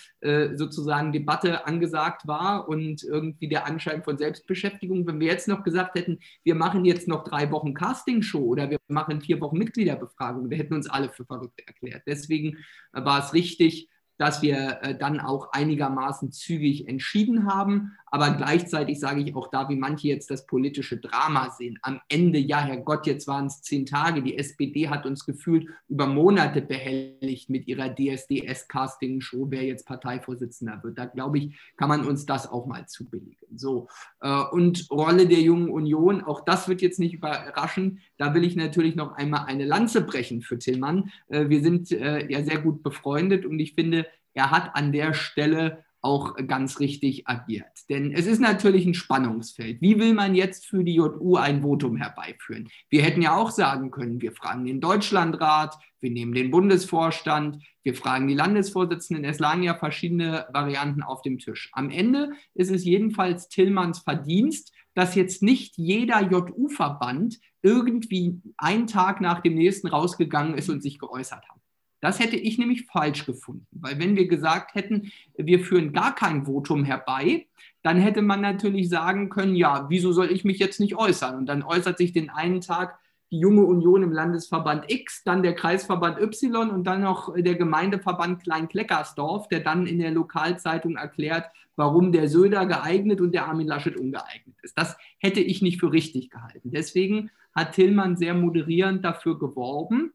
sozusagen 0.55 1.11
Debatte 1.11 1.67
angesagt 1.67 2.28
war 2.28 2.67
und 2.67 3.03
irgendwie 3.03 3.47
der 3.47 3.67
Anschein 3.67 4.03
von 4.03 4.17
Selbstbeschäftigung. 4.17 5.05
Wenn 5.05 5.19
wir 5.19 5.28
jetzt 5.28 5.47
noch 5.47 5.63
gesagt 5.63 5.95
hätten, 5.95 6.19
wir 6.43 6.55
machen 6.55 6.86
jetzt 6.86 7.07
noch 7.07 7.23
drei 7.23 7.51
Wochen 7.51 7.73
Castingshow 7.73 8.39
oder 8.39 8.69
wir 8.69 8.80
machen 8.88 9.21
vier 9.21 9.39
Wochen 9.41 9.57
Mitgliederbefragung, 9.57 10.49
wir 10.49 10.57
hätten 10.57 10.73
uns 10.73 10.89
alle 10.89 11.09
für 11.09 11.26
verrückt 11.26 11.61
erklärt. 11.65 12.03
Deswegen 12.07 12.57
war 12.91 13.19
es 13.19 13.34
richtig, 13.34 13.89
dass 14.18 14.41
wir 14.41 14.80
äh, 14.82 14.97
dann 14.97 15.20
auch 15.20 15.51
einigermaßen 15.51 16.32
zügig 16.32 16.88
entschieden 16.88 17.47
haben. 17.47 17.97
Aber 18.16 18.32
gleichzeitig 18.32 18.97
sage 18.97 19.20
ich 19.20 19.36
auch 19.36 19.49
da, 19.49 19.68
wie 19.68 19.76
manche 19.76 20.07
jetzt 20.07 20.32
das 20.32 20.45
politische 20.45 20.95
Drama 20.95 21.49
sehen. 21.49 21.78
Am 21.82 21.99
Ende, 22.07 22.39
ja, 22.39 22.61
Herrgott, 22.61 23.07
jetzt 23.07 23.28
waren 23.28 23.47
es 23.47 23.61
zehn 23.61 23.86
Tage. 23.86 24.24
Die 24.24 24.38
SPD 24.38 24.88
hat 24.88 25.05
uns 25.05 25.26
gefühlt 25.26 25.68
über 25.89 26.07
Monate 26.07 26.61
behelligt 26.61 27.49
mit 27.49 27.68
ihrer 27.68 27.89
DSDS-Casting-Show, 27.89 29.47
wer 29.49 29.63
jetzt 29.63 29.86
Parteivorsitzender 29.86 30.80
wird. 30.82 30.97
Da 30.97 31.07
glaube 31.07 31.39
ich, 31.39 31.57
kann 31.76 31.89
man 31.89 32.05
uns 32.05 32.26
das 32.26 32.49
auch 32.49 32.68
mal 32.68 32.88
zubilligen. 32.88 33.36
So. 33.53 33.89
Äh, 34.22 34.43
und 34.43 34.89
Rolle 34.89 35.28
der 35.28 35.41
Jungen 35.41 35.70
Union, 35.70 36.24
auch 36.24 36.45
das 36.45 36.70
wird 36.70 36.82
jetzt 36.82 36.99
nicht 36.99 37.16
überraschen. 37.16 37.99
Da 38.16 38.34
will 38.34 38.45
ich 38.45 38.55
natürlich 38.55 38.95
noch 38.95 39.11
einmal 39.11 39.47
eine 39.47 39.66
Lanze 39.66 39.99
brechen 39.99 40.41
für 40.41 40.57
Tillmann. 40.57 41.11
Äh, 41.28 41.49
wir 41.49 41.61
sind 41.61 41.91
äh, 41.91 42.32
ja 42.32 42.45
sehr 42.45 42.59
gut 42.59 42.82
befreundet 42.82 43.45
und 43.45 43.59
ich 43.59 43.74
finde, 43.74 44.07
er 44.34 44.51
hat 44.51 44.74
an 44.74 44.93
der 44.93 45.13
Stelle 45.13 45.84
auch 46.06 46.36
ganz 46.47 46.80
richtig 46.80 47.28
agiert. 47.28 47.89
Denn 47.89 48.12
es 48.12 48.28
ist 48.28 48.39
natürlich 48.39 48.86
ein 48.86 48.93
Spannungsfeld. 48.93 49.82
Wie 49.82 49.99
will 49.99 50.14
man 50.14 50.36
jetzt 50.36 50.68
für 50.68 50.84
die 50.84 50.93
JU 50.93 51.36
ein 51.36 51.64
Votum 51.64 51.97
herbeiführen? 51.97 52.70
Wir 52.89 53.01
hätten 53.01 53.24
ja 53.24 53.36
auch 53.36 53.49
sagen 53.49 53.89
können, 53.89 54.22
wir 54.22 54.32
fragen 54.32 54.66
den 54.66 54.80
Deutschlandrat, 54.80 55.76
wir 55.99 56.12
nehmen 56.12 56.34
den 56.34 56.51
Bundesvorstand, 56.51 57.64
wir 57.82 57.95
fragen 57.95 58.28
die 58.28 58.36
Landesvorsitzenden. 58.36 59.26
Es 59.26 59.39
lagen 59.39 59.64
ja 59.64 59.74
verschiedene 59.74 60.45
Varianten 60.53 61.01
auf 61.01 61.24
dem 61.24 61.39
Tisch. 61.39 61.72
Am 61.74 61.89
Ende 61.89 62.34
ist 62.53 62.70
es 62.70 62.86
jedenfalls 62.86 63.49
Tillmanns 63.49 63.99
Verdienst, 63.99 64.72
dass 64.93 65.16
jetzt 65.16 65.41
nicht 65.41 65.76
jeder 65.76 66.22
JU-Verband 66.22 67.39
irgendwie 67.64 68.39
einen 68.58 68.86
Tag 68.86 69.22
nach 69.22 69.41
dem 69.41 69.56
nächsten 69.56 69.88
rausgegangen 69.88 70.53
ist 70.53 70.70
und 70.70 70.84
sich 70.84 70.99
geäußert 70.99 71.49
hat. 71.49 71.64
Das 72.06 72.20
hätte 72.20 72.36
ich 72.36 72.60
nämlich 72.60 72.86
falsch 72.86 73.26
gefunden, 73.26 73.66
weil 73.72 73.97
wenn 73.97 74.16
wir 74.16 74.28
gesagt 74.28 74.76
hätten, 74.76 75.12
wir 75.36 75.60
führen 75.60 75.91
gar 75.91 76.14
kein 76.14 76.45
Votum 76.45 76.84
herbei, 76.84 77.47
dann 77.82 77.97
hätte 77.97 78.22
man 78.22 78.41
natürlich 78.41 78.89
sagen 78.89 79.30
können, 79.30 79.56
ja, 79.56 79.88
wieso 79.89 80.14
soll 80.14 80.32
ich 80.32 80.45
mich 80.45 80.60
jetzt 80.60 80.80
nicht 80.80 80.95
äußern? 80.95 81.36
Und 81.36 81.47
dann 81.47 81.64
äußert 81.64 81.97
sich 81.97 82.14
den 82.14 82.30
einen 82.30 82.62
Tag 82.62 82.99
die 83.32 83.39
junge 83.39 83.64
Union 83.64 84.03
im 84.03 84.12
Landesverband 84.12 84.86
X, 84.88 85.24
dann 85.24 85.41
der 85.41 85.56
Kreisverband 85.56 86.20
Y 86.20 86.70
und 86.70 86.84
dann 86.84 87.01
noch 87.01 87.34
der 87.36 87.56
Gemeindeverband 87.56 88.43
Klein-Kleckersdorf, 88.43 89.47
der 89.47 89.62
dann 89.62 89.88
in 89.88 89.97
der 89.97 90.12
Lokalzeitung 90.12 90.97
erklärt, 90.97 91.49
warum 91.76 92.12
der 92.12 92.30
Söder 92.30 92.68
geeignet 92.68 93.20
und 93.20 93.32
der 93.32 93.47
Armin 93.47 93.66
Laschet 93.66 93.97
ungeeignet 93.97 94.56
ist. 94.62 94.78
Das 94.78 94.95
hätte 95.18 95.39
ich 95.39 95.64
nicht 95.64 95.80
für 95.80 95.91
richtig 95.91 96.30
gehalten. 96.30 96.70
Deswegen 96.70 97.32
hat 97.56 97.72
Tillmann 97.72 98.16
sehr 98.16 98.36
moderierend 98.36 99.03
dafür 99.03 99.39
geworben, 99.39 100.14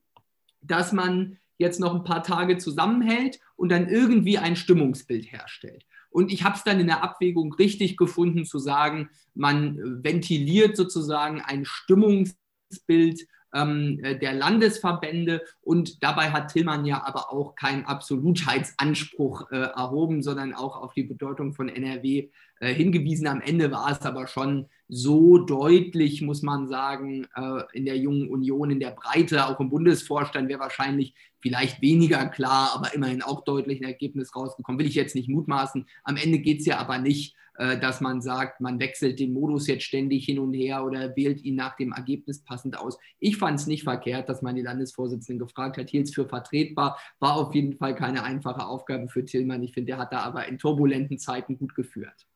dass 0.63 0.93
man 0.93 1.40
jetzt 1.61 1.79
noch 1.79 1.95
ein 1.95 2.05
paar 2.05 2.23
Tage 2.23 2.57
zusammenhält 2.57 3.39
und 3.55 3.71
dann 3.71 3.87
irgendwie 3.87 4.39
ein 4.39 4.57
Stimmungsbild 4.57 5.31
herstellt. 5.31 5.85
Und 6.09 6.33
ich 6.33 6.43
habe 6.43 6.57
es 6.57 6.65
dann 6.65 6.81
in 6.81 6.87
der 6.87 7.05
Abwägung 7.05 7.53
richtig 7.53 7.99
gefunden 7.99 8.47
zu 8.47 8.59
sagen, 8.59 9.11
man 9.35 10.03
ventiliert 10.03 10.75
sozusagen 10.75 11.43
ein 11.43 11.67
Stimmungsbild 11.67 13.27
ähm, 13.55 14.01
äh, 14.03 14.19
der 14.19 14.33
Landesverbände 14.33 15.43
und 15.71 16.03
dabei 16.03 16.33
hat 16.33 16.53
Tillmann 16.53 16.85
ja 16.85 17.05
aber 17.07 17.33
auch 17.33 17.55
keinen 17.55 17.85
Absolutheitsanspruch 17.85 19.53
äh, 19.53 19.57
erhoben, 19.57 20.21
sondern 20.21 20.53
auch 20.53 20.77
auf 20.77 20.95
die 20.95 21.05
Bedeutung 21.05 21.53
von 21.53 21.69
NRW 21.69 22.29
äh, 22.59 22.75
hingewiesen. 22.75 23.29
Am 23.29 23.41
Ende 23.41 23.71
war 23.71 23.93
es 23.93 24.01
aber 24.01 24.27
schon 24.27 24.67
so 24.89 25.39
deutlich, 25.39 26.23
muss 26.23 26.43
man 26.43 26.67
sagen, 26.67 27.29
äh, 27.37 27.63
in 27.73 27.85
der 27.85 27.97
jungen 27.99 28.29
Union, 28.29 28.73
in 28.73 28.81
der 28.81 28.91
Breite, 28.91 29.47
auch 29.47 29.61
im 29.61 29.71
Bundesvorstand 29.71 30.49
wäre 30.49 30.59
wahrscheinlich 30.59 31.15
vielleicht 31.39 31.81
weniger 31.81 32.27
klar, 32.27 32.73
aber 32.75 32.93
immerhin 32.93 33.23
auch 33.23 33.45
deutlich 33.45 33.81
ein 33.81 33.89
Ergebnis 33.89 34.35
rausgekommen. 34.35 34.81
Will 34.81 34.89
ich 34.89 34.97
jetzt 34.97 35.15
nicht 35.15 35.29
mutmaßen. 35.29 35.87
Am 36.03 36.17
Ende 36.17 36.41
geht 36.41 36.59
es 36.59 36.67
ja 36.67 36.79
aber 36.79 36.99
nicht 36.99 37.37
äh, 37.61 37.79
dass 37.79 38.01
man 38.01 38.23
sagt, 38.23 38.63
man 38.63 38.81
wechselt 38.81 39.21
den 39.21 39.35
Modus 39.35 39.67
jetzt 39.67 39.85
ständig 39.85 40.25
hin 40.25 40.39
und 40.39 40.55
her 40.55 40.83
oder 40.83 41.15
wählt 41.15 41.45
ihn 41.45 41.57
nach 41.57 41.77
dem 41.77 41.93
Ergebnis 41.93 42.43
passend 42.43 42.79
aus. 42.79 42.97
Ich 43.19 43.37
fand 43.37 43.61
es 43.61 43.67
nicht 43.67 43.85
verkehrt, 43.85 44.31
dass 44.31 44.41
man 44.41 44.57
die 44.57 44.63
Landesvorsitzenden 44.63 45.47
gefragt 45.47 45.60
hat, 45.61 45.91
hielt 45.91 46.09
es 46.09 46.15
für 46.15 46.29
vertretbar, 46.29 46.99
war 47.19 47.37
auf 47.37 47.55
jeden 47.55 47.77
Fall 47.77 47.95
keine 47.95 48.23
einfache 48.23 48.67
Aufgabe 48.67 49.09
für 49.09 49.25
Tillmann. 49.25 49.63
Ich 49.63 49.73
finde, 49.73 49.93
der 49.93 49.99
hat 49.99 50.13
da 50.13 50.21
aber 50.21 50.47
in 50.49 50.59
turbulenten 50.59 51.19
Zeiten 51.19 51.59
gut 51.59 51.75
geführt. 51.75 52.27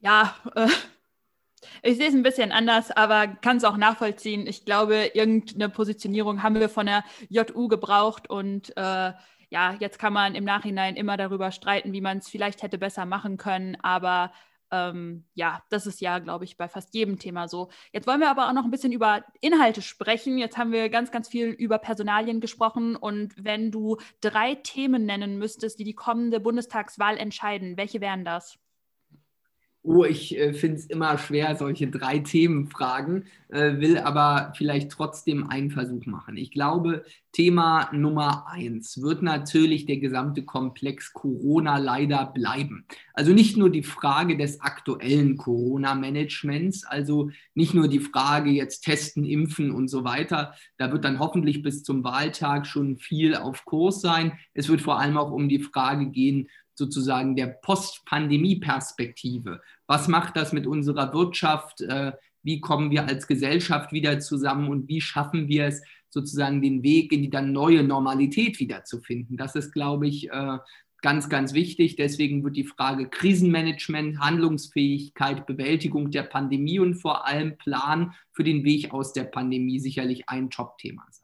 Ja, 0.00 0.36
äh, 0.54 0.68
ich 1.82 1.96
sehe 1.96 2.08
es 2.08 2.14
ein 2.14 2.22
bisschen 2.22 2.52
anders, 2.52 2.90
aber 2.90 3.26
kann 3.26 3.56
es 3.56 3.64
auch 3.64 3.76
nachvollziehen. 3.76 4.46
Ich 4.46 4.64
glaube, 4.64 5.10
irgendeine 5.14 5.68
Positionierung 5.68 6.42
haben 6.42 6.54
wir 6.54 6.68
von 6.68 6.86
der 6.86 7.04
JU 7.28 7.68
gebraucht 7.68 8.30
und 8.30 8.76
äh, 8.76 9.12
ja, 9.50 9.74
jetzt 9.80 9.98
kann 9.98 10.12
man 10.12 10.34
im 10.34 10.44
Nachhinein 10.44 10.96
immer 10.96 11.16
darüber 11.16 11.50
streiten, 11.52 11.92
wie 11.92 12.00
man 12.00 12.18
es 12.18 12.28
vielleicht 12.28 12.62
hätte 12.62 12.78
besser 12.78 13.06
machen 13.06 13.38
können, 13.38 13.76
aber 13.82 14.32
ähm, 14.70 15.24
ja, 15.34 15.62
das 15.70 15.86
ist 15.86 16.00
ja, 16.00 16.18
glaube 16.18 16.44
ich, 16.44 16.56
bei 16.56 16.68
fast 16.68 16.94
jedem 16.94 17.18
Thema 17.18 17.48
so. 17.48 17.70
Jetzt 17.92 18.06
wollen 18.06 18.20
wir 18.20 18.30
aber 18.30 18.48
auch 18.48 18.52
noch 18.52 18.64
ein 18.64 18.70
bisschen 18.70 18.92
über 18.92 19.24
Inhalte 19.40 19.82
sprechen. 19.82 20.38
Jetzt 20.38 20.58
haben 20.58 20.72
wir 20.72 20.88
ganz, 20.88 21.10
ganz 21.10 21.28
viel 21.28 21.48
über 21.48 21.78
Personalien 21.78 22.40
gesprochen. 22.40 22.96
Und 22.96 23.34
wenn 23.36 23.70
du 23.70 23.96
drei 24.20 24.54
Themen 24.56 25.06
nennen 25.06 25.38
müsstest, 25.38 25.78
die 25.78 25.84
die 25.84 25.94
kommende 25.94 26.40
Bundestagswahl 26.40 27.16
entscheiden, 27.16 27.76
welche 27.76 28.00
wären 28.00 28.24
das? 28.24 28.58
Oh, 29.82 30.04
ich 30.04 30.36
äh, 30.36 30.52
finde 30.52 30.76
es 30.76 30.86
immer 30.86 31.16
schwer, 31.18 31.56
solche 31.56 31.88
drei 31.88 32.18
Themenfragen, 32.18 33.24
äh, 33.48 33.78
will 33.78 33.98
aber 33.98 34.52
vielleicht 34.56 34.90
trotzdem 34.90 35.48
einen 35.48 35.70
Versuch 35.70 36.04
machen. 36.06 36.36
Ich 36.36 36.50
glaube, 36.50 37.04
Thema 37.32 37.88
Nummer 37.92 38.46
eins 38.48 39.00
wird 39.00 39.22
natürlich 39.22 39.86
der 39.86 39.98
gesamte 39.98 40.42
Komplex 40.42 41.12
Corona 41.12 41.78
leider 41.78 42.26
bleiben. 42.26 42.84
Also 43.14 43.32
nicht 43.32 43.56
nur 43.56 43.70
die 43.70 43.82
Frage 43.82 44.36
des 44.36 44.60
aktuellen 44.60 45.36
Corona-Managements, 45.36 46.84
also 46.84 47.30
nicht 47.54 47.74
nur 47.74 47.88
die 47.88 48.00
Frage 48.00 48.50
jetzt 48.50 48.80
testen, 48.80 49.24
impfen 49.24 49.70
und 49.70 49.88
so 49.88 50.04
weiter. 50.04 50.54
Da 50.76 50.92
wird 50.92 51.04
dann 51.04 51.18
hoffentlich 51.18 51.62
bis 51.62 51.82
zum 51.82 52.04
Wahltag 52.04 52.66
schon 52.66 52.98
viel 52.98 53.36
auf 53.36 53.64
Kurs 53.64 54.00
sein. 54.00 54.32
Es 54.54 54.68
wird 54.68 54.80
vor 54.80 54.98
allem 54.98 55.16
auch 55.16 55.30
um 55.30 55.48
die 55.48 55.60
Frage 55.60 56.06
gehen, 56.06 56.48
sozusagen 56.78 57.36
der 57.36 57.48
Post-Pandemie-Perspektive. 57.48 59.60
Was 59.86 60.08
macht 60.08 60.36
das 60.36 60.52
mit 60.52 60.66
unserer 60.66 61.12
Wirtschaft? 61.12 61.82
Äh, 61.82 62.12
wie 62.42 62.60
kommen 62.60 62.90
wir 62.90 63.06
als 63.06 63.26
Gesellschaft 63.26 63.92
wieder 63.92 64.20
zusammen 64.20 64.68
und 64.68 64.88
wie 64.88 65.00
schaffen 65.00 65.48
wir 65.48 65.66
es, 65.66 65.82
sozusagen 66.08 66.62
den 66.62 66.82
Weg 66.82 67.12
in 67.12 67.20
die 67.20 67.28
dann 67.28 67.52
neue 67.52 67.82
Normalität 67.82 68.60
wiederzufinden? 68.60 69.36
Das 69.36 69.56
ist, 69.56 69.72
glaube 69.72 70.06
ich, 70.06 70.30
äh, 70.30 70.58
ganz, 71.02 71.28
ganz 71.28 71.52
wichtig. 71.52 71.96
Deswegen 71.96 72.44
wird 72.44 72.56
die 72.56 72.64
Frage 72.64 73.08
Krisenmanagement, 73.08 74.20
Handlungsfähigkeit, 74.20 75.46
Bewältigung 75.46 76.10
der 76.10 76.22
Pandemie 76.22 76.78
und 76.78 76.94
vor 76.94 77.26
allem 77.26 77.58
Plan 77.58 78.14
für 78.32 78.44
den 78.44 78.64
Weg 78.64 78.92
aus 78.92 79.12
der 79.12 79.24
Pandemie 79.24 79.80
sicherlich 79.80 80.28
ein 80.28 80.48
Top-Thema 80.48 81.04
sein. 81.10 81.17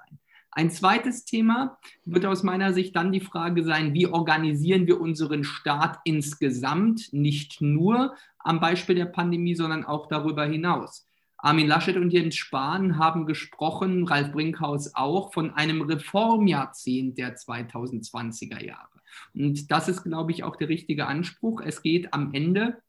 Ein 0.57 0.71
zweites 0.71 1.25
Thema 1.25 1.79
wird 2.05 2.25
aus 2.27 2.45
meiner 2.45 2.73
Sicht 2.73 2.95
dann 2.95 3.11
die 3.11 3.21
Frage 3.21 3.65
sein, 3.65 3.93
wie 3.93 4.07
organisieren 4.07 4.87
wir 4.87 5.01
unseren 5.01 5.43
Staat 5.43 5.99
insgesamt, 6.05 7.13
nicht 7.13 7.61
nur 7.61 8.15
am 8.39 8.61
Beispiel 8.61 8.95
der 8.95 9.07
Pandemie, 9.07 9.57
sondern 9.57 9.85
auch 9.85 10.07
darüber 10.07 10.45
hinaus. 10.47 11.09
Armin 11.39 11.67
Laschet 11.67 11.97
und 11.97 12.11
Jens 12.11 12.37
Spahn 12.37 12.99
haben 12.99 13.27
gesprochen, 13.27 14.07
Ralf 14.07 14.31
Brinkhaus 14.31 14.95
auch, 14.95 15.33
von 15.33 15.51
einem 15.55 15.83
Reformjahrzehnt 15.83 17.19
der 17.19 17.37
2020er 17.37 18.65
Jahre. 18.65 18.89
Und 19.35 19.73
das 19.73 19.89
ist, 19.89 20.05
glaube 20.05 20.31
ich, 20.31 20.45
auch 20.45 20.55
der 20.55 20.69
richtige 20.69 21.07
Anspruch. 21.07 21.63
Es 21.63 21.83
geht 21.83 22.15
am 22.15 22.33
Ende 22.33 22.81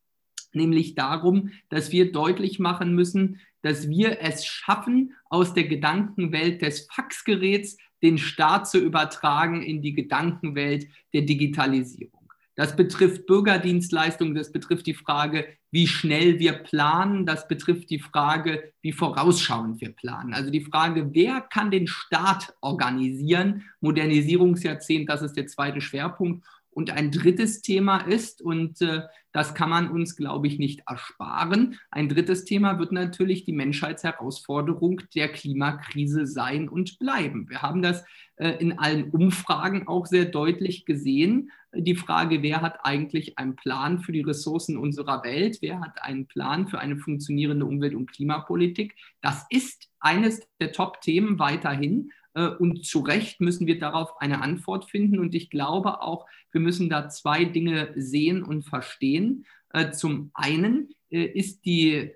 nämlich 0.56 0.96
darum, 0.96 1.52
dass 1.70 1.92
wir 1.92 2.12
deutlich 2.12 2.60
machen 2.60 2.96
müssen, 2.96 3.40
dass 3.62 3.90
wir 3.90 4.22
es 4.22 4.46
schaffen, 4.46 5.14
aus 5.30 5.54
der 5.54 5.66
Gedankenwelt 5.66 6.62
des 6.62 6.88
Faxgeräts 6.92 7.78
den 8.04 8.18
Staat 8.18 8.70
zu 8.70 8.78
übertragen 8.78 9.64
in 9.64 9.82
die 9.82 9.94
Gedankenwelt 9.94 10.88
der 11.14 11.24
Digitalisierung. 11.24 12.26
Das 12.56 12.76
betrifft 12.78 13.26
Bürgerdienstleistungen, 13.26 14.34
das 14.34 14.52
betrifft 14.52 14.86
die 14.86 14.94
Frage, 14.94 15.46
wie 15.72 15.88
schnell 15.88 16.40
wir 16.40 16.54
planen, 16.54 17.26
das 17.26 17.50
betrifft 17.50 17.90
die 17.90 18.00
Frage, 18.00 18.72
wie 18.82 18.94
vorausschauend 18.94 19.82
wir 19.82 19.92
planen. 19.92 20.34
Also 20.34 20.50
die 20.50 20.62
Frage, 20.62 21.10
wer 21.14 21.42
kann 21.42 21.70
den 21.70 21.88
Staat 21.88 22.56
organisieren? 22.62 23.64
Modernisierungsjahrzehnt, 23.82 25.10
das 25.10 25.22
ist 25.22 25.36
der 25.36 25.48
zweite 25.48 25.82
Schwerpunkt. 25.82 26.46
Und 26.76 26.92
ein 26.92 27.10
drittes 27.10 27.62
Thema 27.62 28.00
ist, 28.00 28.42
und 28.42 28.82
äh, 28.82 29.04
das 29.32 29.56
kann 29.56 29.70
man 29.70 29.90
uns, 29.90 30.18
glaube 30.18 30.48
ich, 30.48 30.60
nicht 30.60 30.82
ersparen, 30.88 31.80
ein 31.90 32.10
drittes 32.10 32.44
Thema 32.44 32.80
wird 32.80 32.92
natürlich 32.92 33.46
die 33.46 33.54
Menschheitsherausforderung 33.54 35.02
der 35.16 35.30
Klimakrise 35.30 36.28
sein 36.28 36.68
und 36.68 37.00
bleiben. 37.00 37.50
Wir 37.50 37.62
haben 37.62 37.82
das 37.82 38.04
äh, 38.36 38.50
in 38.60 38.78
allen 38.78 39.10
Umfragen 39.12 39.88
auch 39.88 40.06
sehr 40.06 40.26
deutlich 40.26 40.84
gesehen. 40.84 41.50
Die 41.74 41.96
Frage, 41.96 42.44
wer 42.44 42.62
hat 42.62 42.80
eigentlich 42.84 43.38
einen 43.38 43.56
Plan 43.56 44.00
für 44.00 44.12
die 44.12 44.22
Ressourcen 44.24 44.76
unserer 44.76 45.24
Welt? 45.24 45.60
Wer 45.62 45.80
hat 45.80 46.04
einen 46.04 46.28
Plan 46.28 46.68
für 46.68 46.80
eine 46.80 46.98
funktionierende 46.98 47.66
Umwelt- 47.66 47.96
und 47.96 48.12
Klimapolitik? 48.12 48.96
Das 49.22 49.46
ist 49.50 49.88
eines 50.02 50.42
der 50.60 50.74
Top-Themen 50.74 51.40
weiterhin. 51.40 52.12
Äh, 52.36 52.50
und 52.50 52.86
zu 52.86 53.00
Recht 53.00 53.42
müssen 53.42 53.66
wir 53.66 53.80
darauf 53.80 54.22
eine 54.22 54.42
Antwort 54.42 54.86
finden. 54.86 55.20
Und 55.20 55.34
ich 55.34 55.50
glaube 55.50 56.02
auch, 56.02 56.28
wir 56.52 56.62
müssen 56.62 56.90
da 56.90 57.10
zwei 57.10 57.46
Dinge 57.46 57.94
sehen 57.96 58.44
und 58.44 58.64
verstehen. 58.64 59.46
Äh, 59.74 59.92
zum 59.92 60.32
einen 60.34 60.90
äh, 61.10 61.24
ist 61.24 61.66
die 61.66 62.12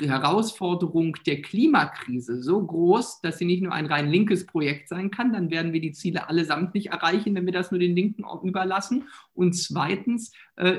Herausforderung 0.00 1.16
der 1.26 1.42
Klimakrise 1.42 2.42
so 2.42 2.64
groß, 2.64 3.20
dass 3.20 3.38
sie 3.38 3.44
nicht 3.44 3.62
nur 3.62 3.72
ein 3.72 3.86
rein 3.86 4.10
linkes 4.10 4.46
Projekt 4.46 4.88
sein 4.88 5.10
kann. 5.10 5.32
Dann 5.32 5.50
werden 5.50 5.72
wir 5.72 5.80
die 5.80 5.92
Ziele 5.92 6.28
allesamt 6.28 6.74
nicht 6.74 6.86
erreichen, 6.86 7.34
wenn 7.34 7.46
wir 7.46 7.52
das 7.52 7.70
nur 7.70 7.80
den 7.80 7.94
Linken 7.94 8.24
überlassen. 8.42 9.08
Und 9.34 9.54
zweitens 9.54 10.32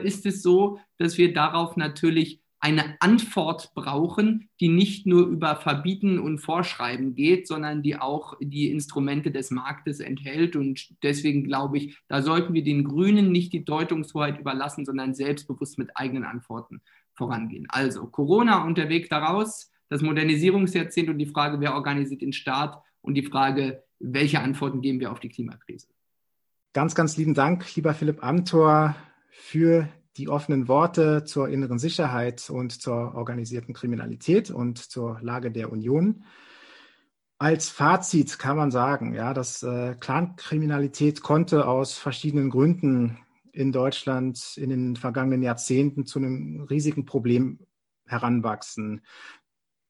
ist 0.03 0.25
es 0.25 0.41
so, 0.41 0.79
dass 0.97 1.17
wir 1.17 1.33
darauf 1.33 1.75
natürlich 1.75 2.41
eine 2.65 2.99
Antwort 2.99 3.75
brauchen, 3.75 4.49
die 4.59 4.69
nicht 4.69 5.05
nur 5.05 5.27
über 5.27 5.55
Verbieten 5.55 6.17
und 6.17 6.39
Vorschreiben 6.39 7.13
geht, 7.13 7.47
sondern 7.47 7.83
die 7.83 7.95
auch 7.95 8.37
die 8.41 8.71
Instrumente 8.71 9.29
des 9.29 9.51
Marktes 9.51 9.99
enthält. 9.99 10.55
Und 10.55 10.95
deswegen 11.03 11.43
glaube 11.43 11.77
ich, 11.77 11.99
da 12.07 12.23
sollten 12.23 12.55
wir 12.55 12.63
den 12.63 12.83
Grünen 12.83 13.31
nicht 13.31 13.53
die 13.53 13.63
Deutungshoheit 13.63 14.39
überlassen, 14.39 14.83
sondern 14.83 15.13
selbstbewusst 15.13 15.77
mit 15.77 15.91
eigenen 15.93 16.23
Antworten 16.23 16.81
vorangehen. 17.13 17.67
Also 17.69 18.07
Corona 18.07 18.65
und 18.65 18.79
der 18.79 18.89
Weg 18.89 19.11
daraus, 19.11 19.71
das 19.89 20.01
Modernisierungsjahrzehnt 20.01 21.09
und 21.09 21.19
die 21.19 21.27
Frage, 21.27 21.59
wer 21.59 21.75
organisiert 21.75 22.23
den 22.23 22.33
Staat 22.33 22.81
und 23.01 23.13
die 23.13 23.27
Frage, 23.27 23.83
welche 23.99 24.39
Antworten 24.39 24.81
geben 24.81 24.99
wir 24.99 25.11
auf 25.11 25.19
die 25.19 25.29
Klimakrise. 25.29 25.87
Ganz, 26.73 26.95
ganz 26.95 27.15
lieben 27.15 27.35
Dank, 27.35 27.75
lieber 27.75 27.93
Philipp 27.93 28.23
Amthor, 28.23 28.95
für 29.29 29.87
die 30.17 30.29
offenen 30.29 30.67
Worte 30.67 31.23
zur 31.25 31.49
inneren 31.49 31.79
Sicherheit 31.79 32.49
und 32.49 32.71
zur 32.81 33.15
organisierten 33.15 33.73
Kriminalität 33.73 34.49
und 34.49 34.77
zur 34.77 35.19
Lage 35.21 35.51
der 35.51 35.71
Union. 35.71 36.23
Als 37.37 37.69
Fazit 37.69 38.39
kann 38.39 38.55
man 38.55 38.71
sagen, 38.71 39.13
ja, 39.13 39.33
dass 39.33 39.61
äh, 39.61 39.95
Clankriminalität 39.99 41.21
konnte 41.21 41.67
aus 41.67 41.97
verschiedenen 41.97 42.49
Gründen 42.49 43.17
in 43.51 43.71
Deutschland 43.71 44.55
in 44.57 44.69
den 44.69 44.95
vergangenen 44.95 45.43
Jahrzehnten 45.43 46.05
zu 46.05 46.19
einem 46.19 46.61
riesigen 46.69 47.05
Problem 47.05 47.59
heranwachsen. 48.05 49.01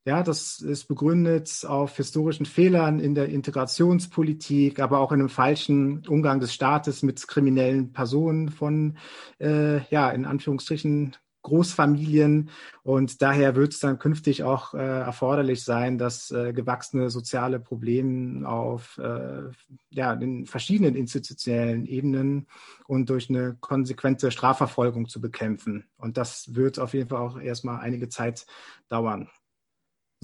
Ja, 0.07 0.21
das 0.21 0.59
ist 0.59 0.85
begründet 0.85 1.65
auf 1.67 1.97
historischen 1.97 2.45
Fehlern 2.45 2.99
in 2.99 3.15
der 3.15 3.27
Integrationspolitik, 3.29 4.79
aber 4.79 4.99
auch 4.99 5.11
in 5.11 5.19
einem 5.19 5.29
falschen 5.29 6.05
Umgang 6.07 6.39
des 6.39 6.53
Staates 6.53 7.01
mit 7.01 7.27
kriminellen 7.27 7.91
Personen 7.91 8.49
von, 8.49 8.97
äh, 9.39 9.83
ja, 9.89 10.11
in 10.11 10.25
Anführungsstrichen 10.25 11.15
Großfamilien. 11.41 12.51
Und 12.83 13.23
daher 13.23 13.55
wird 13.55 13.73
es 13.73 13.79
dann 13.79 13.97
künftig 13.97 14.43
auch 14.43 14.75
äh, 14.75 14.77
erforderlich 14.77 15.63
sein, 15.63 15.97
dass 15.97 16.29
äh, 16.29 16.53
gewachsene 16.53 17.09
soziale 17.09 17.59
Probleme 17.59 18.47
auf 18.47 18.99
äh, 18.99 19.49
ja, 19.89 20.15
den 20.15 20.45
verschiedenen 20.45 20.95
institutionellen 20.95 21.87
Ebenen 21.87 22.47
und 22.87 23.09
durch 23.09 23.29
eine 23.31 23.57
konsequente 23.59 24.29
Strafverfolgung 24.29 25.07
zu 25.07 25.19
bekämpfen. 25.19 25.85
Und 25.97 26.17
das 26.17 26.53
wird 26.53 26.77
auf 26.77 26.93
jeden 26.93 27.09
Fall 27.09 27.21
auch 27.21 27.39
erstmal 27.39 27.79
einige 27.79 28.07
Zeit 28.09 28.45
dauern. 28.87 29.29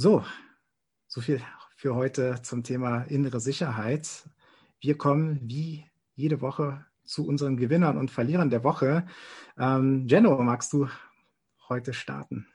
So, 0.04 0.26
so 1.06 1.22
viel 1.22 1.44
für 1.76 1.94
heute 1.94 2.42
zum 2.42 2.64
Thema 2.64 3.04
innere 3.04 3.40
Sicherheit. 3.40 4.28
Wir 4.80 4.98
kommen 4.98 5.40
wie 5.44 5.86
jede 6.16 6.42
Woche 6.42 6.84
zu 7.04 7.28
unseren 7.28 7.56
Gewinnern 7.56 8.00
und 8.00 8.10
Verlierern 8.10 8.50
der 8.50 8.64
Woche. 8.64 9.06
Ähm, 9.60 10.08
Jenno, 10.08 10.42
magst 10.42 10.74
du 10.74 10.88
heute 11.70 11.94
starten? 11.94 12.48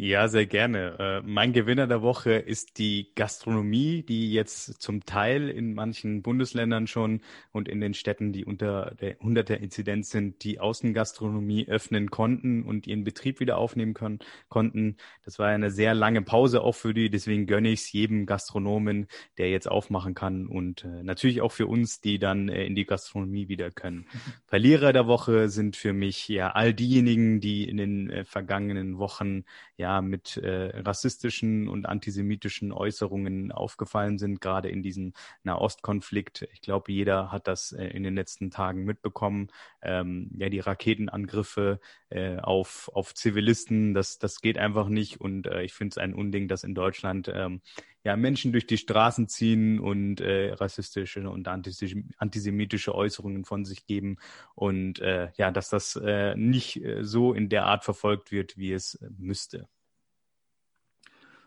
Ja, 0.00 0.28
sehr 0.28 0.46
gerne. 0.46 0.96
Äh, 1.00 1.22
mein 1.26 1.52
Gewinner 1.52 1.88
der 1.88 2.02
Woche 2.02 2.34
ist 2.34 2.78
die 2.78 3.10
Gastronomie, 3.16 4.04
die 4.04 4.32
jetzt 4.32 4.80
zum 4.80 5.04
Teil 5.04 5.48
in 5.48 5.74
manchen 5.74 6.22
Bundesländern 6.22 6.86
schon 6.86 7.20
und 7.50 7.68
in 7.68 7.80
den 7.80 7.94
Städten, 7.94 8.32
die 8.32 8.44
unter 8.44 8.94
der 9.00 9.18
100er 9.18 9.54
Inzidenz 9.54 10.10
sind, 10.10 10.44
die 10.44 10.60
Außengastronomie 10.60 11.66
öffnen 11.66 12.12
konnten 12.12 12.62
und 12.62 12.86
ihren 12.86 13.02
Betrieb 13.02 13.40
wieder 13.40 13.58
aufnehmen 13.58 13.92
können, 13.92 14.20
konnten. 14.48 14.98
Das 15.24 15.40
war 15.40 15.48
eine 15.48 15.72
sehr 15.72 15.94
lange 15.94 16.22
Pause 16.22 16.60
auch 16.62 16.76
für 16.76 16.94
die, 16.94 17.10
deswegen 17.10 17.48
gönne 17.48 17.70
ich 17.70 17.80
es 17.80 17.90
jedem 17.90 18.24
Gastronomen, 18.24 19.08
der 19.36 19.50
jetzt 19.50 19.68
aufmachen 19.68 20.14
kann 20.14 20.46
und 20.46 20.84
äh, 20.84 21.02
natürlich 21.02 21.40
auch 21.40 21.50
für 21.50 21.66
uns, 21.66 22.00
die 22.00 22.20
dann 22.20 22.48
äh, 22.48 22.64
in 22.66 22.76
die 22.76 22.86
Gastronomie 22.86 23.48
wieder 23.48 23.72
können. 23.72 24.06
Verlierer 24.46 24.92
der 24.92 25.08
Woche 25.08 25.48
sind 25.48 25.74
für 25.74 25.92
mich 25.92 26.28
ja 26.28 26.52
all 26.52 26.72
diejenigen, 26.72 27.40
die 27.40 27.68
in 27.68 27.78
den 27.78 28.24
vergangenen 28.24 28.98
Wochen 28.98 29.42
ja 29.76 29.87
ja 29.88 30.02
mit 30.02 30.36
äh, 30.36 30.80
rassistischen 30.80 31.66
und 31.66 31.86
antisemitischen 31.86 32.72
Äußerungen 32.72 33.52
aufgefallen 33.52 34.18
sind, 34.18 34.40
gerade 34.40 34.68
in 34.68 34.82
diesem 34.82 35.14
Nahostkonflikt. 35.44 36.46
Ich 36.52 36.60
glaube, 36.60 36.92
jeder 36.92 37.32
hat 37.32 37.48
das 37.48 37.72
äh, 37.72 37.86
in 37.86 38.02
den 38.02 38.14
letzten 38.14 38.50
Tagen 38.50 38.84
mitbekommen. 38.84 39.48
Ähm, 39.80 40.30
ja, 40.36 40.50
die 40.50 40.60
Raketenangriffe 40.60 41.80
äh, 42.10 42.36
auf, 42.36 42.90
auf 42.92 43.14
Zivilisten, 43.14 43.94
das, 43.94 44.18
das 44.18 44.42
geht 44.42 44.58
einfach 44.58 44.88
nicht. 44.88 45.20
Und 45.22 45.46
äh, 45.46 45.62
ich 45.62 45.72
finde 45.72 45.92
es 45.92 45.98
ein 45.98 46.12
Unding, 46.12 46.48
dass 46.48 46.64
in 46.64 46.74
Deutschland 46.74 47.30
ähm, 47.34 47.62
ja, 48.04 48.16
Menschen 48.16 48.52
durch 48.52 48.66
die 48.66 48.78
Straßen 48.78 49.28
ziehen 49.28 49.80
und 49.80 50.20
äh, 50.20 50.52
rassistische 50.52 51.28
und 51.28 51.48
antisemitische 51.48 52.94
Äußerungen 52.94 53.44
von 53.44 53.64
sich 53.64 53.86
geben 53.86 54.16
und 54.54 55.00
äh, 55.00 55.30
ja, 55.36 55.50
dass 55.50 55.68
das 55.68 55.96
äh, 55.96 56.34
nicht 56.34 56.82
äh, 56.82 57.04
so 57.04 57.34
in 57.34 57.48
der 57.48 57.66
Art 57.66 57.84
verfolgt 57.84 58.30
wird, 58.30 58.56
wie 58.56 58.72
es 58.72 58.94
äh, 58.94 59.08
müsste. 59.18 59.68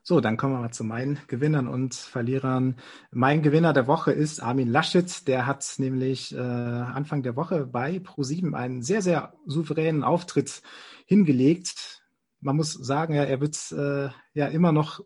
So, 0.03 0.19
dann 0.19 0.35
kommen 0.35 0.55
wir 0.55 0.61
mal 0.61 0.71
zu 0.71 0.83
meinen 0.83 1.19
Gewinnern 1.27 1.67
und 1.67 1.93
Verlierern. 1.93 2.77
Mein 3.11 3.43
Gewinner 3.43 3.71
der 3.71 3.85
Woche 3.85 4.11
ist 4.11 4.39
Armin 4.39 4.67
Laschet. 4.67 5.27
Der 5.27 5.45
hat 5.45 5.75
nämlich 5.77 6.33
äh, 6.33 6.39
Anfang 6.39 7.21
der 7.21 7.35
Woche 7.35 7.67
bei 7.67 7.99
ProSieben 7.99 8.55
einen 8.55 8.81
sehr, 8.81 9.03
sehr 9.03 9.33
souveränen 9.45 10.03
Auftritt 10.03 10.63
hingelegt. 11.05 12.01
Man 12.39 12.55
muss 12.55 12.73
sagen, 12.73 13.13
ja, 13.13 13.23
er 13.25 13.41
wird 13.41 13.55
äh, 13.73 14.09
ja 14.33 14.47
immer 14.47 14.71
noch 14.71 15.01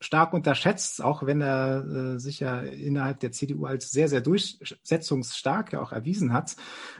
stark 0.00 0.34
unterschätzt, 0.34 1.02
auch 1.02 1.24
wenn 1.24 1.40
er 1.40 1.84
äh, 1.84 2.18
sich 2.18 2.40
ja 2.40 2.60
innerhalb 2.60 3.20
der 3.20 3.32
CDU 3.32 3.64
als 3.64 3.90
sehr, 3.90 4.08
sehr 4.08 4.20
durchsetzungsstark 4.20 5.72
ja 5.72 5.80
auch 5.80 5.92
erwiesen 5.92 6.32
hat. 6.32 6.56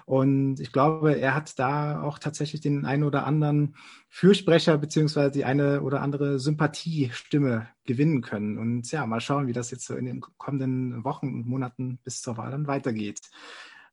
Und 0.07 0.61
ich 0.61 0.73
glaube, 0.73 1.19
er 1.19 1.35
hat 1.35 1.59
da 1.59 2.03
auch 2.03 2.19
tatsächlich 2.19 2.63
den 2.63 2.87
einen 2.87 3.05
oder 3.05 3.27
anderen 3.27 3.77
Fürsprecher 4.09 4.79
beziehungsweise 4.79 5.31
die 5.31 5.45
eine 5.45 5.83
oder 5.83 6.01
andere 6.01 6.39
Sympathiestimme 6.39 7.69
gewinnen 7.85 8.23
können. 8.23 8.59
Und 8.59 8.91
ja, 8.91 9.05
mal 9.07 9.21
schauen, 9.21 9.47
wie 9.47 9.53
das 9.53 9.71
jetzt 9.71 9.87
so 9.87 9.95
in 9.95 10.07
den 10.07 10.21
kommenden 10.21 11.05
Wochen 11.05 11.27
und 11.27 11.47
Monaten 11.47 11.99
bis 12.03 12.23
zur 12.23 12.39
Wahl 12.39 12.51
dann 12.51 12.67
weitergeht. 12.67 13.21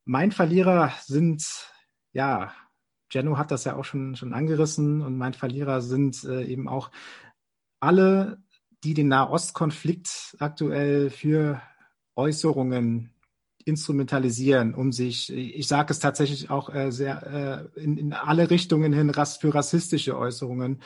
Mein 0.06 0.32
Verlierer 0.32 0.94
sind, 1.06 1.72
ja, 2.14 2.54
Jenno 3.12 3.38
hat 3.38 3.52
das 3.52 3.66
ja 3.66 3.76
auch 3.76 3.86
schon, 3.86 4.16
schon 4.16 4.34
angerissen 4.34 5.02
und 5.02 5.18
mein 5.18 5.34
Verlierer 5.34 5.82
sind 5.82 6.24
äh, 6.24 6.44
eben 6.44 6.68
auch 6.68 6.90
alle 7.80 8.43
die 8.84 8.94
den 8.94 9.08
Nahostkonflikt 9.08 10.36
aktuell 10.40 11.10
für 11.10 11.62
Äußerungen 12.16 13.14
instrumentalisieren, 13.66 14.74
um 14.74 14.92
sich, 14.92 15.32
ich 15.32 15.68
sage 15.68 15.94
es 15.94 16.00
tatsächlich 16.00 16.50
auch 16.50 16.74
äh, 16.74 16.92
sehr 16.92 17.70
äh, 17.76 17.82
in, 17.82 17.98
in 17.98 18.14
alle 18.14 18.50
Richtungen 18.50 18.94
hin 18.94 19.14
für 19.14 19.56
rassistische 19.56 20.18
Äußerungen 20.18 20.82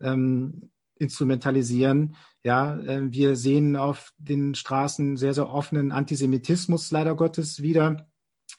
ähm, 0.00 0.70
instrumentalisieren. 0.96 2.16
Ja, 2.42 2.78
äh, 2.78 3.12
wir 3.12 3.36
sehen 3.36 3.76
auf 3.76 4.12
den 4.18 4.54
Straßen 4.54 5.16
sehr, 5.16 5.34
sehr 5.34 5.50
offenen 5.50 5.92
Antisemitismus 5.92 6.90
leider 6.90 7.14
Gottes 7.14 7.62
wieder. 7.62 8.08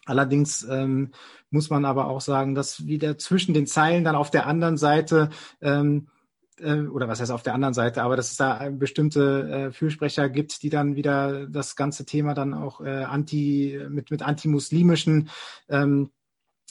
Allerdings 0.06 0.64
ähm, 0.70 1.12
muss 1.50 1.70
man 1.70 1.86
aber 1.86 2.08
auch 2.08 2.22
sagen, 2.22 2.56
dass 2.56 2.86
wieder 2.86 3.18
zwischen 3.18 3.54
den 3.54 3.68
Zeilen 3.68 4.04
dann 4.04 4.16
auf 4.16 4.32
der 4.32 4.48
anderen 4.48 4.78
Seite 4.78 5.30
ähm, 5.62 6.08
äh, 6.08 6.23
oder 6.62 7.08
was 7.08 7.20
heißt 7.20 7.32
auf 7.32 7.44
der 7.44 7.54
anderen 7.54 7.74
Seite, 7.74 8.04
aber 8.04 8.16
dass 8.16 8.32
es 8.32 8.38
da 8.38 8.70
bestimmte 8.70 9.50
äh, 9.50 9.72
Fürsprecher 9.72 10.30
gibt, 10.30 10.64
die 10.64 10.70
dann 10.70 10.96
wieder 10.96 11.48
das 11.48 11.76
ganze 11.76 12.06
Thema 12.06 12.34
dann 12.34 12.54
auch 12.54 12.82
äh, 12.82 13.04
anti 13.04 13.80
mit 13.90 14.12
mit 14.12 14.22
antimuslimischen 14.22 15.30
ähm, 15.70 16.12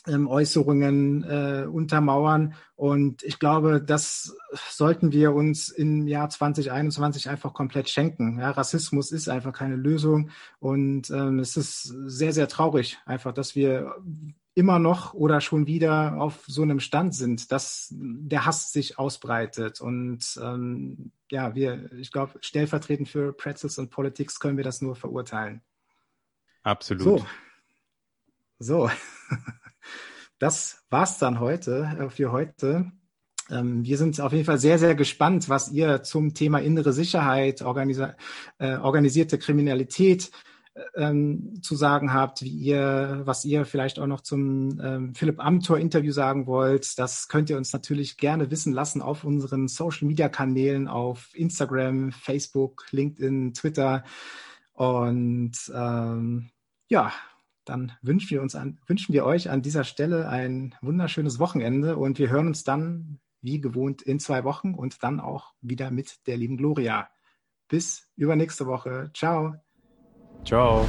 ähm, 0.07 0.26
Äußerungen 0.26 1.24
äh, 1.24 1.66
untermauern. 1.66 2.55
Und 2.74 3.22
ich 3.22 3.39
glaube, 3.39 3.80
das 3.80 4.37
sollten 4.68 5.12
wir 5.12 5.33
uns 5.33 5.68
im 5.68 6.09
Jahr 6.09 6.28
2021 6.28 7.30
einfach 7.30 7.55
komplett 7.55 7.89
schenken. 7.89 8.41
Ja, 8.41 8.51
Rassismus 8.51 9.12
ist 9.12 9.28
einfach 9.28 9.53
keine 9.53 9.76
Lösung. 9.76 10.30
Und 10.59 11.11
ähm, 11.11 11.39
es 11.39 11.57
ist 11.57 11.83
sehr, 12.07 12.33
sehr 12.33 12.49
traurig, 12.49 12.99
einfach, 13.07 13.33
dass 13.33 13.55
wir 13.55 13.95
immer 14.55 14.79
noch 14.79 15.15
oder 15.15 15.41
schon 15.41 15.67
wieder 15.67 16.21
auf 16.21 16.45
so 16.47 16.63
einem 16.63 16.81
Stand 16.81 17.15
sind, 17.15 17.53
dass 17.53 17.89
der 17.91 18.45
Hass 18.45 18.73
sich 18.73 18.99
ausbreitet. 18.99 19.81
Und 19.81 20.39
ähm, 20.43 21.13
ja, 21.31 21.55
wir, 21.55 21.91
ich 21.93 22.13
glaube, 22.13 22.39
stellvertretend 22.41 23.09
für 23.09 23.33
Pretzels 23.33 23.79
und 23.79 23.91
Politics 23.91 24.41
können 24.41 24.59
wir 24.59 24.65
das 24.65 24.83
nur 24.83 24.95
verurteilen. 24.95 25.63
Absolut. 26.63 27.03
So. 27.03 27.27
So. 28.59 28.91
das 30.39 30.85
war's 30.91 31.19
dann 31.19 31.41
heute 31.41 31.97
äh, 31.99 32.11
für 32.11 32.31
heute. 32.31 32.93
Ähm, 33.51 33.85
wir 33.85 33.97
sind 33.97 34.21
auf 34.21 34.33
jeden 34.33 34.45
Fall 34.45 34.59
sehr, 34.59 34.79
sehr 34.79 34.95
gespannt, 34.95 35.49
was 35.49 35.73
ihr 35.73 36.03
zum 36.03 36.35
Thema 36.35 36.59
innere 36.59 36.93
Sicherheit, 36.93 37.63
äh, 37.63 38.77
organisierte 38.77 39.39
Kriminalität 39.39 40.31
ähm, 40.95 41.61
zu 41.62 41.77
sagen 41.77 42.12
habt, 42.12 42.43
wie 42.43 42.49
ihr, 42.49 43.23
was 43.25 43.45
ihr 43.45 43.64
vielleicht 43.64 43.99
auch 43.99 44.07
noch 44.07 44.23
zum 44.23 44.81
ähm, 44.81 45.14
Philipp 45.14 45.39
Amthor 45.45 45.79
Interview 45.79 46.12
sagen 46.12 46.47
wollt. 46.47 46.99
Das 46.99 47.29
könnt 47.29 47.51
ihr 47.51 47.57
uns 47.57 47.73
natürlich 47.73 48.16
gerne 48.16 48.51
wissen 48.51 48.73
lassen 48.73 49.03
auf 49.03 49.25
unseren 49.25 49.68
Social 49.68 50.09
Media 50.09 50.29
Kanälen 50.29 50.89
auf 50.89 51.31
Instagram, 51.35 52.12
Facebook, 52.12 52.87
LinkedIn, 52.91 53.55
Twitter. 53.55 54.05
Und 54.73 55.53
ähm, 55.75 56.51
ja, 56.89 57.12
dann 57.64 57.93
wünschen 58.03 58.31
wir 58.31 58.43
uns 58.43 58.55
an, 58.55 58.79
wünschen 58.87 59.12
wir 59.12 59.25
euch 59.25 59.51
an 59.51 59.62
dieser 59.62 59.85
Stelle 59.85 60.29
ein 60.29 60.75
wunderschönes 60.81 61.39
Wochenende 61.39 61.97
und 61.97 62.18
wir 62.18 62.31
hören 62.31 62.49
uns 62.49 62.64
dann 62.64 63.20
wie 63.41 63.61
gewohnt 63.61 64.03
in 64.03 64.20
zwei 64.20 64.45
Wochen 64.45 64.75
und 64.75 65.03
dann 65.03 65.20
auch 65.20 65.53
wieder 65.61 65.91
mit 65.91 66.27
der 66.27 66.37
lieben 66.37 66.57
Gloria. 66.57 67.09
Bis 67.68 68.09
übernächste 68.16 68.66
Woche. 68.66 69.11
Ciao. 69.14 69.57
Ciao. 70.45 70.86